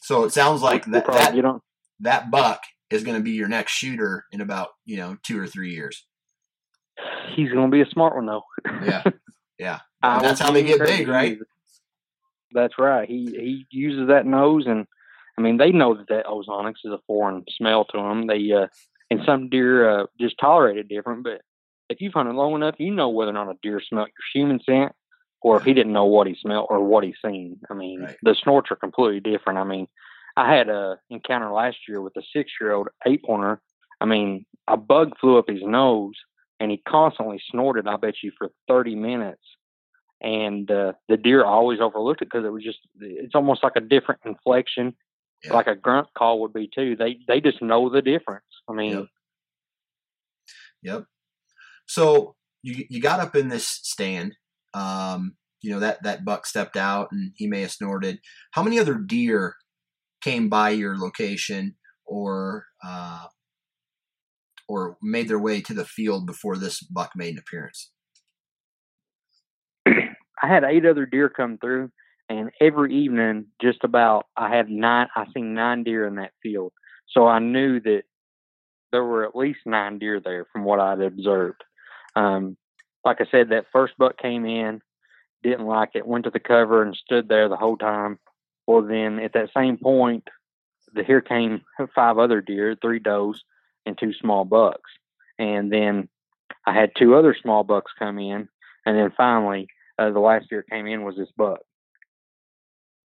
so 0.00 0.24
it 0.24 0.32
sounds 0.32 0.62
like 0.62 0.84
that 0.86 1.06
that, 1.06 1.60
that 2.00 2.30
buck 2.30 2.60
is 2.90 3.02
going 3.02 3.16
to 3.16 3.22
be 3.22 3.32
your 3.32 3.48
next 3.48 3.72
shooter 3.72 4.24
in 4.32 4.40
about 4.40 4.70
you 4.84 4.96
know 4.96 5.16
two 5.24 5.40
or 5.40 5.46
three 5.46 5.72
years. 5.72 6.06
He's 7.34 7.50
going 7.50 7.70
to 7.70 7.74
be 7.74 7.82
a 7.82 7.90
smart 7.90 8.14
one 8.14 8.26
though. 8.26 8.42
yeah, 8.84 9.02
yeah. 9.58 9.80
that's 10.02 10.40
how 10.40 10.50
they 10.50 10.62
get 10.62 10.80
big, 10.80 11.08
right? 11.08 11.38
That's 12.52 12.78
right. 12.78 13.08
He 13.08 13.26
he 13.26 13.66
uses 13.70 14.08
that 14.08 14.26
nose, 14.26 14.64
and 14.66 14.86
I 15.38 15.42
mean 15.42 15.58
they 15.58 15.72
know 15.72 15.94
that 15.94 16.08
that 16.08 16.26
ozonics 16.26 16.84
is 16.84 16.92
a 16.92 17.00
foreign 17.06 17.44
smell 17.56 17.84
to 17.86 17.98
them. 17.98 18.26
They 18.26 18.50
uh, 18.52 18.68
and 19.10 19.20
some 19.26 19.48
deer 19.48 19.88
uh, 19.88 20.06
just 20.20 20.36
tolerate 20.40 20.78
it 20.78 20.88
different. 20.88 21.24
But 21.24 21.42
if 21.88 22.00
you've 22.00 22.14
hunted 22.14 22.34
long 22.34 22.54
enough, 22.54 22.76
you 22.78 22.94
know 22.94 23.10
whether 23.10 23.30
or 23.30 23.34
not 23.34 23.50
a 23.50 23.54
deer 23.62 23.80
smelled 23.80 24.08
your 24.08 24.42
human 24.42 24.60
scent, 24.64 24.92
or 25.46 25.56
if 25.56 25.62
he 25.62 25.72
didn't 25.72 25.92
know 25.92 26.06
what 26.06 26.26
he 26.26 26.34
smelled 26.34 26.66
or 26.70 26.82
what 26.82 27.04
he 27.04 27.14
seen. 27.24 27.60
I 27.70 27.74
mean, 27.74 28.00
right. 28.02 28.16
the 28.20 28.34
snorts 28.34 28.72
are 28.72 28.76
completely 28.76 29.20
different. 29.20 29.60
I 29.60 29.62
mean, 29.62 29.86
I 30.36 30.52
had 30.52 30.68
a 30.68 30.98
encounter 31.08 31.52
last 31.52 31.76
year 31.88 32.00
with 32.00 32.16
a 32.16 32.22
six 32.34 32.50
year 32.60 32.72
old 32.72 32.88
eight 33.06 33.22
pointer. 33.22 33.60
I 34.00 34.06
mean, 34.06 34.44
a 34.66 34.76
bug 34.76 35.12
flew 35.20 35.38
up 35.38 35.48
his 35.48 35.62
nose 35.62 36.16
and 36.58 36.72
he 36.72 36.78
constantly 36.78 37.40
snorted, 37.48 37.86
I 37.86 37.96
bet 37.96 38.14
you, 38.24 38.32
for 38.36 38.48
30 38.66 38.96
minutes. 38.96 39.42
And 40.20 40.68
uh, 40.68 40.94
the 41.08 41.16
deer 41.16 41.44
always 41.44 41.78
overlooked 41.80 42.22
it 42.22 42.28
because 42.28 42.44
it 42.44 42.52
was 42.52 42.64
just, 42.64 42.80
it's 42.98 43.36
almost 43.36 43.62
like 43.62 43.76
a 43.76 43.80
different 43.80 44.22
inflection, 44.24 44.94
yeah. 45.44 45.52
like 45.52 45.68
a 45.68 45.76
grunt 45.76 46.08
call 46.18 46.40
would 46.40 46.54
be 46.54 46.68
too. 46.74 46.96
They, 46.96 47.18
they 47.28 47.40
just 47.40 47.62
know 47.62 47.88
the 47.88 48.02
difference. 48.02 48.42
I 48.68 48.72
mean, 48.72 48.92
yep. 48.92 49.06
yep. 50.82 51.04
So 51.86 52.34
you, 52.64 52.84
you 52.90 53.00
got 53.00 53.20
up 53.20 53.36
in 53.36 53.46
this 53.46 53.68
stand. 53.68 54.34
Um, 54.76 55.36
you 55.62 55.72
know, 55.72 55.80
that, 55.80 56.02
that 56.02 56.24
buck 56.24 56.46
stepped 56.46 56.76
out 56.76 57.08
and 57.10 57.32
he 57.36 57.46
may 57.46 57.62
have 57.62 57.72
snorted. 57.72 58.18
How 58.52 58.62
many 58.62 58.78
other 58.78 58.94
deer 58.94 59.54
came 60.20 60.48
by 60.48 60.70
your 60.70 60.98
location 60.98 61.76
or 62.04 62.66
uh, 62.86 63.26
or 64.68 64.96
made 65.02 65.28
their 65.28 65.38
way 65.38 65.60
to 65.60 65.74
the 65.74 65.84
field 65.84 66.26
before 66.26 66.56
this 66.56 66.80
buck 66.82 67.12
made 67.16 67.34
an 67.34 67.38
appearance? 67.38 67.92
I 69.86 70.46
had 70.46 70.64
eight 70.64 70.84
other 70.84 71.06
deer 71.06 71.28
come 71.28 71.58
through, 71.58 71.90
and 72.28 72.50
every 72.60 72.94
evening, 72.94 73.46
just 73.62 73.84
about, 73.84 74.26
I 74.36 74.54
had 74.54 74.68
nine. 74.68 75.06
I 75.14 75.24
seen 75.34 75.54
nine 75.54 75.84
deer 75.84 76.06
in 76.06 76.16
that 76.16 76.32
field, 76.42 76.72
so 77.08 77.26
I 77.26 77.38
knew 77.38 77.80
that 77.80 78.02
there 78.92 79.04
were 79.04 79.24
at 79.24 79.36
least 79.36 79.60
nine 79.66 79.98
deer 79.98 80.20
there 80.22 80.46
from 80.52 80.64
what 80.64 80.80
I'd 80.80 81.00
observed. 81.00 81.62
Um, 82.14 82.56
like 83.06 83.20
I 83.20 83.26
said, 83.30 83.50
that 83.50 83.66
first 83.72 83.94
buck 83.96 84.18
came 84.18 84.44
in, 84.44 84.82
didn't 85.42 85.64
like 85.64 85.90
it, 85.94 86.06
went 86.06 86.24
to 86.24 86.30
the 86.30 86.40
cover 86.40 86.82
and 86.82 86.94
stood 86.94 87.28
there 87.28 87.48
the 87.48 87.56
whole 87.56 87.76
time. 87.78 88.18
Well, 88.66 88.82
then 88.82 89.20
at 89.20 89.32
that 89.34 89.50
same 89.56 89.78
point, 89.78 90.28
the 90.92 91.04
here 91.04 91.20
came 91.20 91.62
five 91.94 92.18
other 92.18 92.40
deer, 92.40 92.76
three 92.78 92.98
does, 92.98 93.44
and 93.86 93.96
two 93.96 94.12
small 94.12 94.44
bucks. 94.44 94.90
And 95.38 95.72
then 95.72 96.08
I 96.66 96.74
had 96.74 96.90
two 96.98 97.14
other 97.14 97.34
small 97.40 97.62
bucks 97.62 97.92
come 97.96 98.18
in, 98.18 98.48
and 98.84 98.98
then 98.98 99.12
finally, 99.16 99.68
uh, 99.98 100.10
the 100.10 100.18
last 100.18 100.48
deer 100.50 100.64
came 100.68 100.86
in 100.86 101.04
was 101.04 101.16
this 101.16 101.30
buck. 101.36 101.60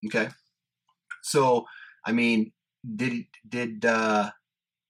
Okay. 0.07 0.29
So, 1.21 1.65
I 2.05 2.11
mean, 2.11 2.51
did 2.95 3.25
did 3.47 3.85
uh, 3.85 4.31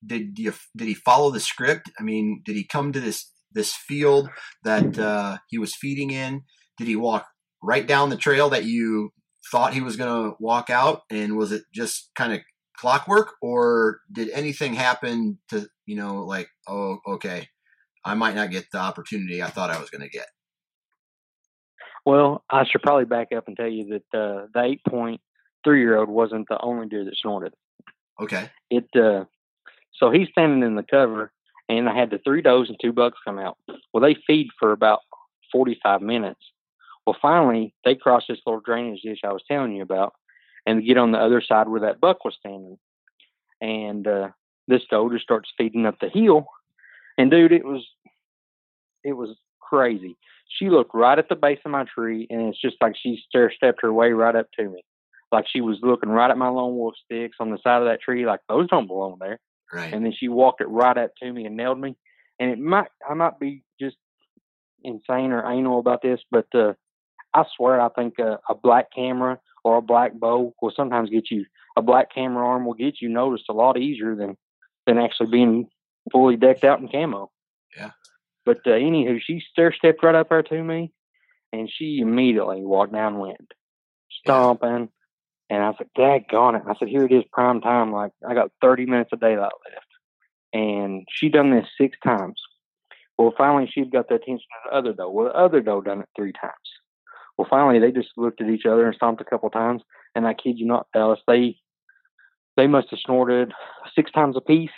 did 0.06 0.40
you 0.40 0.54
did 0.76 0.88
he 0.88 0.94
follow 0.94 1.32
the 1.32 1.42
script? 1.42 1.92
I 2.00 2.04
mean, 2.04 2.42
did 2.46 2.56
he 2.56 2.64
come 2.64 2.94
to 2.94 3.02
this 3.02 3.31
this 3.54 3.74
field 3.76 4.30
that 4.64 4.98
uh, 4.98 5.38
he 5.50 5.58
was 5.58 5.76
feeding 5.76 6.12
in? 6.12 6.44
Did 6.78 6.88
he 6.88 6.96
walk 6.96 7.28
right 7.62 7.86
down 7.86 8.10
the 8.10 8.18
trail 8.18 8.50
that 8.50 8.66
you 8.66 9.12
thought 9.52 9.74
he 9.74 9.82
was 9.82 9.96
going 9.96 10.32
to 10.32 10.36
walk 10.40 10.70
out, 10.70 11.02
and 11.10 11.38
was 11.38 11.52
it 11.52 11.64
just 11.74 12.12
kind 12.16 12.34
of 12.34 12.40
clockwork, 12.78 13.34
or 13.42 14.00
did 14.12 14.30
anything 14.30 14.74
happen 14.74 15.40
to 15.50 15.68
you 15.86 15.96
know 15.96 16.24
like 16.24 16.48
oh 16.68 17.00
okay, 17.08 17.48
I 18.06 18.14
might 18.16 18.36
not 18.36 18.52
get 18.52 18.66
the 18.72 18.80
opportunity 18.80 19.42
I 19.42 19.50
thought 19.50 19.72
I 19.72 19.80
was 19.80 19.90
going 19.90 20.04
to 20.04 20.10
get? 20.10 20.28
Well, 22.06 22.44
I 22.50 22.66
should 22.66 22.82
probably 22.82 23.06
back 23.06 23.28
up 23.36 23.48
and 23.48 23.56
tell 23.56 23.68
you 23.68 24.00
that 24.12 24.18
uh, 24.18 24.48
the 24.54 24.64
eight 24.64 24.82
point 24.88 25.22
three 25.64 25.82
year 25.82 25.98
old 25.98 26.10
wasn't 26.10 26.48
the 26.50 26.60
only 26.62 26.88
deer 26.88 27.06
that 27.06 27.16
snorted. 27.16 27.54
Okay. 28.20 28.50
It 28.70 28.88
uh, 28.96 29.26
so 29.94 30.12
he's 30.12 30.30
standing 30.30 30.64
in 30.64 30.76
the 30.76 30.84
cover, 30.84 31.32
and 31.78 31.90
I 31.90 31.96
had 31.96 32.10
the 32.10 32.20
three 32.20 32.42
does 32.42 32.70
and 32.70 32.78
two 32.82 32.94
bucks 32.94 33.20
come 33.26 33.40
out. 33.40 33.58
Well, 33.92 34.04
they 34.04 34.16
feed 34.28 34.48
for 34.60 34.72
about 34.72 35.00
forty 35.52 35.80
five 35.82 36.02
minutes, 36.02 36.42
well, 37.06 37.18
finally, 37.22 37.74
they 37.84 37.96
crossed 37.96 38.28
this 38.30 38.40
little 38.46 38.62
drainage 38.62 39.02
ditch 39.02 39.22
I 39.24 39.34
was 39.34 39.44
telling 39.48 39.74
you 39.74 39.82
about 39.82 40.14
and 40.66 40.86
get 40.86 40.98
on 40.98 41.12
the 41.12 41.18
other 41.18 41.42
side 41.42 41.68
where 41.68 41.82
that 41.82 42.00
buck 42.00 42.24
was 42.24 42.36
standing. 42.40 42.78
And 43.60 44.08
uh, 44.08 44.30
this 44.68 44.84
doe 44.90 45.10
just 45.10 45.24
starts 45.24 45.50
feeding 45.58 45.86
up 45.86 46.00
the 46.00 46.10
hill. 46.10 46.48
And 47.18 47.32
dude, 47.32 47.52
it 47.52 47.66
was 47.66 47.86
it 49.04 49.14
was 49.14 49.36
crazy. 49.60 50.18
She 50.48 50.70
looked 50.70 50.94
right 50.94 51.18
at 51.18 51.30
the 51.30 51.36
base 51.36 51.60
of 51.66 51.72
my 51.72 51.86
tree, 51.86 52.28
and 52.30 52.42
it's 52.42 52.62
just 52.62 52.78
like 52.82 52.96
she 53.02 53.24
stair 53.28 53.52
stepped 53.56 53.82
her 53.82 53.94
way 53.94 54.12
right 54.12 54.36
up 54.36 54.48
to 54.60 54.70
me, 54.70 54.84
like 55.32 55.46
she 55.48 55.62
was 55.62 55.78
looking 55.82 56.10
right 56.10 56.30
at 56.30 56.38
my 56.38 56.50
lone 56.50 56.76
wolf 56.76 56.96
sticks 57.06 57.38
on 57.40 57.52
the 57.52 57.58
side 57.64 57.82
of 57.82 57.88
that 57.88 58.02
tree, 58.02 58.26
like 58.26 58.42
those 58.50 58.68
don't 58.68 58.88
belong 58.88 59.18
there. 59.20 59.40
Right. 59.74 59.94
And 59.94 60.06
then 60.06 60.14
she 60.18 60.28
walked 60.28 60.62
it 60.62 60.68
right 60.68 60.98
up 60.98 61.12
to 61.22 61.32
me 61.32 61.46
and 61.46 61.56
nailed 61.56 61.80
me. 61.80 61.96
And 62.40 62.52
it 62.52 62.60
might 62.60 62.90
I 63.08 63.14
might 63.14 63.40
be 63.40 63.64
just 63.80 63.98
insane 64.84 65.32
or 65.32 65.50
anal 65.50 65.80
about 65.80 66.02
this, 66.02 66.20
but 66.30 66.48
uh, 66.54 66.74
I 67.34 67.46
swear, 67.56 67.80
I 67.80 67.90
think 67.90 68.20
a, 68.20 68.40
a 68.50 68.56
black 68.56 68.88
camera 68.94 69.40
or 69.64 69.78
a 69.78 69.82
black 69.82 70.14
bow 70.14 70.54
will 70.62 70.74
sometimes 70.76 71.10
get 71.10 71.32
you 71.32 71.46
a 71.78 71.82
black 71.82 72.14
camera 72.14 72.46
arm 72.46 72.66
will 72.66 72.74
get 72.74 73.02
you 73.02 73.10
noticed 73.10 73.46
a 73.50 73.54
lot 73.54 73.78
easier 73.78 74.16
than 74.16 74.38
than 74.86 74.98
actually 74.98 75.32
being 75.32 75.68
fully 76.12 76.36
decked 76.36 76.64
out 76.64 76.80
in 76.80 76.88
camo. 76.88 77.32
Yeah. 77.78 77.92
But 78.46 78.58
uh, 78.66 78.72
anywho, 78.72 79.20
she 79.22 79.42
stair 79.52 79.74
stepped 79.74 80.04
right 80.04 80.16
up 80.16 80.30
there 80.30 80.44
to 80.44 80.64
me, 80.64 80.92
and 81.54 81.72
she 81.72 82.00
immediately 82.02 82.64
walked 82.64 82.94
downwind, 82.94 83.54
stomping. 84.22 84.90
And 85.52 85.62
I 85.62 85.74
said, 85.78 85.90
"Dad, 85.96 86.30
gone 86.30 86.56
it." 86.56 86.64
I 86.66 86.76
said, 86.76 86.88
"Here 86.88 87.04
it 87.04 87.12
is, 87.12 87.26
prime 87.34 87.60
time. 87.60 87.92
Like 87.92 88.14
I 88.28 88.34
got 88.34 88.52
30 88.62 88.86
minutes 88.86 89.12
of 89.12 89.20
daylight 89.20 89.52
left." 89.70 89.86
And 90.54 91.06
she 91.12 91.30
done 91.30 91.52
this 91.52 91.68
six 91.78 91.98
times. 92.04 92.42
Well, 93.18 93.34
finally, 93.38 93.70
she'd 93.72 93.92
got 93.92 94.08
the 94.08 94.16
attention 94.16 94.48
of 94.66 94.72
the 94.72 94.78
other 94.78 94.94
doe. 94.94 95.10
Well, 95.10 95.26
the 95.26 95.38
other 95.38 95.62
doe 95.62 95.82
done 95.82 96.00
it 96.00 96.10
three 96.16 96.32
times. 96.32 96.54
Well, 97.38 97.48
finally, 97.50 97.80
they 97.80 97.92
just 97.92 98.10
looked 98.18 98.42
at 98.42 98.50
each 98.50 98.66
other 98.66 98.86
and 98.86 98.96
stomped 98.96 99.22
a 99.22 99.26
couple 99.26 99.50
times. 99.50 99.84
And 100.16 100.26
I 100.26 100.34
kid 100.34 100.58
you 100.58 100.66
not, 100.66 100.88
Dallas, 100.94 101.20
they 101.28 101.58
they 102.58 102.68
must 102.68 102.90
have 102.92 103.00
snorted 103.00 103.54
six 103.94 104.12
times 104.12 104.38
a 104.38 104.42
piece 104.42 104.72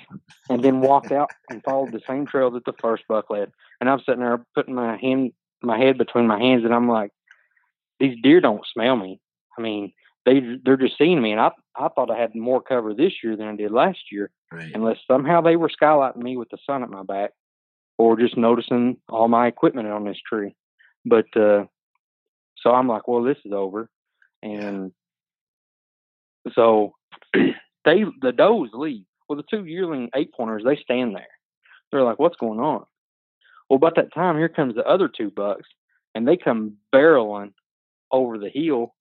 and 0.49 0.63
then 0.63 0.81
walked 0.81 1.11
out 1.11 1.29
and 1.49 1.63
followed 1.63 1.91
the 1.91 2.01
same 2.07 2.25
trail 2.25 2.51
that 2.51 2.65
the 2.65 2.73
first 2.81 3.03
buck 3.07 3.29
led. 3.29 3.51
And 3.79 3.89
I'm 3.89 3.99
sitting 3.99 4.21
there 4.21 4.45
putting 4.55 4.75
my 4.75 4.97
hand, 4.97 5.33
my 5.61 5.77
head 5.77 5.97
between 5.97 6.27
my 6.27 6.39
hands, 6.39 6.63
and 6.65 6.73
I'm 6.73 6.87
like, 6.87 7.11
these 7.99 8.17
deer 8.21 8.41
don't 8.41 8.65
smell 8.73 8.95
me. 8.95 9.19
I 9.57 9.61
mean, 9.61 9.91
they 10.25 10.41
they're 10.63 10.77
just 10.77 10.97
seeing 10.97 11.21
me, 11.21 11.31
and 11.31 11.41
I 11.41 11.51
I 11.75 11.89
thought 11.89 12.11
I 12.11 12.19
had 12.19 12.35
more 12.35 12.61
cover 12.61 12.93
this 12.93 13.13
year 13.23 13.35
than 13.35 13.47
I 13.47 13.55
did 13.55 13.71
last 13.71 14.11
year, 14.11 14.31
right. 14.51 14.71
unless 14.73 14.97
somehow 15.07 15.41
they 15.41 15.55
were 15.55 15.69
skylighting 15.69 16.17
me 16.23 16.37
with 16.37 16.49
the 16.49 16.57
sun 16.65 16.83
at 16.83 16.89
my 16.89 17.03
back, 17.03 17.31
or 17.97 18.17
just 18.17 18.37
noticing 18.37 18.97
all 19.09 19.27
my 19.27 19.47
equipment 19.47 19.87
on 19.87 20.05
this 20.05 20.19
tree. 20.27 20.55
But 21.05 21.25
uh, 21.35 21.65
so 22.57 22.71
I'm 22.71 22.87
like, 22.87 23.07
well, 23.07 23.23
this 23.23 23.37
is 23.45 23.51
over. 23.51 23.89
And 24.41 24.91
so 26.53 26.93
they 27.33 28.03
the 28.21 28.31
does 28.35 28.69
leave. 28.73 29.05
Well, 29.27 29.37
the 29.37 29.43
two 29.49 29.65
yearling 29.65 30.09
eight 30.15 30.33
pointers 30.33 30.63
they 30.65 30.77
stand 30.77 31.15
there. 31.15 31.27
They're 31.91 32.03
like, 32.03 32.19
what's 32.19 32.37
going 32.37 32.59
on? 32.59 32.85
Well, 33.69 33.77
about 33.77 33.95
that 33.95 34.13
time, 34.13 34.37
here 34.37 34.49
comes 34.49 34.75
the 34.75 34.85
other 34.85 35.07
two 35.07 35.31
bucks, 35.31 35.67
and 36.13 36.27
they 36.27 36.37
come 36.37 36.77
barreling 36.93 37.53
over 38.11 38.37
the 38.37 38.49
hill. 38.49 38.93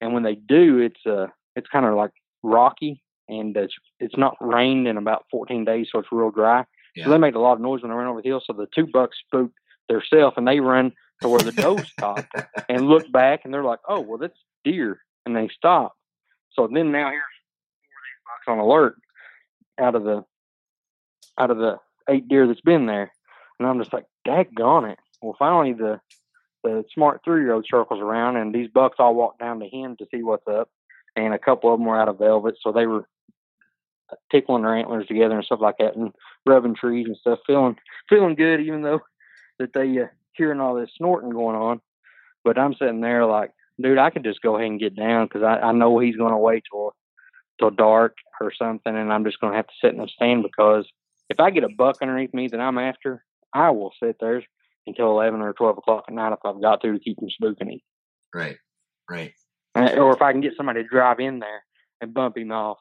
And 0.00 0.12
when 0.12 0.22
they 0.22 0.34
do, 0.34 0.78
it's 0.78 1.04
uh, 1.06 1.26
it's 1.56 1.68
kind 1.68 1.86
of 1.86 1.94
like 1.94 2.12
rocky, 2.42 3.02
and 3.28 3.56
it's 3.56 3.74
it's 3.98 4.16
not 4.16 4.36
rained 4.40 4.86
in 4.86 4.96
about 4.96 5.24
14 5.30 5.64
days, 5.64 5.88
so 5.90 5.98
it's 5.98 6.08
real 6.12 6.30
dry. 6.30 6.64
Yeah. 6.94 7.04
So 7.04 7.10
they 7.10 7.18
made 7.18 7.34
a 7.34 7.40
lot 7.40 7.54
of 7.54 7.60
noise 7.60 7.82
when 7.82 7.90
they 7.90 7.96
ran 7.96 8.08
over 8.08 8.22
the 8.22 8.28
hill. 8.28 8.42
So 8.44 8.52
the 8.52 8.68
two 8.74 8.86
bucks 8.86 9.18
spooked 9.26 9.54
theirself, 9.88 10.34
and 10.36 10.46
they 10.46 10.60
run 10.60 10.92
to 11.22 11.28
where 11.28 11.40
the 11.40 11.52
doe 11.52 11.76
stopped 11.82 12.32
and 12.68 12.88
look 12.88 13.10
back, 13.10 13.40
and 13.44 13.52
they're 13.52 13.64
like, 13.64 13.80
"Oh, 13.88 14.00
well, 14.00 14.18
that's 14.18 14.38
deer," 14.64 15.00
and 15.26 15.36
they 15.36 15.48
stop. 15.48 15.94
So 16.52 16.66
then 16.66 16.92
now 16.92 17.10
here's 17.10 17.22
four 17.84 17.98
of 17.98 18.04
these 18.04 18.22
bucks 18.24 18.52
on 18.52 18.58
alert 18.58 18.96
out 19.78 19.94
of 19.94 20.04
the 20.04 20.24
out 21.38 21.50
of 21.50 21.58
the 21.58 21.78
eight 22.08 22.28
deer 22.28 22.46
that's 22.46 22.60
been 22.60 22.86
there, 22.86 23.12
and 23.58 23.68
I'm 23.68 23.78
just 23.78 23.92
like, 23.92 24.06
"Daggone 24.26 24.92
it!" 24.92 24.98
Well, 25.22 25.36
finally 25.38 25.72
the 25.72 26.00
the 26.62 26.84
smart 26.92 27.20
three 27.24 27.42
year 27.42 27.54
old 27.54 27.66
circles 27.68 28.00
around, 28.00 28.36
and 28.36 28.54
these 28.54 28.68
bucks 28.68 28.96
all 28.98 29.14
walk 29.14 29.38
down 29.38 29.60
to 29.60 29.68
him 29.68 29.96
to 29.96 30.06
see 30.10 30.22
what's 30.22 30.46
up, 30.48 30.70
and 31.16 31.34
a 31.34 31.38
couple 31.38 31.72
of 31.72 31.78
them 31.78 31.86
were 31.86 32.00
out 32.00 32.08
of 32.08 32.18
velvet, 32.18 32.56
so 32.60 32.72
they 32.72 32.86
were 32.86 33.08
tickling 34.30 34.62
their 34.62 34.76
antlers 34.76 35.06
together 35.06 35.36
and 35.36 35.44
stuff 35.44 35.60
like 35.60 35.78
that, 35.78 35.96
and 35.96 36.12
rubbing 36.46 36.74
trees 36.74 37.06
and 37.06 37.16
stuff, 37.16 37.38
feeling 37.46 37.76
feeling 38.08 38.34
good, 38.34 38.60
even 38.60 38.82
though 38.82 39.00
that 39.58 39.72
they 39.72 39.98
uh, 40.00 40.06
hearing 40.32 40.60
all 40.60 40.74
this 40.74 40.90
snorting 40.96 41.30
going 41.30 41.56
on. 41.56 41.80
But 42.44 42.58
I'm 42.58 42.74
sitting 42.74 43.00
there 43.00 43.26
like, 43.26 43.52
dude, 43.80 43.98
I 43.98 44.10
could 44.10 44.24
just 44.24 44.42
go 44.42 44.56
ahead 44.56 44.70
and 44.70 44.80
get 44.80 44.96
down 44.96 45.26
because 45.26 45.42
I, 45.42 45.58
I 45.58 45.72
know 45.72 45.98
he's 45.98 46.16
going 46.16 46.32
to 46.32 46.38
wait 46.38 46.64
till 46.70 46.94
till 47.58 47.70
dark 47.70 48.16
or 48.40 48.52
something, 48.52 48.96
and 48.96 49.12
I'm 49.12 49.24
just 49.24 49.40
going 49.40 49.52
to 49.52 49.56
have 49.56 49.66
to 49.66 49.74
sit 49.80 49.92
in 49.92 49.98
the 49.98 50.08
stand 50.08 50.42
because 50.42 50.86
if 51.28 51.40
I 51.40 51.50
get 51.50 51.64
a 51.64 51.68
buck 51.68 51.98
underneath 52.00 52.32
me 52.32 52.48
that 52.48 52.60
I'm 52.60 52.78
after, 52.78 53.24
I 53.52 53.70
will 53.70 53.92
sit 54.02 54.16
there 54.20 54.42
until 54.88 55.10
eleven 55.10 55.40
or 55.40 55.52
twelve 55.52 55.78
o'clock 55.78 56.04
at 56.08 56.14
night 56.14 56.32
if 56.32 56.38
I've 56.44 56.60
got 56.60 56.80
to 56.82 56.92
to 56.92 56.98
keep 56.98 57.18
him 57.18 57.28
spooking 57.28 57.72
him. 57.72 57.80
Right, 58.34 58.56
right. 59.10 59.32
uh, 59.74 59.94
or 59.96 60.12
if 60.12 60.22
I 60.22 60.32
can 60.32 60.40
get 60.40 60.52
somebody 60.56 60.82
to 60.82 60.88
drive 60.88 61.20
in 61.20 61.38
there 61.38 61.62
and 62.00 62.14
bump 62.14 62.36
him 62.36 62.52
off. 62.52 62.78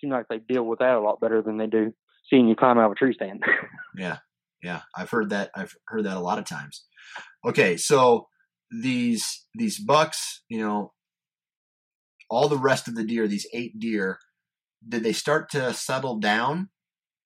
Seems 0.00 0.12
like 0.12 0.26
they 0.28 0.38
deal 0.38 0.64
with 0.64 0.78
that 0.78 0.94
a 0.94 1.00
lot 1.00 1.20
better 1.20 1.42
than 1.42 1.58
they 1.58 1.66
do 1.66 1.92
seeing 2.28 2.48
you 2.48 2.54
climb 2.54 2.78
out 2.78 2.86
of 2.86 2.92
a 2.92 2.94
tree 2.94 3.14
stand. 3.14 3.42
yeah, 3.96 4.18
yeah, 4.62 4.82
I've 4.96 5.10
heard 5.10 5.30
that. 5.30 5.50
I've 5.54 5.74
heard 5.86 6.04
that 6.04 6.16
a 6.16 6.20
lot 6.20 6.38
of 6.38 6.44
times. 6.44 6.84
Okay, 7.46 7.76
so 7.76 8.28
these 8.70 9.46
these 9.54 9.78
bucks, 9.78 10.42
you 10.48 10.60
know, 10.60 10.92
all 12.30 12.48
the 12.48 12.58
rest 12.58 12.88
of 12.88 12.94
the 12.94 13.04
deer, 13.04 13.26
these 13.26 13.46
eight 13.52 13.78
deer, 13.78 14.18
did 14.86 15.02
they 15.02 15.12
start 15.12 15.50
to 15.50 15.72
settle 15.72 16.18
down? 16.18 16.68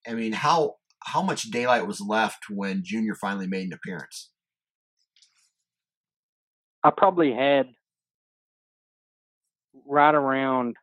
I 0.06 0.14
mean, 0.14 0.32
how 0.32 0.76
how 1.06 1.22
much 1.22 1.42
daylight 1.44 1.86
was 1.86 2.00
left 2.00 2.44
when 2.50 2.82
Junior 2.84 3.14
finally 3.14 3.46
made 3.46 3.66
an 3.66 3.72
appearance? 3.72 4.30
I 6.84 6.90
probably 6.96 7.32
had 7.32 7.66
right 9.86 10.14
around 10.14 10.76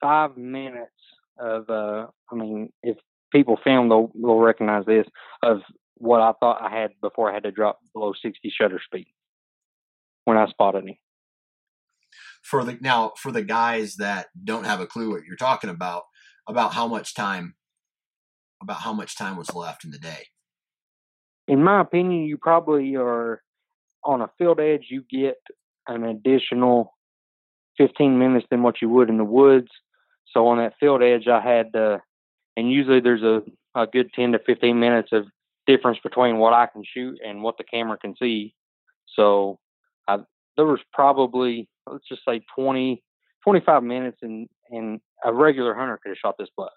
five 0.00 0.36
minutes 0.36 0.90
of 1.38 1.68
uh 1.70 2.06
I 2.30 2.34
mean, 2.34 2.70
if 2.82 2.96
people 3.32 3.58
film 3.62 3.88
they'll 3.88 4.10
they'll 4.14 4.36
recognize 4.36 4.84
this 4.86 5.06
of 5.42 5.58
what 5.96 6.20
I 6.20 6.32
thought 6.40 6.62
I 6.62 6.80
had 6.80 6.90
before 7.00 7.30
I 7.30 7.34
had 7.34 7.44
to 7.44 7.52
drop 7.52 7.78
below 7.92 8.12
sixty 8.20 8.52
shutter 8.56 8.80
speed 8.84 9.06
when 10.24 10.36
I 10.36 10.46
spotted 10.48 10.84
him. 10.84 10.96
For 12.42 12.64
the 12.64 12.78
now 12.80 13.12
for 13.18 13.32
the 13.32 13.42
guys 13.42 13.96
that 13.96 14.26
don't 14.42 14.66
have 14.66 14.80
a 14.80 14.86
clue 14.86 15.10
what 15.10 15.24
you're 15.24 15.36
talking 15.36 15.70
about, 15.70 16.02
about 16.48 16.74
how 16.74 16.86
much 16.86 17.14
time 17.14 17.54
about 18.64 18.80
how 18.80 18.92
much 18.92 19.16
time 19.16 19.36
was 19.36 19.54
left 19.54 19.84
in 19.84 19.90
the 19.90 19.98
day. 19.98 20.26
In 21.46 21.62
my 21.62 21.80
opinion, 21.80 22.24
you 22.24 22.38
probably 22.38 22.96
are 22.96 23.42
on 24.04 24.20
a 24.20 24.30
field 24.38 24.60
edge 24.60 24.86
you 24.90 25.02
get 25.10 25.36
an 25.88 26.04
additional 26.04 26.94
15 27.78 28.18
minutes 28.18 28.46
than 28.50 28.62
what 28.62 28.80
you 28.80 28.88
would 28.88 29.08
in 29.08 29.18
the 29.18 29.24
woods. 29.24 29.68
So 30.26 30.46
on 30.48 30.58
that 30.58 30.74
field 30.78 31.02
edge, 31.02 31.26
I 31.28 31.40
had, 31.40 31.74
uh, 31.74 31.98
and 32.56 32.70
usually 32.70 33.00
there's 33.00 33.22
a, 33.22 33.42
a 33.74 33.86
good 33.86 34.12
10 34.14 34.32
to 34.32 34.38
15 34.38 34.78
minutes 34.78 35.10
of 35.12 35.26
difference 35.66 35.98
between 36.02 36.38
what 36.38 36.52
I 36.52 36.66
can 36.66 36.82
shoot 36.84 37.18
and 37.24 37.42
what 37.42 37.58
the 37.58 37.64
camera 37.64 37.98
can 37.98 38.14
see. 38.16 38.54
So 39.14 39.58
I, 40.08 40.18
there 40.56 40.66
was 40.66 40.80
probably, 40.92 41.68
let's 41.86 42.08
just 42.08 42.22
say 42.26 42.42
20, 42.54 43.02
25 43.42 43.82
minutes 43.82 44.18
and, 44.22 44.48
and 44.70 45.00
a 45.24 45.32
regular 45.32 45.74
hunter 45.74 45.98
could 46.02 46.10
have 46.10 46.18
shot 46.18 46.36
this 46.38 46.48
buck. 46.56 46.72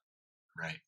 Right. 0.58 0.80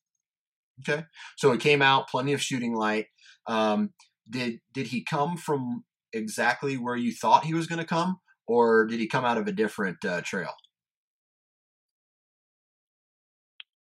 Okay. 0.80 1.04
So 1.36 1.52
it 1.52 1.60
came 1.60 1.82
out, 1.82 2.08
plenty 2.08 2.32
of 2.32 2.42
shooting 2.42 2.74
light. 2.74 3.06
Um, 3.46 3.90
did, 4.28 4.60
did 4.72 4.88
he 4.88 5.02
come 5.02 5.36
from 5.36 5.84
exactly 6.12 6.76
where 6.76 6.96
you 6.96 7.12
thought 7.12 7.44
he 7.44 7.54
was 7.54 7.66
going 7.66 7.80
to 7.80 7.86
come 7.86 8.18
or 8.46 8.86
did 8.86 8.98
he 8.98 9.06
come 9.06 9.24
out 9.24 9.38
of 9.38 9.46
a 9.46 9.52
different 9.52 10.04
uh, 10.04 10.20
trail? 10.22 10.52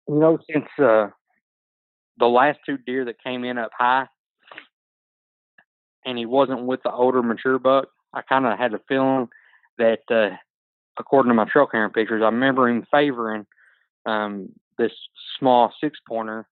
You 0.08 0.20
know, 0.20 0.38
since 0.52 0.68
uh, 0.78 1.08
the 2.18 2.28
last 2.28 2.60
two 2.66 2.78
deer 2.78 3.06
that 3.06 3.24
came 3.24 3.44
in 3.44 3.58
up 3.58 3.72
high, 3.78 4.06
and 6.06 6.18
he 6.18 6.26
wasn't 6.26 6.66
with 6.66 6.82
the 6.84 6.92
older 6.92 7.24
mature 7.24 7.60
buck, 7.60 7.88
I 8.14 8.22
kind 8.22 8.46
of 8.46 8.58
had 8.58 8.74
a 8.74 8.80
feeling 8.88 9.30
that, 9.78 10.00
uh, 10.10 10.36
according 11.00 11.30
to 11.30 11.34
my 11.34 11.46
trail 11.46 11.68
camera 11.68 11.90
pictures, 11.90 12.22
I 12.22 12.26
remember 12.26 12.68
him 12.68 12.86
favoring 12.92 13.46
um, 14.06 14.50
this 14.78 14.92
small 15.40 15.74
six 15.82 15.98
pointer 16.08 16.48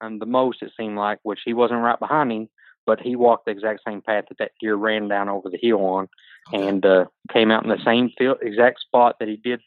um, 0.00 0.18
the 0.18 0.26
most, 0.26 0.62
it 0.62 0.72
seemed 0.76 0.96
like, 0.96 1.18
which 1.22 1.40
he 1.44 1.54
wasn't 1.54 1.82
right 1.82 1.98
behind 1.98 2.32
him, 2.32 2.48
but 2.86 3.00
he 3.00 3.16
walked 3.16 3.46
the 3.46 3.50
exact 3.50 3.80
same 3.86 4.00
path 4.00 4.24
that 4.28 4.38
that 4.38 4.52
deer 4.60 4.74
ran 4.74 5.08
down 5.08 5.28
over 5.28 5.50
the 5.50 5.58
hill 5.60 5.84
on 5.84 6.08
okay. 6.52 6.66
and 6.66 6.86
uh, 6.86 7.04
came 7.32 7.50
out 7.50 7.62
in 7.62 7.70
the 7.70 7.84
same 7.84 8.10
field, 8.16 8.38
exact 8.40 8.80
spot 8.80 9.16
that 9.18 9.28
he 9.28 9.36
did, 9.36 9.60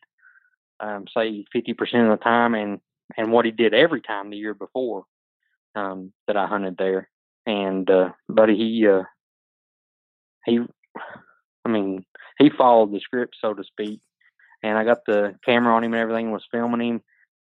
um, 0.80 1.06
say, 1.16 1.46
50% 1.56 1.72
of 2.12 2.18
the 2.18 2.24
time 2.24 2.56
and 2.56 2.80
and 3.18 3.32
what 3.32 3.44
he 3.44 3.52
did 3.52 3.74
every 3.74 4.02
time 4.02 4.30
the 4.30 4.38
year 4.38 4.54
before 4.54 5.04
um, 5.76 6.14
that 6.28 6.38
I 6.38 6.48
hunted 6.48 6.78
there. 6.78 7.10
And 7.46 7.90
uh, 7.90 8.12
but 8.30 8.50
he 8.50 8.88
uh, 8.88 9.04
he, 10.46 10.60
I 11.66 11.70
mean, 11.70 12.06
he 12.38 12.50
followed 12.50 12.92
the 12.92 13.00
script 13.00 13.36
so 13.40 13.54
to 13.54 13.64
speak. 13.64 14.00
And 14.64 14.78
I 14.78 14.84
got 14.84 15.06
the 15.06 15.36
camera 15.44 15.76
on 15.76 15.84
him 15.84 15.94
and 15.94 16.02
everything 16.02 16.32
was 16.32 16.46
filming 16.52 16.88
him, 16.88 17.02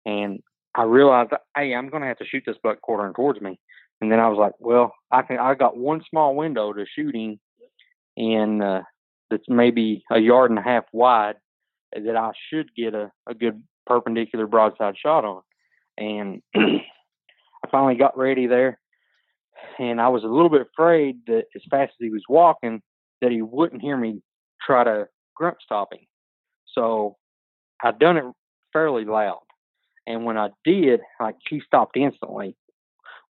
and 0.06 0.44
I 0.76 0.84
realized, 0.84 1.32
hey, 1.56 1.74
I'm 1.74 1.90
going 1.90 2.02
to 2.02 2.08
have 2.08 2.18
to 2.18 2.26
shoot 2.26 2.44
this 2.46 2.58
buck 2.62 2.82
quartering 2.82 3.14
towards 3.14 3.42
me. 3.42 3.60
And 4.02 4.12
then 4.12 4.20
I 4.20 4.28
was 4.28 4.38
like, 4.38 4.54
well, 4.60 4.94
I 5.12 5.22
can. 5.22 5.40
I 5.40 5.54
got 5.56 5.78
one 5.78 6.02
small 6.10 6.36
window 6.36 6.74
to 6.74 6.86
shoot 6.86 7.16
him, 7.16 7.40
and 8.18 8.62
uh, 8.62 8.82
that's 9.32 9.46
maybe 9.48 10.04
a 10.12 10.20
yard 10.20 10.52
and 10.52 10.60
a 10.60 10.64
half 10.64 10.84
wide 10.92 11.36
that 11.94 12.18
I 12.18 12.32
should 12.50 12.76
get 12.76 12.94
a, 12.94 13.10
a 13.26 13.34
good 13.34 13.64
perpendicular 13.88 14.48
broadside 14.48 14.96
shot 15.02 15.24
on 15.24 15.42
and 15.98 16.42
I 16.56 16.82
finally 17.72 17.96
got 17.96 18.18
ready 18.18 18.48
there. 18.48 18.80
And 19.80 20.00
I 20.00 20.10
was 20.10 20.24
a 20.24 20.28
little 20.28 20.50
bit 20.50 20.62
afraid 20.62 21.20
that 21.28 21.46
as 21.56 21.62
fast 21.70 21.92
as 21.92 21.98
he 22.00 22.10
was 22.10 22.24
walking, 22.30 22.82
that 23.22 23.32
he 23.32 23.42
wouldn't 23.42 23.82
hear 23.82 23.98
me 23.98 24.22
try 24.66 24.84
to 24.84 25.08
grunt 25.36 25.58
stop 25.64 25.94
him. 25.94 26.02
So 26.74 27.18
I 27.82 27.92
done 27.92 28.18
it 28.18 28.26
fairly 28.74 29.06
loud. 29.06 29.42
And 30.08 30.26
when 30.26 30.38
I 30.38 30.50
did, 30.64 31.02
like 31.20 31.36
he 31.50 31.62
stopped 31.62 31.98
instantly. 31.98 32.56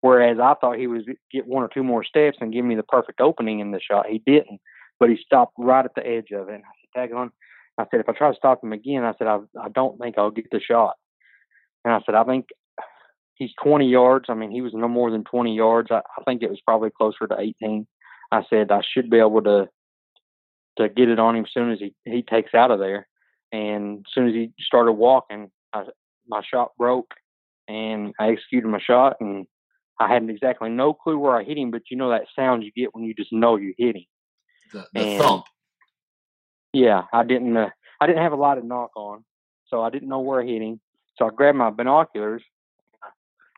Whereas 0.01 0.37
I 0.39 0.53
thought 0.55 0.77
he 0.77 0.87
was 0.87 1.03
get 1.31 1.47
one 1.47 1.63
or 1.63 1.67
two 1.67 1.83
more 1.83 2.03
steps 2.03 2.37
and 2.39 2.53
give 2.53 2.65
me 2.65 2.75
the 2.75 2.83
perfect 2.83 3.21
opening 3.21 3.59
in 3.59 3.71
the 3.71 3.79
shot. 3.79 4.07
He 4.07 4.21
didn't, 4.25 4.59
but 4.99 5.09
he 5.09 5.17
stopped 5.17 5.53
right 5.57 5.85
at 5.85 5.95
the 5.95 6.05
edge 6.05 6.31
of 6.31 6.49
it. 6.49 6.55
And 6.55 6.63
I 6.63 7.07
said, 7.07 7.11
"Daggone!" 7.11 7.31
I 7.77 7.85
said, 7.89 8.01
"If 8.01 8.09
I 8.09 8.13
try 8.13 8.29
to 8.29 8.37
stop 8.37 8.63
him 8.63 8.73
again, 8.73 9.03
I 9.03 9.13
said 9.17 9.27
I 9.27 9.39
I 9.59 9.69
don't 9.69 9.99
think 9.99 10.17
I'll 10.17 10.31
get 10.31 10.51
the 10.51 10.59
shot." 10.59 10.95
And 11.85 11.93
I 11.93 12.01
said, 12.05 12.15
I 12.15 12.23
think 12.23 12.47
he's 13.35 13.53
20 13.63 13.87
yards. 13.87 14.25
I 14.27 14.33
mean, 14.33 14.51
he 14.51 14.61
was 14.61 14.73
no 14.73 14.87
more 14.87 15.11
than 15.11 15.23
20 15.23 15.55
yards. 15.55 15.91
I, 15.91 16.01
I 16.17 16.23
think 16.25 16.41
it 16.41 16.49
was 16.49 16.59
probably 16.61 16.89
closer 16.89 17.27
to 17.27 17.39
18. 17.39 17.85
I 18.31 18.43
said 18.49 18.71
I 18.71 18.81
should 18.81 19.09
be 19.09 19.19
able 19.19 19.43
to 19.43 19.69
to 20.77 20.89
get 20.89 21.07
it 21.07 21.19
on 21.19 21.37
him 21.37 21.45
as 21.45 21.53
soon 21.53 21.71
as 21.71 21.79
he 21.79 21.93
he 22.03 22.21
takes 22.21 22.53
out 22.53 22.71
of 22.71 22.79
there. 22.79 23.07
And 23.51 23.99
as 23.99 24.13
soon 24.13 24.27
as 24.27 24.33
he 24.33 24.51
started 24.59 24.93
walking, 24.93 25.51
I, 25.71 25.83
my 26.27 26.41
shot 26.41 26.71
broke, 26.77 27.13
and 27.67 28.13
I 28.19 28.29
executed 28.29 28.67
my 28.67 28.79
shot. 28.79 29.17
And 29.19 29.47
I 29.99 30.11
had 30.11 30.29
exactly 30.29 30.69
no 30.69 30.93
clue 30.93 31.17
where 31.17 31.35
I 31.35 31.43
hit 31.43 31.57
him, 31.57 31.71
but 31.71 31.83
you 31.89 31.97
know 31.97 32.09
that 32.09 32.27
sound 32.35 32.63
you 32.63 32.71
get 32.71 32.93
when 32.93 33.03
you 33.03 33.13
just 33.13 33.31
know 33.31 33.55
you 33.55 33.73
hit 33.77 33.95
him. 33.95 34.05
The, 34.73 34.87
the 34.93 34.99
and, 34.99 35.21
thump. 35.21 35.45
Yeah, 36.73 37.03
I 37.13 37.23
didn't. 37.23 37.55
Uh, 37.55 37.69
I 38.01 38.07
didn't 38.07 38.23
have 38.23 38.33
a 38.33 38.37
lot 38.37 38.57
of 38.57 38.65
knock 38.65 38.91
on, 38.95 39.23
so 39.67 39.81
I 39.81 39.89
didn't 39.89 40.09
know 40.09 40.19
where 40.19 40.41
I 40.41 40.45
hit 40.45 40.61
him. 40.61 40.79
So 41.17 41.25
I 41.25 41.29
grabbed 41.29 41.57
my 41.57 41.69
binoculars, 41.69 42.43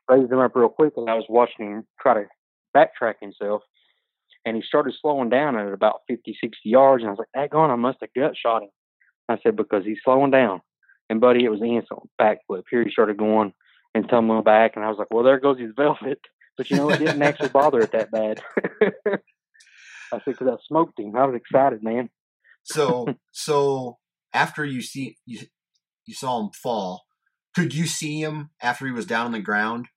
raised 0.08 0.30
them 0.30 0.40
up 0.40 0.56
real 0.56 0.70
quick, 0.70 0.94
and 0.96 1.10
I 1.10 1.16
was 1.16 1.26
watching 1.28 1.66
him 1.66 1.88
try 2.00 2.14
to 2.14 2.26
backtrack 2.76 3.16
himself. 3.20 3.64
And 4.46 4.56
he 4.56 4.62
started 4.62 4.94
slowing 5.02 5.30
down 5.30 5.58
at 5.58 5.74
about 5.74 6.02
50, 6.08 6.38
60 6.40 6.70
yards. 6.70 7.02
And 7.02 7.10
I 7.10 7.12
was 7.12 7.20
like, 7.20 7.28
"That 7.34 7.50
gone! 7.50 7.72
I 7.72 7.76
must 7.76 7.98
have 8.02 8.14
gut 8.16 8.38
shot 8.38 8.64
him. 8.64 8.70
I 9.30 9.38
said, 9.44 9.56
because 9.56 9.84
he's 9.86 10.00
slowing 10.04 10.32
down. 10.32 10.62
And 11.10 11.22
buddy, 11.22 11.46
it 11.46 11.50
was 11.50 11.62
an 11.62 11.68
instant 11.68 12.10
backflip. 12.20 12.64
Here 12.70 12.84
he 12.84 12.92
started 12.92 13.18
going 13.18 13.54
and 13.96 14.10
tumbling 14.10 14.44
back. 14.44 14.74
And 14.76 14.84
I 14.84 14.90
was 14.90 14.98
like, 14.98 15.08
well, 15.12 15.24
there 15.24 15.40
goes 15.40 15.60
his 15.60 15.72
velvet. 15.76 16.20
But 16.58 16.70
you 16.70 16.76
know, 16.76 16.90
it 16.90 17.00
didn't 17.00 17.22
actually 17.22 17.50
bother 17.50 17.80
it 17.82 17.92
that 17.92 18.12
bad. 18.12 18.42
I 20.12 20.20
said, 20.20 20.22
because 20.26 20.48
I 20.48 20.56
smoked 20.68 21.00
him. 21.00 21.16
I 21.16 21.26
was 21.26 21.36
excited, 21.36 21.84
man. 21.84 22.10
So, 22.64 23.06
so 23.32 23.98
after 24.34 24.66
you 24.66 24.82
see 24.82 25.18
you 25.26 25.42
you 26.06 26.14
saw 26.14 26.42
him 26.42 26.50
fall, 26.52 27.06
could 27.56 27.76
you 27.76 27.86
see 27.86 28.22
him 28.22 28.50
after 28.62 28.86
he 28.86 28.92
was 28.92 29.06
down 29.06 29.28
on 29.28 29.32
the 29.34 29.40
ground? 29.40 29.88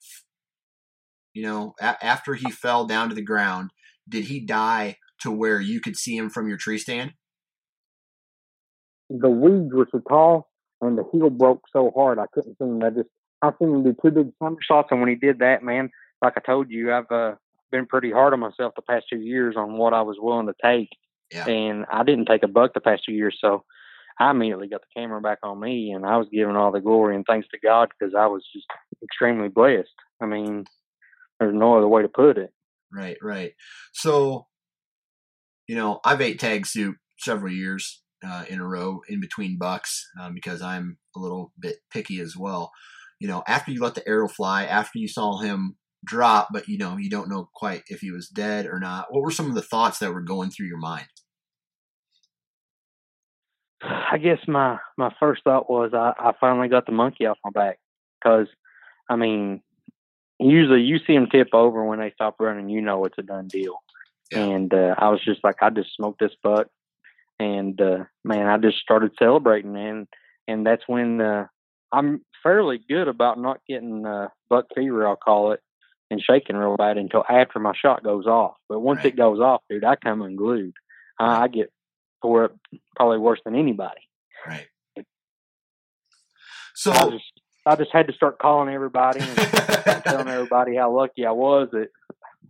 You 1.33 1.45
know, 1.45 1.75
a- 1.81 2.05
after 2.05 2.35
he 2.35 2.51
fell 2.51 2.85
down 2.85 3.09
to 3.09 3.15
the 3.15 3.23
ground, 3.23 3.71
did 4.09 4.25
he 4.25 4.41
die 4.41 4.97
to 5.23 5.31
where 5.31 5.61
you 5.61 5.81
could 5.81 5.97
see 5.97 6.17
him 6.17 6.29
from 6.29 6.49
your 6.49 6.59
tree 6.59 6.79
stand? 6.79 7.13
The 9.09 9.31
weeds 9.31 9.73
were 9.73 9.89
so 9.91 10.01
tall 10.09 10.50
and 10.81 10.99
the 10.99 11.05
heel 11.13 11.31
broke 11.31 11.63
so 11.73 11.93
hard 11.95 12.19
I 12.19 12.27
couldn't 12.33 12.57
see 12.59 12.65
him. 12.65 12.83
I 12.83 12.91
just 12.91 13.09
I 13.43 13.51
seen 13.59 13.75
him 13.75 13.85
do 13.85 13.97
two 14.03 14.11
big 14.11 14.33
somersaults, 14.39 14.89
and 14.91 15.01
when 15.01 15.09
he 15.09 15.17
did 15.17 15.39
that, 15.39 15.63
man, 15.63 15.91
like 16.23 16.35
I 16.37 16.41
told 16.41 16.71
you, 16.71 16.93
I've 16.93 17.11
uh, 17.11 17.35
been 17.71 17.87
pretty 17.87 18.11
hard 18.11 18.33
on 18.33 18.41
myself 18.41 18.75
the 18.77 18.83
past 18.83 19.07
two 19.11 19.21
years 19.21 19.57
on 19.57 19.79
what 19.79 19.95
I 19.95 20.03
was 20.03 20.17
willing 20.19 20.47
to 20.47 20.55
take, 20.63 20.91
yeah. 21.33 21.47
and 21.47 21.87
I 21.91 22.03
didn't 22.03 22.27
take 22.27 22.43
a 22.43 22.49
buck 22.49 22.75
the 22.75 22.81
past 22.81 23.05
two 23.05 23.13
years, 23.13 23.39
so 23.41 23.65
I 24.21 24.31
immediately 24.31 24.69
got 24.69 24.83
the 24.83 25.01
camera 25.01 25.23
back 25.23 25.39
on 25.43 25.59
me 25.59 25.93
and 25.93 26.05
I 26.05 26.19
was 26.19 26.29
giving 26.31 26.55
all 26.55 26.71
the 26.71 26.81
glory 26.81 27.17
and 27.17 27.25
thanks 27.27 27.49
to 27.49 27.59
God 27.59 27.89
because 27.89 28.15
I 28.15 28.27
was 28.27 28.45
just 28.53 28.67
extremely 29.03 29.49
blessed. 29.49 29.89
I 30.21 30.27
mean, 30.27 30.67
there's 31.41 31.55
no 31.55 31.79
other 31.79 31.89
way 31.89 32.03
to 32.03 32.09
put 32.09 32.37
it. 32.37 32.53
Right, 32.93 33.17
right. 33.23 33.55
So, 33.93 34.47
you 35.67 35.75
know, 35.75 36.01
I've 36.05 36.21
ate 36.21 36.39
tag 36.39 36.67
soup 36.67 36.97
several 37.19 37.51
years 37.51 38.03
uh, 38.27 38.45
in 38.49 38.61
a 38.61 38.67
row 38.67 39.01
in 39.09 39.21
between 39.21 39.59
bucks 39.59 40.07
um, 40.21 40.35
because 40.35 40.63
I'm 40.63 40.99
a 41.17 41.19
little 41.19 41.53
bit 41.59 41.77
picky 41.93 42.21
as 42.21 42.37
well. 42.37 42.71
You 43.19 43.29
know, 43.29 43.43
after 43.47 43.71
you 43.71 43.81
let 43.83 43.95
the 43.95 44.07
arrow 44.09 44.29
fly, 44.29 44.65
after 44.65 44.99
you 44.99 45.09
saw 45.09 45.39
him 45.41 45.77
drop, 46.05 46.49
but 46.53 46.69
you 46.69 46.79
know, 46.79 46.97
you 46.97 47.11
don't 47.11 47.29
know 47.29 47.49
quite 47.55 47.83
if 47.89 48.01
he 48.01 48.11
was 48.11 48.29
dead 48.29 48.67
or 48.67 48.81
not, 48.81 49.07
what 49.13 49.23
were 49.23 49.31
some 49.31 49.47
of 49.49 49.55
the 49.55 49.63
thoughts 49.63 49.99
that 49.99 50.13
were 50.15 50.23
going 50.23 50.51
through 50.51 50.67
your 50.67 50.79
mind? 50.79 51.07
I 53.83 54.19
guess 54.19 54.39
my 54.47 54.79
my 54.99 55.13
first 55.19 55.43
thought 55.45 55.71
was 55.71 55.93
I, 55.95 56.13
I 56.19 56.33
finally 56.39 56.69
got 56.69 56.85
the 56.87 56.93
monkey 56.93 57.27
off 57.27 57.39
my 57.45 57.51
back 57.51 57.79
because 58.23 58.47
I 59.09 59.17
mean 59.17 59.63
usually 60.39 60.83
you 60.83 60.99
see 61.07 61.15
them 61.15 61.29
tip 61.31 61.49
over 61.55 61.85
when 61.85 61.99
they 61.99 62.11
stop 62.13 62.37
running 62.41 62.69
you 62.69 62.83
know 62.83 63.05
it's 63.07 63.19
a 63.19 63.23
done 63.23 63.49
deal 63.49 63.77
Yeah. 64.31 64.45
and 64.45 64.75
uh, 64.75 64.95
I 64.99 65.09
was 65.09 65.21
just 65.25 65.43
like 65.45 65.57
I 65.63 65.71
just 65.71 65.95
smoked 65.97 66.21
this 66.21 66.33
buck 66.43 66.67
and 67.41 67.81
uh, 67.81 68.05
man 68.25 68.47
I 68.47 68.59
just 68.59 68.79
started 68.79 69.13
celebrating 69.19 69.77
and 69.77 70.07
and 70.47 70.67
that's 70.67 70.85
when 70.87 71.21
uh, 71.21 71.47
I'm 71.93 72.25
fairly 72.45 72.81
good 72.89 73.09
about 73.09 73.39
not 73.41 73.61
getting 73.69 74.07
uh, 74.07 74.29
buck 74.49 74.67
fever 74.77 75.09
I'll 75.09 75.17
call 75.17 75.53
it 75.53 75.61
and 76.11 76.23
shaking 76.23 76.57
real 76.57 76.77
bad 76.77 76.99
until 76.99 77.25
after 77.29 77.59
my 77.59 77.73
shot 77.75 78.05
goes 78.05 78.27
off 78.27 78.55
but 78.69 78.81
once 78.81 78.99
Right. 78.99 79.07
it 79.07 79.17
goes 79.17 79.41
off 79.41 79.63
dude 79.71 79.85
I 79.85 79.97
come 79.97 80.23
unglued 80.23 80.75
I, 81.19 81.45
I 81.45 81.49
get 81.49 81.73
tore 82.23 82.45
up 82.45 82.57
probably 82.97 83.19
worse 83.19 83.41
than 83.45 83.55
anybody. 83.57 84.01
Right. 84.47 84.67
I 84.99 85.03
So 86.75 86.93
just 87.11 87.25
I 87.67 87.77
just 87.77 87.93
had 87.93 88.07
to 88.09 88.13
start 88.15 88.39
calling 88.39 88.73
everybody 88.75 89.21
and 89.21 89.37
telling 90.09 90.29
everybody 90.33 90.77
how 90.77 90.95
lucky 90.97 91.27
I 91.27 91.33
was 91.33 91.69
that 91.73 91.89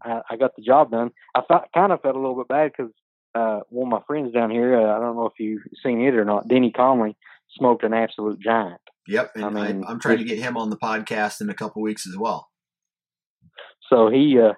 I, 0.05 0.23
I 0.31 0.37
got 0.37 0.57
the 0.57 0.63
job 0.63 0.91
done. 0.93 1.11
I 1.35 1.43
felt, 1.47 1.65
kind 1.75 1.93
of 1.93 2.01
felt 2.01 2.17
a 2.17 2.19
little 2.21 2.37
bit 2.37 2.49
bad 2.49 2.73
because 2.77 2.93
uh, 3.35 3.61
one 3.69 3.93
of 3.93 4.01
my 4.01 4.05
friends 4.07 4.33
down 4.33 4.51
here, 4.51 4.77
uh, 4.79 4.97
I 4.97 5.01
don't 5.01 5.17
know 5.17 5.27
if 5.27 5.39
you've 5.39 5.63
seen 5.85 6.01
it 6.01 6.15
or 6.15 6.25
not, 6.25 6.49
Denny 6.49 6.71
Conley 6.71 7.17
smoked 7.57 7.85
an 7.85 7.93
absolute 7.95 8.41
giant. 8.41 8.81
Yep, 9.07 9.33
and 9.37 9.45
I 9.45 9.49
I 9.49 9.73
mean, 9.73 9.85
am 9.89 9.99
trying 9.99 10.19
to 10.19 10.25
get 10.25 10.39
him 10.39 10.57
on 10.57 10.71
the 10.71 10.77
podcast 10.77 11.41
in 11.41 11.51
a 11.51 11.55
couple 11.55 11.83
weeks 11.83 12.07
as 12.07 12.17
well. 12.17 12.49
So 13.89 14.09
he, 14.09 14.39
uh, 14.39 14.53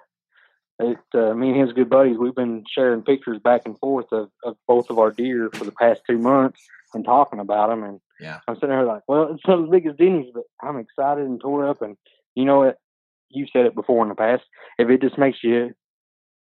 it, 0.79 0.97
uh, 1.15 1.33
me 1.33 1.49
and 1.51 1.61
his 1.61 1.73
good 1.73 1.89
buddies, 1.89 2.17
we've 2.19 2.35
been 2.35 2.63
sharing 2.73 3.01
pictures 3.03 3.39
back 3.43 3.61
and 3.65 3.77
forth 3.79 4.07
of, 4.11 4.29
of 4.43 4.55
both 4.67 4.89
of 4.89 4.99
our 4.99 5.11
deer 5.11 5.49
for 5.53 5.65
the 5.65 5.71
past 5.71 6.01
two 6.07 6.17
months 6.17 6.61
and 6.93 7.03
talking 7.03 7.39
about 7.39 7.69
them. 7.69 7.83
And 7.83 7.99
Yeah. 8.19 8.39
I'm 8.47 8.55
sitting 8.55 8.69
there 8.69 8.85
like, 8.85 9.01
well, 9.07 9.29
it's 9.33 9.47
not 9.47 9.63
as 9.63 9.69
big 9.69 9.87
as 9.87 9.95
Denny's, 9.95 10.31
but 10.33 10.43
I'm 10.61 10.77
excited 10.77 11.25
and 11.25 11.39
tore 11.39 11.67
up. 11.67 11.81
And 11.81 11.97
you 12.35 12.45
know 12.45 12.59
what? 12.59 12.77
You 13.29 13.47
said 13.51 13.65
it 13.65 13.73
before 13.73 14.03
in 14.03 14.09
the 14.09 14.15
past. 14.15 14.43
If 14.77 14.89
it 14.89 15.01
just 15.01 15.17
makes 15.17 15.39
you 15.43 15.73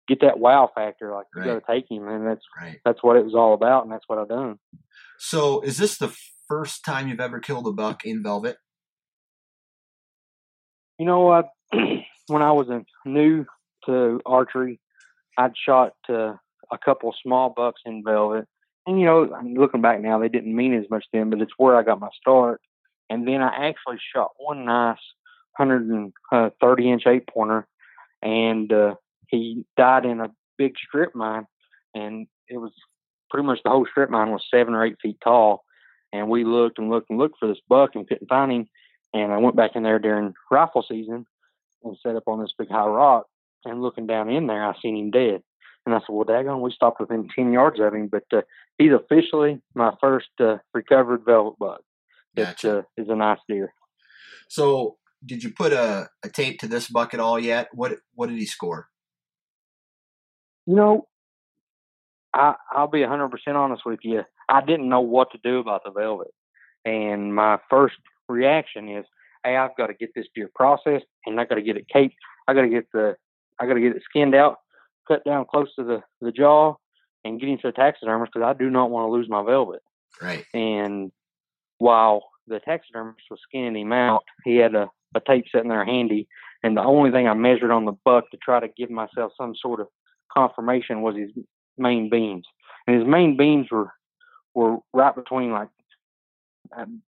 get 0.07 0.21
that 0.21 0.39
wow 0.39 0.69
factor, 0.73 1.11
like 1.13 1.27
you 1.33 1.41
Right. 1.41 1.47
got 1.47 1.65
to 1.65 1.73
take 1.73 1.89
him, 1.89 2.07
and 2.07 2.25
that's 2.27 2.45
Right. 2.59 2.79
that's 2.85 3.01
what 3.03 3.17
it 3.17 3.23
was 3.23 3.35
all 3.35 3.53
about, 3.53 3.83
and 3.83 3.91
that's 3.91 4.07
what 4.07 4.19
I've 4.19 4.29
done. 4.29 4.59
So 5.17 5.61
is 5.61 5.77
this 5.77 5.97
the 5.97 6.15
first 6.47 6.85
time 6.85 7.07
you've 7.07 7.19
ever 7.19 7.39
killed 7.39 7.67
a 7.67 7.71
buck 7.71 8.05
in 8.05 8.21
velvet? 8.21 8.57
You 10.99 11.05
know 11.05 11.21
what? 11.21 11.49
when 12.27 12.41
I 12.41 12.51
was 12.51 12.67
new 13.05 13.45
to 13.85 14.21
archery, 14.25 14.79
I'd 15.37 15.57
shot 15.57 15.93
uh, 16.09 16.35
a 16.71 16.77
couple 16.83 17.13
small 17.21 17.49
bucks 17.49 17.81
in 17.85 18.03
velvet. 18.03 18.47
And, 18.87 18.99
you 18.99 19.05
know, 19.05 19.27
looking 19.43 19.81
back 19.81 19.99
now, 19.99 20.19
they 20.19 20.29
didn't 20.29 20.55
mean 20.55 20.73
as 20.73 20.89
much 20.89 21.05
then, 21.11 21.29
but 21.29 21.41
it's 21.41 21.53
where 21.57 21.75
I 21.75 21.83
got 21.83 21.99
my 21.99 22.09
start. 22.19 22.61
And 23.09 23.27
then 23.27 23.41
I 23.41 23.67
actually 23.67 23.97
shot 24.13 24.31
one 24.37 24.65
nice 24.65 24.97
130 25.57 26.91
inch 26.91 27.07
eight 27.07 27.27
pointer, 27.27 27.67
and 28.21 28.71
uh, 28.71 28.95
he 29.29 29.65
died 29.77 30.05
in 30.05 30.19
a 30.19 30.31
big 30.57 30.73
strip 30.77 31.15
mine. 31.15 31.45
And 31.93 32.27
it 32.47 32.57
was 32.57 32.71
pretty 33.29 33.45
much 33.45 33.59
the 33.63 33.69
whole 33.69 33.85
strip 33.89 34.09
mine 34.09 34.31
was 34.31 34.43
seven 34.53 34.73
or 34.73 34.85
eight 34.85 34.97
feet 35.01 35.17
tall. 35.23 35.63
And 36.13 36.29
we 36.29 36.43
looked 36.43 36.79
and 36.79 36.89
looked 36.89 37.09
and 37.09 37.19
looked 37.19 37.39
for 37.39 37.47
this 37.47 37.61
buck 37.67 37.91
and 37.95 38.07
couldn't 38.07 38.27
find 38.27 38.51
him. 38.51 38.67
And 39.13 39.31
I 39.31 39.37
went 39.37 39.55
back 39.55 39.71
in 39.75 39.83
there 39.83 39.99
during 39.99 40.33
rifle 40.51 40.85
season 40.87 41.25
and 41.83 41.97
set 42.01 42.15
up 42.15 42.23
on 42.27 42.41
this 42.41 42.53
big 42.57 42.69
high 42.69 42.85
rock. 42.85 43.25
And 43.63 43.81
looking 43.81 44.07
down 44.07 44.29
in 44.29 44.47
there, 44.47 44.63
I 44.63 44.73
seen 44.81 44.97
him 44.97 45.11
dead. 45.11 45.41
And 45.85 45.93
I 45.93 45.99
said, 45.99 46.09
"Well, 46.09 46.25
daggone, 46.25 46.61
we 46.61 46.71
stopped 46.71 46.99
within 46.99 47.27
ten 47.35 47.53
yards 47.53 47.79
of 47.79 47.93
him." 47.93 48.09
But 48.11 48.23
uh, 48.33 48.41
he's 48.77 48.91
officially 48.91 49.61
my 49.75 49.91
first 50.01 50.29
uh, 50.39 50.57
recovered 50.73 51.21
velvet 51.25 51.57
buck. 51.59 51.81
It 52.35 52.41
Gotcha. 52.43 52.79
uh, 52.79 52.81
is 52.97 53.07
a 53.09 53.15
nice 53.15 53.39
deer. 53.47 53.73
So 54.49 54.97
did 55.25 55.43
you 55.43 55.51
put 55.51 55.73
a, 55.73 56.09
a 56.23 56.29
tape 56.29 56.59
to 56.59 56.67
this 56.67 56.87
buck 56.87 57.13
at 57.13 57.19
all 57.19 57.39
yet? 57.39 57.69
What 57.73 57.97
what 58.13 58.29
did 58.29 58.37
he 58.37 58.45
score? 58.45 58.87
You 60.65 60.75
know, 60.75 61.07
I 62.33 62.55
I'll 62.71 62.87
be 62.87 63.03
a 63.03 63.07
hundred 63.07 63.29
percent 63.29 63.57
honest 63.57 63.83
with 63.85 63.99
you. 64.03 64.23
I 64.49 64.61
didn't 64.61 64.89
know 64.89 65.01
what 65.01 65.31
to 65.31 65.39
do 65.43 65.59
about 65.59 65.83
the 65.83 65.91
velvet, 65.91 66.33
and 66.83 67.33
my 67.33 67.59
first 67.69 67.95
reaction 68.27 68.89
is, 68.89 69.05
"Hey, 69.43 69.57
I've 69.57 69.75
got 69.77 69.87
to 69.87 69.93
get 69.93 70.09
this 70.15 70.27
deer 70.35 70.49
processed, 70.53 71.05
and 71.25 71.39
I 71.39 71.45
got 71.45 71.55
to 71.55 71.61
get 71.61 71.77
it 71.77 71.87
caped. 71.87 72.15
I 72.47 72.53
got 72.53 72.61
to 72.61 72.69
get 72.69 72.91
the 72.91 73.15
I 73.59 73.67
got 73.67 73.75
to 73.75 73.81
get 73.81 73.95
it 73.95 74.03
skinned 74.09 74.35
out, 74.35 74.57
cut 75.07 75.23
down 75.23 75.45
close 75.45 75.73
to 75.75 75.83
the 75.83 76.01
the 76.21 76.31
jaw, 76.31 76.75
and 77.23 77.39
get 77.39 77.49
him 77.49 77.57
to 77.59 77.67
the 77.67 77.71
taxidermist 77.71 78.33
because 78.33 78.45
I 78.45 78.53
do 78.53 78.69
not 78.69 78.89
want 78.89 79.07
to 79.07 79.11
lose 79.11 79.29
my 79.29 79.43
velvet." 79.43 79.81
Right. 80.21 80.45
And 80.53 81.11
while 81.77 82.29
the 82.47 82.59
taxidermist 82.59 83.25
was 83.29 83.39
skinning 83.47 83.75
him 83.75 83.91
out, 83.91 84.23
he 84.43 84.57
had 84.57 84.75
a, 84.75 84.89
a 85.13 85.19
tape 85.19 85.45
sitting 85.51 85.69
there 85.69 85.85
handy. 85.85 86.27
And 86.63 86.77
the 86.77 86.83
only 86.83 87.11
thing 87.11 87.27
I 87.27 87.33
measured 87.33 87.71
on 87.71 87.85
the 87.85 87.91
buck 87.91 88.29
to 88.31 88.37
try 88.37 88.59
to 88.59 88.67
give 88.67 88.89
myself 88.89 89.33
some 89.37 89.55
sort 89.55 89.79
of 89.79 89.87
confirmation 90.31 91.01
was 91.01 91.15
his 91.15 91.31
main 91.77 92.09
beams. 92.09 92.45
And 92.87 92.97
his 92.97 93.07
main 93.07 93.37
beams 93.37 93.67
were 93.71 93.91
were 94.53 94.77
right 94.93 95.15
between 95.15 95.51
like 95.51 95.69
um, 96.75 97.01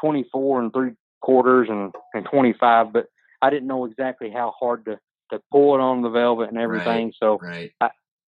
24 0.00 0.60
and 0.60 0.72
three 0.72 0.92
quarters 1.20 1.68
and, 1.70 1.94
and 2.14 2.26
25, 2.30 2.92
but 2.92 3.06
I 3.40 3.50
didn't 3.50 3.68
know 3.68 3.84
exactly 3.84 4.30
how 4.30 4.52
hard 4.58 4.84
to, 4.86 4.98
to 5.30 5.40
pull 5.50 5.74
it 5.74 5.80
on 5.80 6.02
the 6.02 6.10
velvet 6.10 6.48
and 6.48 6.58
everything. 6.58 7.12
So 7.18 7.38
Right. 7.40 7.72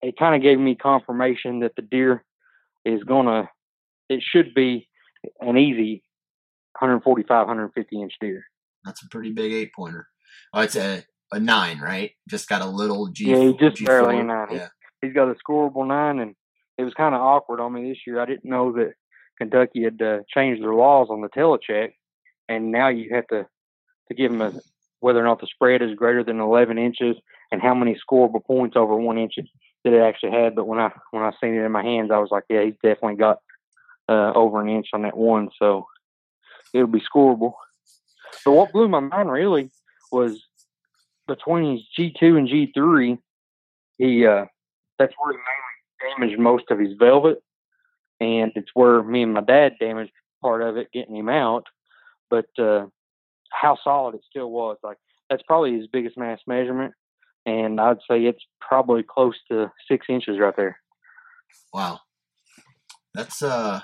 it 0.02 0.16
kind 0.18 0.34
of 0.34 0.42
gave 0.42 0.58
me 0.58 0.74
confirmation 0.74 1.60
that 1.60 1.76
the 1.76 1.82
deer 1.82 2.24
is 2.84 3.02
gonna 3.04 3.48
it 4.08 4.22
should 4.22 4.52
be 4.54 4.88
an 5.40 5.56
easy 5.56 6.02
145 6.80 7.46
150 7.46 8.02
inch 8.02 8.12
deer 8.20 8.44
That's 8.84 9.02
a 9.04 9.08
pretty 9.08 9.30
big 9.30 9.52
eight 9.52 9.72
pointer. 9.72 10.08
Oh, 10.52 10.60
it's 10.60 10.74
a 10.76 11.04
a 11.32 11.40
nine, 11.40 11.80
right? 11.80 12.12
Just 12.28 12.48
got 12.48 12.62
a 12.62 12.66
little 12.66 13.08
G. 13.08 13.30
Yeah, 13.30 13.38
he 13.38 13.52
just 13.54 13.76
G4. 13.82 13.86
barely 13.86 14.18
a 14.18 14.24
nine. 14.24 14.48
Yeah. 14.52 14.68
he's 15.00 15.12
got 15.12 15.28
a 15.30 15.34
scoreable 15.34 15.86
nine 15.86 16.18
and 16.20 16.34
it 16.78 16.84
was 16.84 16.94
kind 16.94 17.14
of 17.14 17.20
awkward 17.20 17.60
on 17.60 17.72
me 17.72 17.88
this 17.88 17.98
year 18.06 18.20
i 18.20 18.24
didn't 18.24 18.44
know 18.44 18.72
that 18.72 18.94
kentucky 19.38 19.82
had 19.84 20.00
uh, 20.00 20.18
changed 20.32 20.62
their 20.62 20.74
laws 20.74 21.08
on 21.10 21.20
the 21.20 21.28
telecheck 21.28 21.92
and 22.48 22.70
now 22.72 22.88
you 22.88 23.14
have 23.14 23.26
to 23.26 23.46
to 24.08 24.14
give 24.14 24.30
them 24.30 24.40
a 24.40 24.52
whether 25.00 25.20
or 25.20 25.24
not 25.24 25.40
the 25.40 25.46
spread 25.48 25.82
is 25.82 25.94
greater 25.96 26.22
than 26.22 26.38
11 26.40 26.78
inches 26.78 27.16
and 27.50 27.60
how 27.60 27.74
many 27.74 27.96
scoreable 27.96 28.44
points 28.44 28.76
over 28.76 28.94
one 28.94 29.18
inch 29.18 29.34
that 29.84 29.92
it 29.92 30.00
actually 30.00 30.30
had 30.30 30.54
but 30.54 30.66
when 30.66 30.78
i 30.78 30.90
when 31.10 31.22
i 31.22 31.32
seen 31.40 31.54
it 31.54 31.64
in 31.64 31.72
my 31.72 31.82
hands 31.82 32.10
i 32.12 32.18
was 32.18 32.30
like 32.30 32.44
yeah 32.48 32.62
he's 32.62 32.74
definitely 32.82 33.16
got 33.16 33.38
uh, 34.08 34.32
over 34.34 34.60
an 34.60 34.68
inch 34.68 34.88
on 34.92 35.02
that 35.02 35.16
one 35.16 35.48
so 35.58 35.86
it'll 36.72 36.86
be 36.86 37.00
scoreable 37.00 37.54
but 38.44 38.52
what 38.52 38.72
blew 38.72 38.88
my 38.88 39.00
mind 39.00 39.30
really 39.30 39.70
was 40.10 40.44
between 41.34 41.72
his 41.72 41.82
G2 41.98 42.36
and 42.36 42.48
G3, 42.48 43.18
he 43.98 44.26
uh, 44.26 44.44
that's 44.98 45.14
where 45.18 45.32
he 45.32 45.38
mainly 45.38 46.28
damaged 46.28 46.40
most 46.40 46.64
of 46.70 46.78
his 46.78 46.92
velvet, 46.98 47.42
and 48.20 48.52
it's 48.54 48.70
where 48.74 49.02
me 49.02 49.22
and 49.22 49.32
my 49.32 49.40
dad 49.40 49.74
damaged 49.80 50.12
part 50.42 50.62
of 50.62 50.76
it 50.76 50.92
getting 50.92 51.16
him 51.16 51.28
out. 51.28 51.66
But 52.28 52.46
uh, 52.58 52.86
how 53.50 53.78
solid 53.82 54.14
it 54.14 54.22
still 54.28 54.50
was, 54.50 54.76
like 54.82 54.98
that's 55.30 55.42
probably 55.46 55.76
his 55.76 55.86
biggest 55.86 56.18
mass 56.18 56.40
measurement, 56.46 56.92
and 57.46 57.80
I'd 57.80 57.98
say 58.10 58.24
it's 58.24 58.44
probably 58.60 59.02
close 59.02 59.36
to 59.50 59.70
six 59.90 60.06
inches 60.08 60.38
right 60.38 60.54
there. 60.56 60.78
Wow. 61.72 62.00
That's 63.14 63.42
uh 63.42 63.80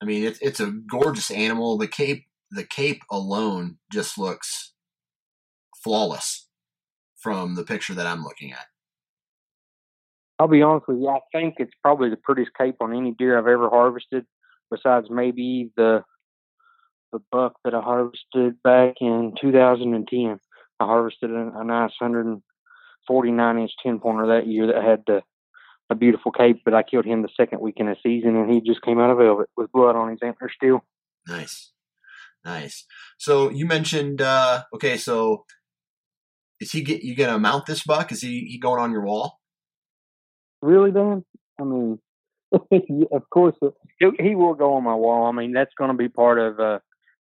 I 0.00 0.04
mean 0.04 0.24
it's 0.24 0.38
it's 0.40 0.60
a 0.60 0.70
gorgeous 0.70 1.30
animal. 1.30 1.76
The 1.76 1.88
cape 1.88 2.26
the 2.52 2.64
cape 2.64 3.02
alone 3.10 3.78
just 3.92 4.16
looks 4.16 4.72
flawless 5.82 6.49
from 7.20 7.54
the 7.54 7.64
picture 7.64 7.94
that 7.94 8.06
I'm 8.06 8.24
looking 8.24 8.52
at. 8.52 8.66
I'll 10.38 10.48
be 10.48 10.62
honest 10.62 10.88
with 10.88 10.98
you, 10.98 11.08
I 11.08 11.20
think 11.32 11.56
it's 11.58 11.74
probably 11.82 12.08
the 12.08 12.16
prettiest 12.16 12.52
cape 12.56 12.76
on 12.80 12.96
any 12.96 13.12
deer 13.12 13.38
I've 13.38 13.46
ever 13.46 13.68
harvested, 13.68 14.24
besides 14.70 15.08
maybe 15.10 15.70
the 15.76 16.02
the 17.12 17.20
buck 17.30 17.54
that 17.64 17.74
I 17.74 17.80
harvested 17.80 18.62
back 18.62 18.94
in 19.00 19.34
2010. 19.40 20.38
I 20.78 20.84
harvested 20.84 21.30
a, 21.30 21.52
a 21.56 21.64
nice 21.64 21.92
149 21.98 23.58
inch 23.58 23.72
10 23.82 23.98
pointer 23.98 24.28
that 24.28 24.46
year 24.46 24.68
that 24.68 24.82
had 24.82 25.02
the, 25.06 25.22
a 25.90 25.94
beautiful 25.94 26.30
cape, 26.32 26.62
but 26.64 26.72
I 26.72 26.84
killed 26.84 27.04
him 27.04 27.22
the 27.22 27.28
second 27.36 27.60
week 27.60 27.74
in 27.78 27.86
the 27.86 27.96
season, 28.02 28.36
and 28.36 28.50
he 28.50 28.60
just 28.60 28.82
came 28.82 29.00
out 29.00 29.10
of 29.10 29.18
velvet 29.18 29.48
with 29.56 29.72
blood 29.72 29.96
on 29.96 30.10
his 30.10 30.20
antler 30.22 30.50
still. 30.54 30.84
Nice. 31.26 31.72
Nice. 32.44 32.86
So 33.18 33.50
you 33.50 33.66
mentioned 33.66 34.22
uh 34.22 34.62
okay, 34.74 34.96
so 34.96 35.44
is 36.60 36.72
he 36.72 36.82
get 36.82 37.02
you 37.02 37.14
gonna 37.14 37.38
mount 37.38 37.66
this 37.66 37.82
buck? 37.82 38.12
Is 38.12 38.20
he 38.20 38.40
he 38.40 38.58
going 38.58 38.80
on 38.80 38.92
your 38.92 39.02
wall? 39.02 39.40
Really, 40.62 40.90
Dan? 40.90 41.24
I 41.58 41.64
mean, 41.64 41.98
of 43.12 43.30
course, 43.30 43.56
uh, 43.62 43.70
he, 43.98 44.10
he 44.18 44.34
will 44.34 44.54
go 44.54 44.74
on 44.74 44.84
my 44.84 44.94
wall. 44.94 45.26
I 45.26 45.32
mean, 45.32 45.52
that's 45.52 45.74
going 45.78 45.90
to 45.90 45.96
be 45.96 46.08
part 46.08 46.38
of 46.38 46.60
uh, 46.60 46.78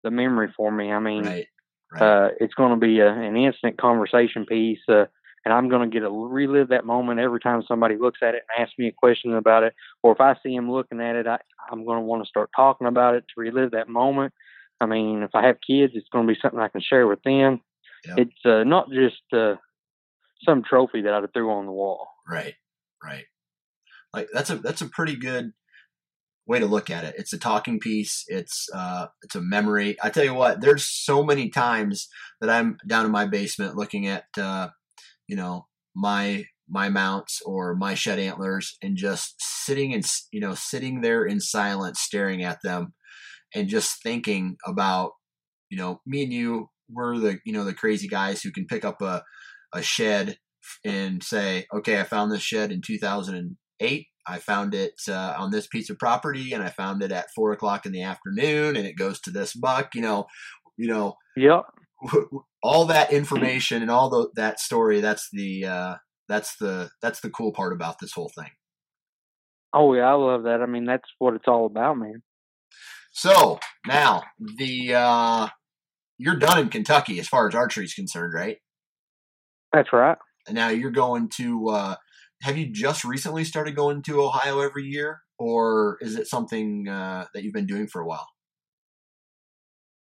the 0.04 0.10
memory 0.10 0.52
for 0.56 0.70
me. 0.70 0.92
I 0.92 0.98
mean, 0.98 1.24
Right. 1.24 1.46
Right. 1.92 2.02
uh, 2.02 2.28
it's 2.40 2.54
going 2.54 2.70
to 2.70 2.84
be 2.84 3.00
a, 3.00 3.08
an 3.08 3.36
instant 3.36 3.78
conversation 3.78 4.46
piece. 4.46 4.80
Uh, 4.88 5.04
and 5.44 5.54
I'm 5.54 5.68
going 5.68 5.88
to 5.88 5.94
get 5.94 6.00
to 6.00 6.10
relive 6.10 6.68
that 6.68 6.84
moment 6.84 7.20
every 7.20 7.38
time 7.38 7.62
somebody 7.68 7.96
looks 7.96 8.18
at 8.20 8.34
it 8.34 8.42
and 8.48 8.64
asks 8.64 8.76
me 8.78 8.88
a 8.88 8.92
question 8.92 9.32
about 9.34 9.62
it, 9.62 9.74
or 10.02 10.12
if 10.12 10.20
I 10.20 10.34
see 10.42 10.52
him 10.52 10.70
looking 10.70 11.00
at 11.00 11.14
it, 11.14 11.28
I, 11.28 11.38
I'm 11.70 11.84
going 11.84 11.98
to 11.98 12.04
want 12.04 12.24
to 12.24 12.28
start 12.28 12.50
talking 12.54 12.88
about 12.88 13.14
it 13.14 13.24
to 13.28 13.40
relive 13.40 13.70
that 13.70 13.88
moment. 13.88 14.34
I 14.80 14.86
mean, 14.86 15.22
if 15.22 15.30
I 15.34 15.46
have 15.46 15.58
kids, 15.64 15.92
it's 15.94 16.08
going 16.12 16.26
to 16.26 16.32
be 16.32 16.38
something 16.40 16.58
I 16.58 16.68
can 16.68 16.80
share 16.80 17.06
with 17.06 17.22
them. 17.22 17.60
Yep. 18.06 18.18
It's 18.18 18.44
uh, 18.44 18.64
not 18.64 18.88
just 18.90 19.22
uh, 19.32 19.54
some 20.44 20.62
trophy 20.62 21.02
that 21.02 21.12
I 21.12 21.20
threw 21.32 21.50
on 21.50 21.66
the 21.66 21.72
wall. 21.72 22.08
Right, 22.28 22.54
right. 23.02 23.24
Like 24.12 24.28
that's 24.32 24.50
a 24.50 24.56
that's 24.56 24.82
a 24.82 24.88
pretty 24.88 25.16
good 25.16 25.52
way 26.46 26.60
to 26.60 26.66
look 26.66 26.90
at 26.90 27.04
it. 27.04 27.14
It's 27.18 27.32
a 27.32 27.38
talking 27.38 27.80
piece. 27.80 28.24
It's 28.28 28.68
uh, 28.74 29.06
it's 29.22 29.34
a 29.34 29.40
memory. 29.40 29.96
I 30.02 30.10
tell 30.10 30.24
you 30.24 30.34
what, 30.34 30.60
there's 30.60 30.84
so 30.84 31.24
many 31.24 31.50
times 31.50 32.08
that 32.40 32.50
I'm 32.50 32.78
down 32.86 33.04
in 33.04 33.12
my 33.12 33.26
basement 33.26 33.76
looking 33.76 34.06
at 34.06 34.24
uh, 34.38 34.68
you 35.26 35.36
know 35.36 35.66
my 35.94 36.44
my 36.68 36.88
mounts 36.88 37.40
or 37.44 37.74
my 37.74 37.94
shed 37.94 38.18
antlers 38.18 38.76
and 38.82 38.96
just 38.96 39.34
sitting 39.38 39.94
and 39.94 40.04
you 40.32 40.40
know 40.40 40.54
sitting 40.54 41.00
there 41.00 41.24
in 41.24 41.40
silence, 41.40 42.00
staring 42.00 42.42
at 42.42 42.58
them, 42.62 42.94
and 43.54 43.68
just 43.68 44.02
thinking 44.02 44.56
about 44.66 45.12
you 45.68 45.76
know 45.76 46.00
me 46.06 46.22
and 46.22 46.32
you 46.32 46.70
we're 46.90 47.18
the 47.18 47.38
you 47.44 47.52
know 47.52 47.64
the 47.64 47.74
crazy 47.74 48.08
guys 48.08 48.42
who 48.42 48.50
can 48.50 48.66
pick 48.66 48.84
up 48.84 49.02
a 49.02 49.22
a 49.74 49.82
shed 49.82 50.38
and 50.84 51.22
say, 51.22 51.66
okay, 51.74 52.00
I 52.00 52.04
found 52.04 52.32
this 52.32 52.42
shed 52.42 52.72
in 52.72 52.80
2008 52.84 54.06
I 54.26 54.38
found 54.38 54.74
it 54.74 54.94
uh, 55.08 55.34
on 55.38 55.50
this 55.50 55.66
piece 55.66 55.88
of 55.88 55.98
property, 55.98 56.52
and 56.52 56.62
I 56.62 56.70
found 56.70 57.02
it 57.02 57.12
at 57.12 57.30
four 57.34 57.52
o'clock 57.52 57.86
in 57.86 57.92
the 57.92 58.02
afternoon, 58.02 58.76
and 58.76 58.86
it 58.86 58.96
goes 58.96 59.20
to 59.20 59.30
this 59.30 59.54
buck. 59.54 59.94
You 59.94 60.02
know, 60.02 60.26
you 60.76 60.88
know. 60.88 61.14
Yep. 61.36 61.62
All 62.62 62.86
that 62.86 63.12
information 63.12 63.80
and 63.80 63.90
all 63.92 64.10
the, 64.10 64.28
that 64.34 64.58
story. 64.58 65.00
That's 65.00 65.28
the 65.32 65.64
uh, 65.66 65.94
that's 66.28 66.56
the 66.56 66.90
that's 67.00 67.20
the 67.20 67.30
cool 67.30 67.52
part 67.52 67.72
about 67.72 68.00
this 68.00 68.12
whole 68.12 68.30
thing. 68.36 68.50
Oh 69.72 69.94
yeah, 69.94 70.10
I 70.10 70.14
love 70.14 70.42
that. 70.44 70.60
I 70.62 70.66
mean, 70.66 70.84
that's 70.84 71.08
what 71.18 71.34
it's 71.34 71.46
all 71.46 71.66
about, 71.66 71.96
man. 71.96 72.22
So 73.12 73.60
now 73.86 74.24
the 74.58 74.94
uh, 74.94 75.48
you're 76.18 76.36
done 76.36 76.58
in 76.58 76.68
Kentucky 76.68 77.18
as 77.18 77.28
far 77.28 77.48
as 77.48 77.54
archery 77.54 77.84
is 77.84 77.94
concerned, 77.94 78.32
right? 78.34 78.58
That's 79.72 79.92
right. 79.92 80.16
And 80.46 80.54
now 80.54 80.68
you're 80.68 80.90
going 80.90 81.28
to 81.36 81.68
uh, 81.68 81.96
have 82.42 82.56
you 82.56 82.66
just 82.66 83.04
recently 83.04 83.44
started 83.44 83.74
going 83.74 84.02
to 84.02 84.22
Ohio 84.22 84.60
every 84.60 84.84
year, 84.84 85.22
or 85.38 85.98
is 86.00 86.16
it 86.16 86.26
something 86.26 86.88
uh, 86.88 87.26
that 87.34 87.42
you've 87.42 87.54
been 87.54 87.66
doing 87.66 87.86
for 87.86 88.00
a 88.00 88.06
while? 88.06 88.28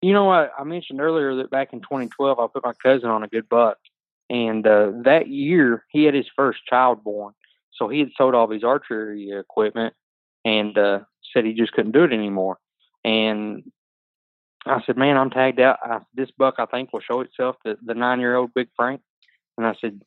You 0.02 0.12
know 0.12 0.24
what? 0.24 0.52
I 0.58 0.64
mentioned 0.64 1.00
earlier 1.00 1.36
that 1.36 1.50
back 1.50 1.72
in 1.72 1.80
2012, 1.80 2.38
I 2.38 2.46
put 2.52 2.64
my 2.64 2.72
cousin 2.82 3.08
on 3.08 3.22
a 3.22 3.28
good 3.28 3.48
buck, 3.48 3.78
and 4.28 4.66
uh, 4.66 4.92
that 5.04 5.28
year 5.28 5.84
he 5.90 6.04
had 6.04 6.14
his 6.14 6.26
first 6.36 6.60
child 6.68 7.02
born. 7.02 7.32
So 7.72 7.88
he 7.88 8.00
had 8.00 8.10
sold 8.16 8.34
all 8.34 8.44
of 8.44 8.50
his 8.50 8.64
archery 8.64 9.30
equipment 9.30 9.94
and 10.44 10.76
uh, 10.78 11.00
said 11.32 11.44
he 11.44 11.52
just 11.52 11.72
couldn't 11.72 11.92
do 11.92 12.04
it 12.04 12.12
anymore. 12.12 12.58
And 13.04 13.64
I 14.66 14.82
said, 14.84 14.96
"Man, 14.96 15.16
I'm 15.16 15.30
tagged 15.30 15.60
out. 15.60 15.78
I, 15.82 15.98
this 16.14 16.30
buck, 16.36 16.56
I 16.58 16.66
think, 16.66 16.92
will 16.92 17.00
show 17.00 17.20
itself 17.20 17.56
to 17.64 17.76
the 17.84 17.94
nine-year-old 17.94 18.52
Big 18.54 18.68
Frank." 18.76 19.00
And 19.56 19.66
I 19.66 19.74
said, 19.80 20.00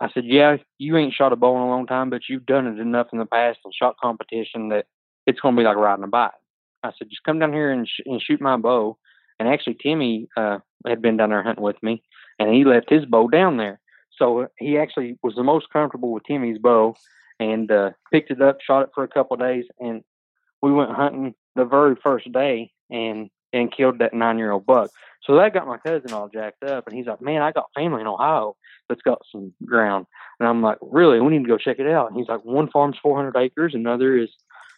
I 0.00 0.08
said, 0.12 0.24
yeah, 0.24 0.56
you 0.78 0.96
ain't 0.96 1.12
shot 1.12 1.32
a 1.32 1.36
bow 1.36 1.56
in 1.56 1.62
a 1.62 1.68
long 1.68 1.86
time, 1.86 2.08
but 2.08 2.22
you've 2.28 2.46
done 2.46 2.66
it 2.66 2.80
enough 2.80 3.08
in 3.12 3.18
the 3.18 3.26
past 3.26 3.58
and 3.64 3.74
shot 3.74 3.96
competition 4.02 4.70
that 4.70 4.86
it's 5.26 5.40
going 5.40 5.54
to 5.54 5.60
be 5.60 5.64
like 5.64 5.76
riding 5.76 6.04
a 6.04 6.08
bike. 6.08 6.30
I 6.82 6.92
said, 6.98 7.10
just 7.10 7.24
come 7.24 7.38
down 7.38 7.52
here 7.52 7.70
and, 7.70 7.86
sh- 7.86 8.00
and 8.06 8.22
shoot 8.22 8.40
my 8.40 8.56
bow. 8.56 8.96
And 9.38 9.48
actually, 9.48 9.74
Timmy 9.74 10.28
uh, 10.36 10.58
had 10.86 11.02
been 11.02 11.18
down 11.18 11.30
there 11.30 11.42
hunting 11.42 11.62
with 11.62 11.82
me, 11.82 12.02
and 12.38 12.54
he 12.54 12.64
left 12.64 12.88
his 12.88 13.04
bow 13.04 13.28
down 13.28 13.58
there. 13.58 13.78
So 14.16 14.48
he 14.58 14.78
actually 14.78 15.18
was 15.22 15.34
the 15.34 15.42
most 15.42 15.70
comfortable 15.70 16.12
with 16.12 16.24
Timmy's 16.24 16.58
bow, 16.58 16.96
and 17.38 17.70
uh, 17.70 17.90
picked 18.10 18.30
it 18.30 18.40
up, 18.40 18.58
shot 18.62 18.82
it 18.82 18.90
for 18.94 19.04
a 19.04 19.08
couple 19.08 19.34
of 19.34 19.40
days, 19.40 19.64
and 19.78 20.02
we 20.62 20.72
went 20.72 20.90
hunting 20.90 21.34
the 21.56 21.64
very 21.64 21.96
first 22.02 22.30
day, 22.32 22.72
and 22.90 23.30
and 23.52 23.72
killed 23.74 23.98
that 23.98 24.14
nine 24.14 24.38
year 24.38 24.50
old 24.52 24.66
buck. 24.66 24.90
So 25.24 25.36
that 25.36 25.52
got 25.54 25.66
my 25.66 25.76
cousin 25.78 26.12
all 26.12 26.28
jacked 26.28 26.64
up, 26.64 26.86
and 26.86 26.96
he's 26.96 27.06
like, 27.06 27.20
"Man, 27.20 27.42
I 27.42 27.52
got 27.52 27.70
family 27.74 28.00
in 28.00 28.06
Ohio 28.06 28.56
that's 28.88 29.02
got 29.02 29.20
some 29.30 29.52
ground," 29.64 30.06
and 30.38 30.48
I'm 30.48 30.62
like, 30.62 30.78
"Really? 30.80 31.20
We 31.20 31.28
need 31.30 31.42
to 31.44 31.48
go 31.48 31.58
check 31.58 31.78
it 31.78 31.86
out." 31.86 32.08
And 32.08 32.16
he's 32.18 32.28
like, 32.28 32.44
"One 32.44 32.68
farm's 32.70 32.96
400 33.02 33.36
acres, 33.36 33.74
another 33.74 34.16
is 34.16 34.30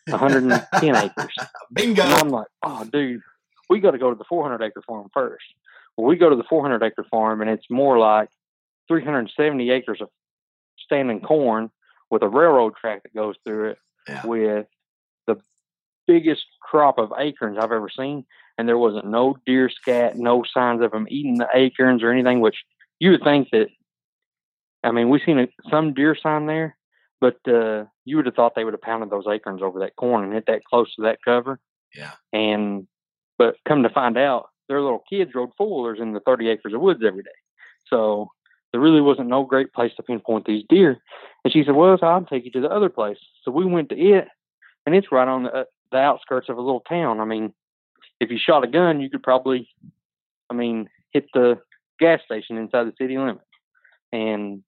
110 0.08 0.96
acres." 0.96 1.34
Bingo! 1.72 2.02
And 2.02 2.12
I'm 2.14 2.28
like, 2.30 2.48
"Oh, 2.62 2.84
dude, 2.84 3.20
we 3.70 3.80
got 3.80 3.92
to 3.92 3.98
go 3.98 4.10
to 4.10 4.16
the 4.16 4.24
400 4.24 4.62
acre 4.62 4.82
farm 4.82 5.08
first. 5.14 5.44
Well, 5.96 6.06
we 6.06 6.16
go 6.16 6.30
to 6.30 6.36
the 6.36 6.44
400 6.44 6.82
acre 6.82 7.04
farm, 7.10 7.40
and 7.40 7.50
it's 7.50 7.70
more 7.70 7.98
like 7.98 8.28
370 8.88 9.70
acres 9.70 10.00
of 10.00 10.08
standing 10.78 11.20
corn 11.20 11.70
with 12.10 12.22
a 12.22 12.28
railroad 12.28 12.74
track 12.76 13.02
that 13.04 13.14
goes 13.14 13.36
through 13.44 13.70
it, 13.70 13.78
Yeah. 14.08 14.26
with 14.26 14.66
the 15.26 15.36
biggest 16.06 16.44
crop 16.60 16.98
of 16.98 17.12
acorns 17.16 17.56
I've 17.58 17.72
ever 17.72 17.88
seen 17.88 18.26
and 18.62 18.68
there 18.68 18.78
wasn't 18.78 19.06
no 19.06 19.36
deer 19.44 19.68
scat, 19.68 20.16
no 20.16 20.44
signs 20.44 20.80
of 20.82 20.92
them 20.92 21.08
eating 21.10 21.38
the 21.38 21.48
acorns 21.52 22.00
or 22.00 22.12
anything. 22.12 22.38
Which 22.38 22.62
you 23.00 23.10
would 23.10 23.24
think 23.24 23.48
that. 23.50 23.66
I 24.84 24.92
mean, 24.92 25.10
we've 25.10 25.20
seen 25.26 25.40
a, 25.40 25.48
some 25.68 25.94
deer 25.94 26.16
sign 26.20 26.46
there, 26.46 26.76
but 27.20 27.38
uh, 27.48 27.86
you 28.04 28.16
would 28.16 28.26
have 28.26 28.36
thought 28.36 28.54
they 28.54 28.62
would 28.62 28.74
have 28.74 28.80
pounded 28.80 29.10
those 29.10 29.26
acorns 29.28 29.62
over 29.62 29.80
that 29.80 29.96
corn 29.96 30.22
and 30.22 30.32
hit 30.32 30.46
that 30.46 30.62
close 30.62 30.94
to 30.94 31.02
that 31.02 31.18
cover. 31.24 31.58
Yeah. 31.92 32.12
And 32.32 32.86
but 33.36 33.56
come 33.66 33.82
to 33.82 33.90
find 33.90 34.16
out, 34.16 34.50
their 34.68 34.80
little 34.80 35.02
kids 35.10 35.32
rode 35.34 35.50
four 35.56 35.82
wheelers 35.82 35.98
in 36.00 36.12
the 36.12 36.20
30 36.20 36.50
acres 36.50 36.72
of 36.72 36.80
woods 36.80 37.02
every 37.04 37.24
day. 37.24 37.30
So 37.88 38.30
there 38.70 38.80
really 38.80 39.00
wasn't 39.00 39.28
no 39.28 39.42
great 39.42 39.72
place 39.72 39.90
to 39.96 40.04
pinpoint 40.04 40.46
these 40.46 40.64
deer. 40.68 40.98
And 41.42 41.52
she 41.52 41.64
said, 41.64 41.74
"Well, 41.74 41.98
so 41.98 42.06
I'll 42.06 42.24
take 42.24 42.44
you 42.44 42.52
to 42.52 42.60
the 42.60 42.70
other 42.70 42.88
place." 42.88 43.18
So 43.42 43.50
we 43.50 43.64
went 43.64 43.88
to 43.88 43.98
it, 43.98 44.28
and 44.86 44.94
it's 44.94 45.10
right 45.10 45.26
on 45.26 45.42
the 45.42 45.52
uh, 45.52 45.64
the 45.90 45.98
outskirts 45.98 46.48
of 46.48 46.58
a 46.58 46.62
little 46.62 46.84
town. 46.88 47.18
I 47.18 47.24
mean, 47.24 47.52
if 48.22 48.30
you 48.30 48.38
shot 48.38 48.64
a 48.64 48.68
gun, 48.68 49.00
you 49.00 49.10
could 49.10 49.22
probably, 49.22 49.68
I 50.48 50.54
mean, 50.54 50.88
hit 51.12 51.26
the 51.34 51.58
gas 51.98 52.20
station 52.24 52.56
inside 52.56 52.84
the 52.84 52.92
city 52.96 53.18
limits. 53.18 53.40
And 54.12 54.62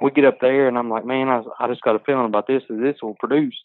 we 0.00 0.10
get 0.10 0.24
up 0.24 0.38
there, 0.40 0.66
and 0.66 0.76
I'm 0.76 0.90
like, 0.90 1.06
man, 1.06 1.28
I, 1.28 1.42
I 1.60 1.68
just 1.68 1.82
got 1.82 1.94
a 1.94 2.00
feeling 2.00 2.26
about 2.26 2.48
this 2.48 2.62
that 2.68 2.80
this 2.80 2.96
will 3.00 3.14
produce. 3.20 3.56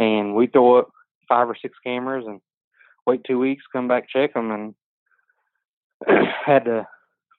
And 0.00 0.34
we 0.34 0.48
throw 0.48 0.80
up 0.80 0.88
five 1.28 1.48
or 1.48 1.56
six 1.60 1.76
cameras 1.84 2.24
and 2.26 2.40
wait 3.06 3.22
two 3.24 3.38
weeks, 3.38 3.62
come 3.72 3.86
back 3.86 4.08
check 4.08 4.34
them, 4.34 4.50
and 4.50 4.74
had 6.44 6.66
uh, 6.66 6.84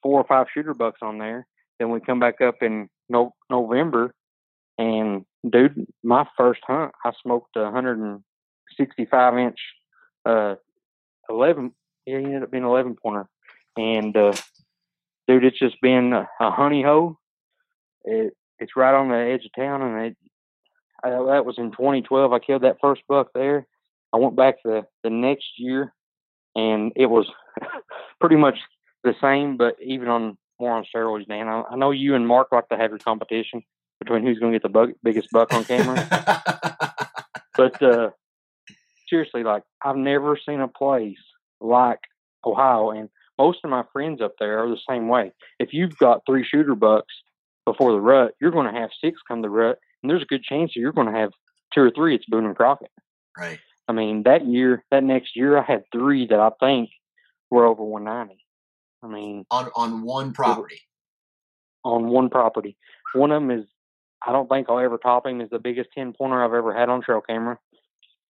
four 0.01 0.21
or 0.21 0.25
five 0.25 0.47
shooter 0.53 0.73
bucks 0.73 0.99
on 1.01 1.17
there. 1.17 1.45
Then 1.77 1.91
we 1.91 1.99
come 1.99 2.19
back 2.19 2.39
up 2.39 2.55
in 2.61 2.89
no, 3.09 3.33
November, 3.49 4.13
and 4.77 5.25
dude, 5.47 5.87
my 6.03 6.25
first 6.37 6.61
hunt, 6.65 6.93
I 7.03 7.11
smoked 7.21 7.55
a 7.57 7.63
165 7.63 9.37
inch 9.37 9.59
uh, 10.25 10.55
11. 11.29 11.71
Yeah, 12.05 12.19
he 12.19 12.25
ended 12.25 12.43
up 12.43 12.51
being 12.51 12.63
11 12.63 12.95
pointer. 13.01 13.27
And, 13.75 14.15
uh, 14.15 14.33
dude, 15.27 15.43
it's 15.43 15.59
just 15.59 15.79
been 15.81 16.13
a, 16.13 16.27
a 16.39 16.51
honey 16.51 16.83
hole. 16.83 17.17
It, 18.03 18.33
it's 18.59 18.75
right 18.75 18.95
on 18.95 19.09
the 19.09 19.17
edge 19.17 19.45
of 19.45 19.51
town. 19.55 19.81
And 19.81 20.05
it, 20.07 20.17
I, 21.03 21.09
that 21.09 21.45
was 21.45 21.57
in 21.57 21.71
2012. 21.71 22.33
I 22.33 22.39
killed 22.39 22.63
that 22.63 22.77
first 22.81 23.01
buck 23.07 23.29
there. 23.33 23.67
I 24.13 24.17
went 24.17 24.35
back 24.35 24.55
the, 24.63 24.85
the 25.03 25.09
next 25.09 25.47
year 25.57 25.93
and 26.55 26.91
it 26.95 27.07
was 27.07 27.27
pretty 28.19 28.35
much 28.35 28.57
the 29.03 29.13
same, 29.21 29.57
but 29.57 29.75
even 29.83 30.07
on 30.07 30.37
more 30.59 30.75
on 30.75 30.85
steroids, 30.93 31.27
Dan. 31.27 31.47
I, 31.47 31.63
I 31.71 31.75
know 31.75 31.91
you 31.91 32.15
and 32.15 32.27
Mark 32.27 32.47
like 32.51 32.67
to 32.69 32.77
have 32.77 32.89
your 32.89 32.99
competition 32.99 33.61
between 33.99 34.23
who's 34.23 34.39
going 34.39 34.53
to 34.53 34.59
get 34.59 34.73
the 34.73 34.93
biggest 35.03 35.29
buck 35.31 35.53
on 35.53 35.63
camera. 35.65 36.07
but, 37.57 37.81
uh, 37.81 38.09
seriously, 39.09 39.43
like 39.43 39.63
I've 39.83 39.95
never 39.95 40.37
seen 40.43 40.59
a 40.59 40.67
place 40.67 41.17
like 41.59 41.99
Ohio, 42.45 42.91
and 42.91 43.09
most 43.37 43.59
of 43.63 43.69
my 43.69 43.83
friends 43.93 44.21
up 44.21 44.33
there 44.39 44.63
are 44.63 44.69
the 44.69 44.79
same 44.89 45.07
way. 45.07 45.31
If 45.59 45.73
you've 45.73 45.97
got 45.97 46.21
three 46.25 46.45
shooter 46.45 46.75
bucks 46.75 47.13
before 47.65 47.91
the 47.91 48.01
rut, 48.01 48.33
you're 48.39 48.51
going 48.51 48.71
to 48.71 48.79
have 48.79 48.89
six 49.01 49.19
come 49.27 49.41
the 49.41 49.49
rut, 49.49 49.77
and 50.01 50.09
there's 50.09 50.23
a 50.23 50.25
good 50.25 50.43
chance 50.43 50.71
that 50.73 50.79
you're 50.79 50.93
going 50.93 51.11
to 51.11 51.19
have 51.19 51.31
two 51.73 51.81
or 51.81 51.91
three. 51.91 52.15
It's 52.15 52.25
Boone 52.25 52.45
and 52.45 52.55
Crockett. 52.55 52.91
Right. 53.37 53.59
I 53.87 53.93
mean, 53.93 54.23
that 54.23 54.45
year, 54.45 54.83
that 54.91 55.03
next 55.03 55.35
year, 55.35 55.57
I 55.57 55.63
had 55.63 55.83
three 55.91 56.27
that 56.27 56.39
I 56.39 56.49
think 56.59 56.89
were 57.49 57.65
over 57.65 57.83
190. 57.83 58.43
I 59.03 59.07
mean, 59.07 59.45
on 59.51 59.69
on 59.75 60.03
one 60.03 60.33
property. 60.33 60.81
On 61.83 62.07
one 62.07 62.29
property. 62.29 62.77
One 63.13 63.31
of 63.31 63.41
them 63.41 63.51
is, 63.51 63.65
I 64.25 64.31
don't 64.31 64.49
think 64.49 64.67
I'll 64.69 64.79
ever 64.79 64.97
top 64.97 65.25
him. 65.25 65.39
Is 65.39 65.49
the 65.49 65.59
biggest 65.59 65.89
10 65.95 66.13
pointer 66.13 66.43
I've 66.43 66.53
ever 66.53 66.73
had 66.73 66.89
on 66.89 67.01
trail 67.01 67.21
camera 67.21 67.59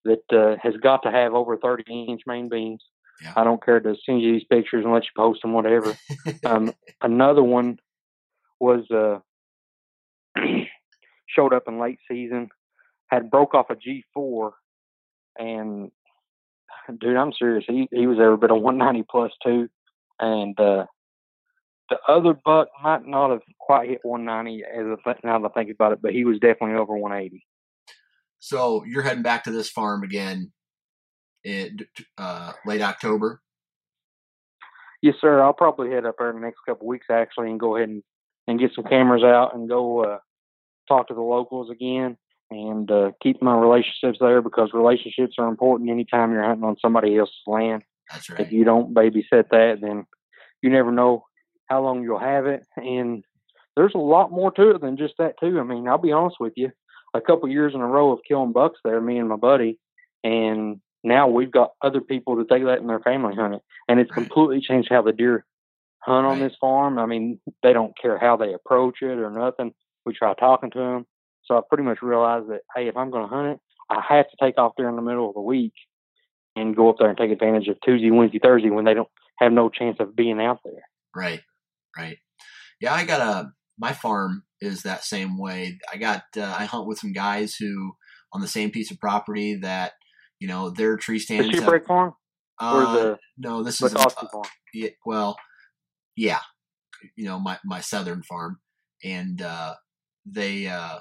that 0.08 0.36
uh, 0.36 0.56
has 0.62 0.74
got 0.82 1.02
to 1.04 1.10
have 1.10 1.34
over 1.34 1.56
30 1.56 2.06
inch 2.08 2.22
main 2.26 2.48
beams. 2.48 2.82
Yeah. 3.22 3.32
I 3.36 3.44
don't 3.44 3.64
care 3.64 3.80
to 3.80 3.96
send 4.06 4.22
you 4.22 4.32
these 4.32 4.44
pictures 4.44 4.84
and 4.84 4.92
let 4.92 5.04
you 5.04 5.10
post 5.16 5.42
them, 5.42 5.52
whatever. 5.52 5.96
um, 6.44 6.72
another 7.02 7.42
one 7.42 7.78
was 8.60 8.84
uh, 8.90 9.18
showed 11.26 11.52
up 11.52 11.64
in 11.66 11.80
late 11.80 11.98
season, 12.10 12.48
had 13.08 13.30
broke 13.30 13.54
off 13.54 13.70
a 13.70 13.76
G4, 13.76 14.52
and 15.38 15.90
dude, 17.00 17.16
I'm 17.16 17.32
serious. 17.32 17.64
He 17.66 17.88
he 17.90 18.06
was 18.06 18.18
every 18.20 18.36
bit 18.36 18.50
a 18.50 18.54
190 18.54 19.06
plus 19.10 19.32
two, 19.44 19.68
and 20.20 20.58
uh, 20.58 20.86
the 21.90 21.98
other 22.06 22.34
buck 22.44 22.68
might 22.82 23.06
not 23.06 23.30
have 23.30 23.42
quite 23.58 23.88
hit 23.88 24.00
190 24.02 24.64
as 24.64 24.86
I 24.86 25.12
th- 25.12 25.24
now 25.24 25.38
that 25.38 25.50
I 25.54 25.60
think 25.60 25.70
about 25.70 25.92
it, 25.92 26.02
but 26.02 26.12
he 26.12 26.24
was 26.24 26.38
definitely 26.38 26.76
over 26.76 26.96
180. 26.96 27.44
So 28.40 28.84
you're 28.84 29.02
heading 29.02 29.22
back 29.22 29.44
to 29.44 29.50
this 29.50 29.68
farm 29.68 30.02
again 30.02 30.52
in 31.44 31.80
uh, 32.16 32.52
late 32.66 32.82
October. 32.82 33.40
Yes, 35.02 35.14
sir. 35.20 35.42
I'll 35.42 35.52
probably 35.52 35.90
head 35.90 36.06
up 36.06 36.16
there 36.18 36.30
in 36.30 36.36
the 36.36 36.42
next 36.42 36.58
couple 36.66 36.86
weeks 36.86 37.06
actually, 37.10 37.50
and 37.50 37.60
go 37.60 37.76
ahead 37.76 37.88
and, 37.88 38.02
and 38.46 38.58
get 38.58 38.72
some 38.74 38.84
cameras 38.84 39.22
out 39.22 39.54
and 39.54 39.68
go 39.68 40.04
uh, 40.04 40.18
talk 40.88 41.08
to 41.08 41.14
the 41.14 41.20
locals 41.20 41.70
again 41.70 42.16
and 42.50 42.90
uh, 42.90 43.10
keep 43.22 43.42
my 43.42 43.56
relationships 43.56 44.18
there 44.20 44.40
because 44.42 44.70
relationships 44.72 45.34
are 45.38 45.48
important 45.48 45.90
anytime 45.90 46.32
you're 46.32 46.44
hunting 46.44 46.64
on 46.64 46.76
somebody 46.80 47.16
else's 47.16 47.34
land. 47.46 47.82
That's 48.10 48.30
right. 48.30 48.40
If 48.40 48.52
you 48.52 48.64
don't 48.64 48.94
babysit 48.94 49.50
that, 49.50 49.78
then 49.80 50.06
you 50.62 50.70
never 50.70 50.90
know 50.90 51.24
how 51.66 51.82
long 51.82 52.02
you'll 52.02 52.18
have 52.18 52.46
it. 52.46 52.62
And 52.76 53.22
there's 53.76 53.94
a 53.94 53.98
lot 53.98 54.32
more 54.32 54.50
to 54.52 54.70
it 54.70 54.80
than 54.80 54.96
just 54.96 55.14
that 55.18 55.34
too. 55.38 55.60
I 55.60 55.62
mean, 55.62 55.86
I'll 55.86 55.98
be 55.98 56.12
honest 56.12 56.36
with 56.40 56.54
you. 56.56 56.70
A 57.14 57.20
couple 57.20 57.48
years 57.48 57.74
in 57.74 57.80
a 57.80 57.86
row 57.86 58.12
of 58.12 58.20
killing 58.26 58.52
bucks 58.52 58.78
there, 58.84 59.00
me 59.00 59.18
and 59.18 59.28
my 59.28 59.36
buddy, 59.36 59.78
and 60.22 60.80
now 61.02 61.28
we've 61.28 61.50
got 61.50 61.72
other 61.82 62.00
people 62.00 62.36
to 62.36 62.44
take 62.44 62.64
that 62.64 62.78
in 62.80 62.86
their 62.86 63.00
family 63.00 63.34
hunt 63.34 63.54
it, 63.54 63.62
and 63.88 63.98
it's 64.00 64.10
Right. 64.10 64.14
completely 64.16 64.60
changed 64.60 64.88
how 64.90 65.02
the 65.02 65.12
deer 65.12 65.44
hunt 66.00 66.26
on 66.26 66.38
Right. 66.40 66.48
this 66.48 66.58
farm. 66.60 66.98
I 66.98 67.06
mean, 67.06 67.40
they 67.62 67.72
don't 67.72 67.96
care 67.98 68.18
how 68.18 68.36
they 68.36 68.52
approach 68.52 69.02
it 69.02 69.18
or 69.18 69.30
nothing. 69.30 69.74
We 70.04 70.12
try 70.14 70.34
talking 70.34 70.70
to 70.70 70.78
them, 70.78 71.06
so 71.44 71.56
I 71.56 71.62
pretty 71.68 71.84
much 71.84 72.02
realized 72.02 72.48
that 72.48 72.62
hey, 72.76 72.88
if 72.88 72.96
I'm 72.96 73.10
going 73.10 73.28
to 73.28 73.34
hunt 73.34 73.48
it, 73.54 73.60
I 73.90 74.00
have 74.08 74.28
to 74.30 74.36
take 74.40 74.58
off 74.58 74.74
there 74.76 74.88
in 74.88 74.96
the 74.96 75.02
middle 75.02 75.28
of 75.28 75.34
the 75.34 75.40
week 75.40 75.72
and 76.56 76.76
go 76.76 76.88
up 76.90 76.96
there 76.98 77.08
and 77.08 77.16
take 77.18 77.30
advantage 77.30 77.68
of 77.68 77.80
Tuesday, 77.80 78.10
Wednesday, 78.10 78.38
Thursday 78.38 78.70
when 78.70 78.84
they 78.84 78.94
don't 78.94 79.08
have 79.38 79.52
no 79.52 79.68
chance 79.70 79.96
of 80.00 80.14
being 80.16 80.40
out 80.40 80.60
there. 80.64 80.82
Right, 81.14 81.42
right. 81.96 82.18
Yeah, 82.80 82.94
I 82.94 83.04
got 83.04 83.20
a 83.20 83.52
my 83.78 83.92
farm 83.92 84.44
is 84.60 84.82
that 84.82 85.04
same 85.04 85.38
way. 85.38 85.78
I 85.92 85.96
got 85.96 86.22
uh, 86.36 86.54
I 86.58 86.64
hunt 86.64 86.86
with 86.86 86.98
some 86.98 87.12
guys 87.12 87.54
who 87.54 87.92
on 88.32 88.40
the 88.40 88.48
same 88.48 88.70
piece 88.70 88.90
of 88.90 88.98
property 89.00 89.56
that 89.56 89.92
you 90.40 90.48
know 90.48 90.70
their 90.70 90.96
tree 90.96 91.18
The 91.18 91.24
stands. 91.24 91.50
sheep 91.50 91.62
have- 91.62 91.84
farm 91.86 92.14
uh, 92.60 92.92
the 92.94 93.18
no, 93.38 93.62
this 93.62 93.80
is 93.80 93.94
uh, 93.94 94.08
farm? 94.08 94.44
yeah, 94.74 94.88
well, 95.06 95.36
yeah, 96.16 96.40
you 97.16 97.24
know 97.26 97.38
my 97.38 97.58
my 97.64 97.80
southern 97.80 98.22
farm, 98.22 98.58
and 99.04 99.40
uh, 99.40 99.74
they 100.26 100.66
uh, 100.66 100.98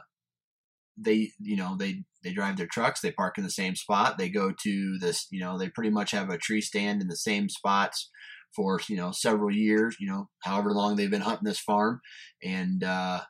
they 0.98 1.32
you 1.40 1.56
know 1.58 1.76
they 1.78 2.04
they 2.24 2.32
drive 2.34 2.58
their 2.58 2.68
trucks, 2.68 3.00
they 3.02 3.12
park 3.12 3.38
in 3.38 3.44
the 3.44 3.50
same 3.50 3.76
spot, 3.76 4.18
they 4.18 4.30
go 4.30 4.52
to 4.64 4.98
this, 5.00 5.28
you 5.32 5.40
know, 5.40 5.58
they 5.58 5.70
pretty 5.70 5.90
much 5.92 6.12
have 6.12 6.30
a 6.30 6.38
tree 6.38 6.60
stand 6.62 7.00
in 7.02 7.08
the 7.08 7.16
same 7.16 7.48
spots 7.48 8.10
for 8.58 8.82
you 8.90 8.98
know 8.98 9.12
several 9.12 9.54
years, 9.54 9.96
you 10.00 10.10
know, 10.10 10.28
however 10.40 10.72
long 10.72 10.98
they've 10.98 11.12
been 11.12 11.22
hunting 11.22 11.46
this 11.46 11.60
farm, 11.60 12.02
and 12.44 12.84
uh, 12.84 13.22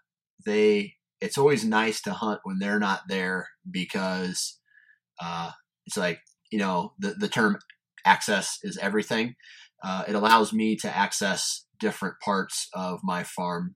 they 0.45 0.93
it's 1.21 1.37
always 1.37 1.65
nice 1.65 2.01
to 2.01 2.13
hunt 2.13 2.39
when 2.43 2.59
they're 2.59 2.79
not 2.79 3.01
there 3.09 3.49
because 3.69 4.59
uh, 5.21 5.51
it's 5.85 5.97
like 5.97 6.21
you 6.51 6.57
know 6.57 6.93
the 6.97 7.09
the 7.13 7.27
term 7.27 7.59
access 8.05 8.57
is 8.63 8.77
everything. 8.77 9.35
Uh, 9.83 10.05
it 10.07 10.15
allows 10.15 10.53
me 10.53 10.75
to 10.77 10.97
access 10.97 11.65
different 11.79 12.15
parts 12.23 12.69
of 12.73 13.01
my 13.03 13.23
farm 13.23 13.75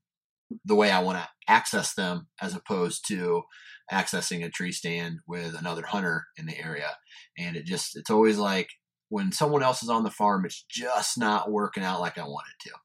the 0.66 0.76
way 0.76 0.89
I 0.89 1.02
want 1.02 1.20
to 1.20 1.28
access 1.47 1.93
them, 1.93 2.28
as 2.41 2.56
opposed 2.56 3.08
to 3.10 3.43
accessing 3.91 4.43
a 4.43 4.49
tree 4.49 4.72
stand 4.72 5.20
with 5.28 5.54
another 5.60 5.84
hunter 5.86 6.26
in 6.38 6.45
the 6.45 6.58
area. 6.58 6.91
And 7.38 7.56
it 7.56 7.66
just 7.66 7.97
it's 7.97 8.10
always 8.10 8.38
like 8.38 8.70
when 9.12 9.30
someone 9.34 9.62
else 9.62 9.84
is 9.84 9.89
on 9.89 10.03
the 10.03 10.09
farm, 10.09 10.45
it's 10.45 10.64
just 10.70 11.18
not 11.18 11.51
working 11.51 11.84
out 11.84 11.99
like 11.99 12.18
I 12.18 12.24
want 12.24 12.47
it 12.47 12.70
to. 12.70 12.76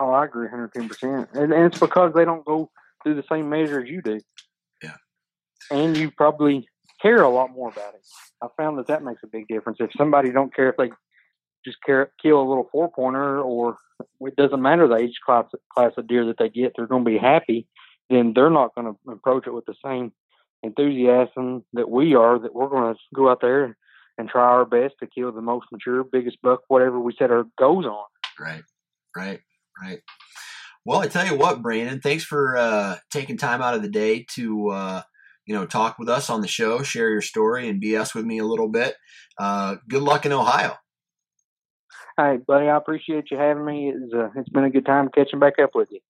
Oh, 0.00 0.10
I 0.10 0.24
agree, 0.24 0.48
hundred 0.48 0.72
ten 0.72 0.88
percent, 0.88 1.28
and 1.34 1.52
and 1.52 1.66
it's 1.66 1.78
because 1.78 2.14
they 2.14 2.24
don't 2.24 2.44
go 2.44 2.70
through 3.02 3.16
the 3.16 3.24
same 3.30 3.50
measure 3.50 3.82
as 3.82 3.88
you 3.90 4.00
do. 4.00 4.18
Yeah. 4.82 4.96
and 5.70 5.94
you 5.96 6.10
probably 6.10 6.66
care 7.02 7.20
a 7.20 7.28
lot 7.28 7.50
more 7.50 7.68
about 7.68 7.94
it. 7.94 8.00
I 8.42 8.48
found 8.56 8.78
that 8.78 8.86
that 8.86 9.04
makes 9.04 9.22
a 9.22 9.26
big 9.26 9.46
difference. 9.46 9.78
If 9.78 9.90
somebody 9.96 10.32
don't 10.32 10.54
care 10.54 10.70
if 10.70 10.76
they 10.78 10.90
just 11.66 11.76
care, 11.84 12.10
kill 12.20 12.40
a 12.40 12.48
little 12.48 12.68
four 12.72 12.90
pointer, 12.90 13.42
or 13.42 13.76
it 14.22 14.36
doesn't 14.36 14.62
matter 14.62 14.88
the 14.88 14.96
age 14.96 15.20
class 15.24 15.44
class 15.74 15.92
of 15.98 16.08
deer 16.08 16.24
that 16.24 16.38
they 16.38 16.48
get, 16.48 16.72
they're 16.74 16.86
going 16.86 17.04
to 17.04 17.10
be 17.10 17.18
happy. 17.18 17.66
Then 18.08 18.32
they're 18.34 18.48
not 18.48 18.74
going 18.74 18.86
to 18.86 19.12
approach 19.12 19.46
it 19.46 19.52
with 19.52 19.66
the 19.66 19.74
same 19.84 20.12
enthusiasm 20.62 21.62
that 21.74 21.90
we 21.90 22.14
are. 22.14 22.38
That 22.38 22.54
we're 22.54 22.70
going 22.70 22.94
to 22.94 23.00
go 23.14 23.30
out 23.30 23.42
there 23.42 23.76
and 24.18 24.28
try 24.28 24.42
our 24.42 24.64
best 24.64 24.94
to 25.00 25.06
kill 25.06 25.32
the 25.32 25.40
most 25.40 25.66
mature, 25.72 26.04
biggest 26.04 26.38
buck, 26.42 26.60
whatever 26.68 27.00
we 27.00 27.14
set 27.18 27.30
our 27.30 27.44
goals 27.58 27.86
on. 27.86 28.04
Right, 28.38 28.62
right, 29.16 29.40
right. 29.80 30.00
Well, 30.84 31.00
I 31.00 31.06
tell 31.06 31.26
you 31.26 31.36
what, 31.36 31.62
Brandon, 31.62 32.00
thanks 32.00 32.24
for 32.24 32.56
uh, 32.56 32.96
taking 33.10 33.36
time 33.36 33.62
out 33.62 33.74
of 33.74 33.82
the 33.82 33.88
day 33.88 34.26
to 34.34 34.68
uh, 34.70 35.02
you 35.46 35.54
know 35.54 35.66
talk 35.66 35.98
with 35.98 36.08
us 36.08 36.28
on 36.28 36.40
the 36.40 36.48
show, 36.48 36.82
share 36.82 37.10
your 37.10 37.22
story, 37.22 37.68
and 37.68 37.82
BS 37.82 38.14
with 38.14 38.24
me 38.24 38.38
a 38.38 38.44
little 38.44 38.68
bit. 38.68 38.96
Uh, 39.38 39.76
good 39.88 40.02
luck 40.02 40.26
in 40.26 40.32
Ohio. 40.32 40.76
Right, 42.18 42.44
buddy. 42.44 42.68
I 42.68 42.76
appreciate 42.76 43.30
you 43.30 43.38
having 43.38 43.64
me. 43.64 43.92
It's 43.94 44.12
uh, 44.12 44.28
it's 44.36 44.48
been 44.48 44.64
a 44.64 44.70
good 44.70 44.86
time 44.86 45.08
catching 45.14 45.38
back 45.38 45.54
up 45.62 45.70
with 45.74 45.88
you. 45.90 46.00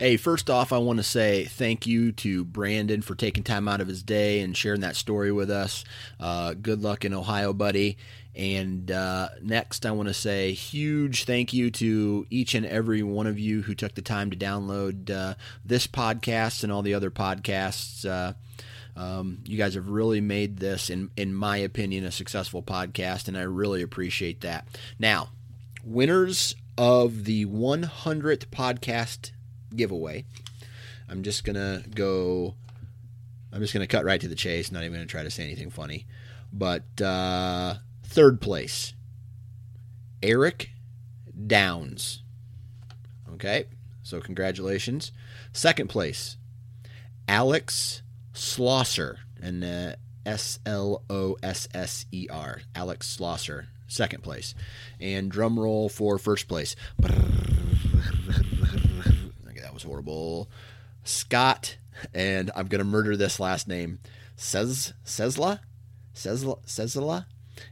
Hey, 0.00 0.16
first 0.16 0.48
off, 0.48 0.72
I 0.72 0.78
want 0.78 0.98
to 0.98 1.02
say 1.02 1.46
thank 1.46 1.84
you 1.84 2.12
to 2.12 2.44
Brandon 2.44 3.02
for 3.02 3.16
taking 3.16 3.42
time 3.42 3.66
out 3.66 3.80
of 3.80 3.88
his 3.88 4.04
day 4.04 4.38
and 4.38 4.56
sharing 4.56 4.82
that 4.82 4.94
story 4.94 5.32
with 5.32 5.50
us. 5.50 5.84
Uh, 6.20 6.54
good 6.54 6.82
luck 6.82 7.04
in 7.04 7.12
Ohio, 7.12 7.52
buddy. 7.52 7.98
And 8.32 8.92
uh, 8.92 9.30
next, 9.42 9.84
I 9.84 9.90
want 9.90 10.06
to 10.06 10.14
say 10.14 10.52
huge 10.52 11.24
thank 11.24 11.52
you 11.52 11.72
to 11.72 12.24
each 12.30 12.54
and 12.54 12.64
every 12.64 13.02
one 13.02 13.26
of 13.26 13.40
you 13.40 13.62
who 13.62 13.74
took 13.74 13.96
the 13.96 14.00
time 14.00 14.30
to 14.30 14.36
download 14.36 15.10
uh, 15.10 15.34
this 15.64 15.88
podcast 15.88 16.62
and 16.62 16.70
all 16.70 16.82
the 16.82 16.94
other 16.94 17.10
podcasts. 17.10 18.08
Uh, 18.08 18.34
um, 18.96 19.38
you 19.46 19.58
guys 19.58 19.74
have 19.74 19.88
really 19.88 20.20
made 20.20 20.58
this, 20.58 20.90
in 20.90 21.10
in 21.16 21.34
my 21.34 21.56
opinion, 21.56 22.04
a 22.04 22.12
successful 22.12 22.62
podcast, 22.62 23.26
and 23.26 23.36
I 23.36 23.42
really 23.42 23.82
appreciate 23.82 24.42
that. 24.42 24.68
Now, 24.96 25.30
winners 25.82 26.54
of 26.76 27.24
the 27.24 27.46
100th 27.46 28.46
podcast 28.46 29.32
giveaway. 29.74 30.24
I'm 31.08 31.22
just 31.22 31.44
gonna 31.44 31.82
go. 31.94 32.54
I'm 33.52 33.60
just 33.60 33.72
gonna 33.72 33.86
cut 33.86 34.04
right 34.04 34.20
to 34.20 34.28
the 34.28 34.34
chase. 34.34 34.70
Not 34.70 34.82
even 34.82 34.94
gonna 34.94 35.06
try 35.06 35.22
to 35.22 35.30
say 35.30 35.44
anything 35.44 35.70
funny. 35.70 36.06
But 36.52 37.00
uh, 37.00 37.76
third 38.04 38.40
place, 38.40 38.94
Eric 40.22 40.70
Downs. 41.46 42.22
Okay, 43.34 43.64
so 44.02 44.20
congratulations. 44.20 45.12
Second 45.52 45.88
place, 45.88 46.36
Alex 47.26 48.02
Slosser, 48.34 49.16
and 49.40 49.64
uh, 49.64 49.92
S 50.26 50.58
L 50.66 51.02
O 51.08 51.36
S 51.42 51.68
S 51.72 52.06
E 52.12 52.26
R. 52.30 52.62
Alex 52.74 53.16
Slosser, 53.16 53.66
second 53.86 54.22
place, 54.22 54.54
and 55.00 55.30
drum 55.30 55.58
roll 55.58 55.88
for 55.88 56.18
first 56.18 56.48
place. 56.48 56.76
Was 59.78 59.84
horrible. 59.84 60.50
Scott, 61.04 61.76
and 62.12 62.50
I'm 62.56 62.66
gonna 62.66 62.82
murder 62.82 63.16
this 63.16 63.38
last 63.38 63.68
name. 63.68 64.00
Says 64.34 64.92
Sesla, 65.04 65.60
Sesla, 66.16 66.60
Sesla, 66.66 67.26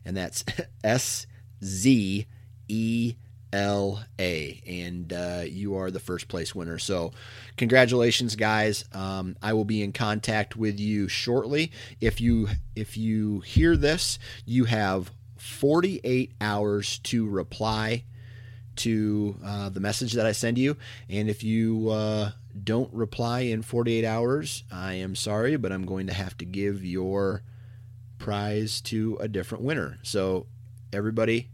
and 0.05 0.17
that's 0.17 0.45
S 0.85 1.27
Z 1.65 2.27
E 2.69 3.15
L 3.53 4.05
A, 4.21 4.63
and 4.65 5.13
uh, 5.13 5.43
you 5.49 5.75
are 5.75 5.91
the 5.91 5.99
first 5.99 6.29
place 6.29 6.55
winner. 6.55 6.79
So, 6.79 7.11
congratulations, 7.57 8.37
guys! 8.37 8.85
Um, 8.93 9.37
I 9.43 9.55
will 9.55 9.65
be 9.65 9.83
in 9.83 9.91
contact 9.91 10.55
with 10.55 10.79
you 10.79 11.09
shortly. 11.09 11.73
If 12.01 12.21
you 12.21 12.51
if 12.77 12.97
you 12.97 13.41
hear 13.41 13.77
this, 13.77 14.21
you 14.45 14.67
have 14.67 15.11
48 15.39 16.35
hours 16.41 17.01
to 17.01 17.29
reply 17.29 18.05
to 18.77 19.37
uh, 19.45 19.69
the 19.69 19.81
message 19.81 20.13
that 20.15 20.27
I 20.27 20.33
send 20.33 20.59
you. 20.59 20.77
And 21.09 21.29
if 21.29 21.43
you 21.43 21.91
uh, 21.91 22.33
don't 22.63 22.93
reply 22.93 23.41
in 23.41 23.63
48 23.63 24.05
hours, 24.05 24.65
I 24.73 24.95
am 24.95 25.15
sorry, 25.15 25.57
but 25.57 25.73
I'm 25.73 25.87
going 25.87 26.07
to 26.07 26.15
have 26.15 26.37
to 26.39 26.45
give 26.45 26.85
your 26.85 27.43
prize 28.19 28.81
to 28.83 29.17
a 29.21 29.29
different 29.29 29.65
winner. 29.65 29.99
So, 30.03 30.47
everybody, 30.93 31.49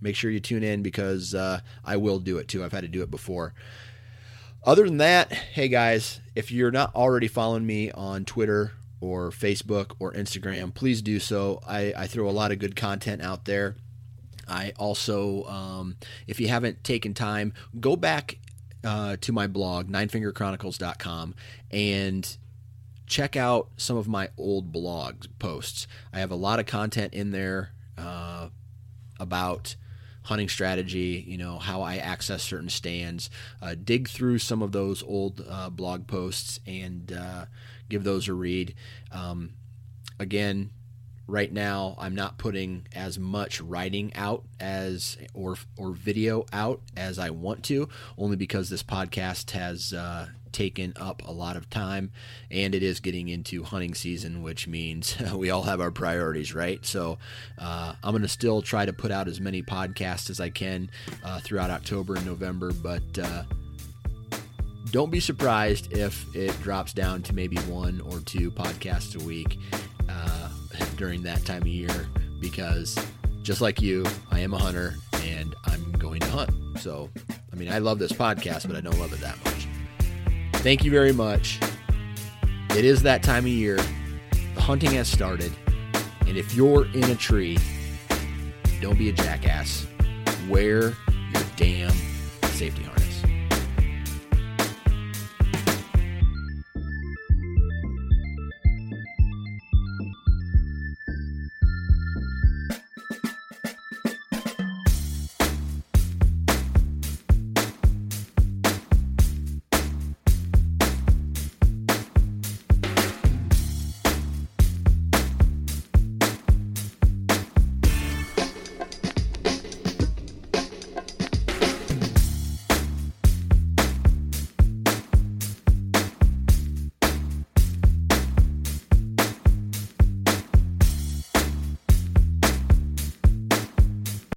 make 0.00 0.16
sure 0.16 0.30
you 0.30 0.40
tune 0.40 0.62
in 0.62 0.82
because 0.82 1.34
uh, 1.34 1.60
I 1.84 1.96
will 1.96 2.18
do 2.18 2.38
it 2.38 2.48
too. 2.48 2.64
I've 2.64 2.72
had 2.72 2.82
to 2.82 2.88
do 2.88 3.02
it 3.02 3.10
before. 3.10 3.54
Other 4.62 4.84
than 4.84 4.96
that, 4.98 5.32
hey 5.32 5.68
guys, 5.68 6.20
if 6.34 6.50
you're 6.50 6.70
not 6.70 6.94
already 6.94 7.28
following 7.28 7.66
me 7.66 7.90
on 7.90 8.24
Twitter 8.24 8.72
or 9.00 9.30
Facebook 9.30 9.92
or 9.98 10.12
Instagram, 10.12 10.72
please 10.72 11.02
do 11.02 11.20
so. 11.20 11.60
I, 11.66 11.92
I 11.94 12.06
throw 12.06 12.28
a 12.28 12.32
lot 12.32 12.50
of 12.50 12.58
good 12.58 12.74
content 12.74 13.20
out 13.20 13.44
there. 13.44 13.76
I 14.48 14.72
also, 14.78 15.44
um, 15.44 15.96
if 16.26 16.40
you 16.40 16.48
haven't 16.48 16.84
taken 16.84 17.14
time, 17.14 17.52
go 17.80 17.96
back 17.96 18.38
uh, 18.84 19.16
to 19.20 19.32
my 19.32 19.46
blog, 19.46 19.88
ninefingerchronicles.com, 19.88 21.34
and 21.70 22.36
check 23.06 23.36
out 23.36 23.68
some 23.76 23.96
of 23.96 24.08
my 24.08 24.28
old 24.36 24.72
blog 24.72 25.26
posts. 25.38 25.86
I 26.12 26.20
have 26.20 26.30
a 26.30 26.36
lot 26.36 26.58
of 26.58 26.66
content 26.66 27.14
in 27.14 27.30
there 27.30 27.70
uh, 27.98 28.48
about 29.18 29.76
hunting 30.24 30.48
strategy, 30.48 31.22
you 31.26 31.36
know, 31.36 31.58
how 31.58 31.82
I 31.82 31.96
access 31.96 32.42
certain 32.42 32.70
stands, 32.70 33.28
uh, 33.60 33.74
dig 33.82 34.08
through 34.08 34.38
some 34.38 34.62
of 34.62 34.72
those 34.72 35.02
old 35.02 35.44
uh, 35.48 35.68
blog 35.70 36.06
posts 36.06 36.60
and 36.66 37.12
uh, 37.12 37.44
give 37.88 38.04
those 38.04 38.26
a 38.28 38.32
read. 38.32 38.74
Um, 39.12 39.50
again, 40.18 40.70
right 41.26 41.52
now 41.52 41.94
I'm 41.98 42.14
not 42.14 42.38
putting 42.38 42.86
as 42.94 43.18
much 43.18 43.60
writing 43.60 44.12
out 44.14 44.44
as 44.60 45.16
or 45.32 45.56
or 45.76 45.92
video 45.92 46.44
out 46.52 46.80
as 46.96 47.18
I 47.18 47.30
want 47.30 47.64
to, 47.64 47.88
only 48.18 48.36
because 48.36 48.68
this 48.68 48.82
podcast 48.82 49.50
has 49.52 49.92
uh, 49.92 50.28
taken 50.52 50.94
up 50.96 51.22
a 51.26 51.32
lot 51.32 51.56
of 51.56 51.68
time, 51.68 52.12
and 52.50 52.74
it 52.74 52.82
is 52.82 53.00
getting 53.00 53.28
into 53.28 53.64
hunting 53.64 53.94
season, 53.94 54.42
which 54.42 54.66
means 54.66 55.16
we 55.34 55.50
all 55.50 55.62
have 55.62 55.80
our 55.80 55.90
priorities, 55.90 56.54
right? 56.54 56.84
So 56.86 57.18
uh, 57.58 57.94
I'm 58.02 58.12
going 58.12 58.22
to 58.22 58.28
still 58.28 58.62
try 58.62 58.86
to 58.86 58.92
put 58.92 59.10
out 59.10 59.28
as 59.28 59.40
many 59.40 59.62
podcasts 59.62 60.30
as 60.30 60.40
I 60.40 60.50
can 60.50 60.90
uh, 61.22 61.40
throughout 61.40 61.70
October 61.70 62.14
and 62.14 62.24
November, 62.24 62.72
but 62.72 63.18
uh, 63.18 63.42
don't 64.90 65.10
be 65.10 65.20
surprised 65.20 65.92
if 65.92 66.34
it 66.36 66.58
drops 66.62 66.92
down 66.92 67.22
to 67.24 67.34
maybe 67.34 67.56
one 67.62 68.00
or 68.00 68.20
two 68.20 68.50
podcasts 68.50 69.20
a 69.20 69.24
week 69.24 69.58
uh, 70.08 70.48
during 70.96 71.22
that 71.22 71.44
time 71.44 71.62
of 71.62 71.68
year 71.68 72.06
because 72.40 72.98
just 73.42 73.60
like 73.60 73.80
you, 73.80 74.04
I 74.30 74.40
am 74.40 74.54
a 74.54 74.58
hunter 74.58 74.94
and 75.22 75.54
I'm 75.64 75.92
going 75.92 76.20
to 76.20 76.26
hunt. 76.28 76.78
So, 76.78 77.10
I 77.52 77.56
mean, 77.56 77.72
I 77.72 77.78
love 77.78 77.98
this 77.98 78.12
podcast, 78.12 78.66
but 78.66 78.76
I 78.76 78.80
don't 78.80 78.98
love 78.98 79.12
it 79.12 79.20
that 79.20 79.36
much. 79.44 79.66
Thank 80.62 80.84
you 80.84 80.90
very 80.90 81.12
much. 81.12 81.60
It 82.70 82.84
is 82.84 83.02
that 83.02 83.22
time 83.22 83.44
of 83.44 83.50
year. 83.50 83.78
The 84.54 84.60
hunting 84.60 84.92
has 84.92 85.08
started. 85.08 85.52
And 86.26 86.36
if 86.36 86.54
you're 86.54 86.86
in 86.92 87.04
a 87.04 87.14
tree, 87.14 87.58
don't 88.80 88.98
be 88.98 89.10
a 89.10 89.12
jackass. 89.12 89.86
Wear 90.48 90.94
your 91.32 91.42
damn 91.56 91.92
safety 92.44 92.82
harness. 92.82 92.93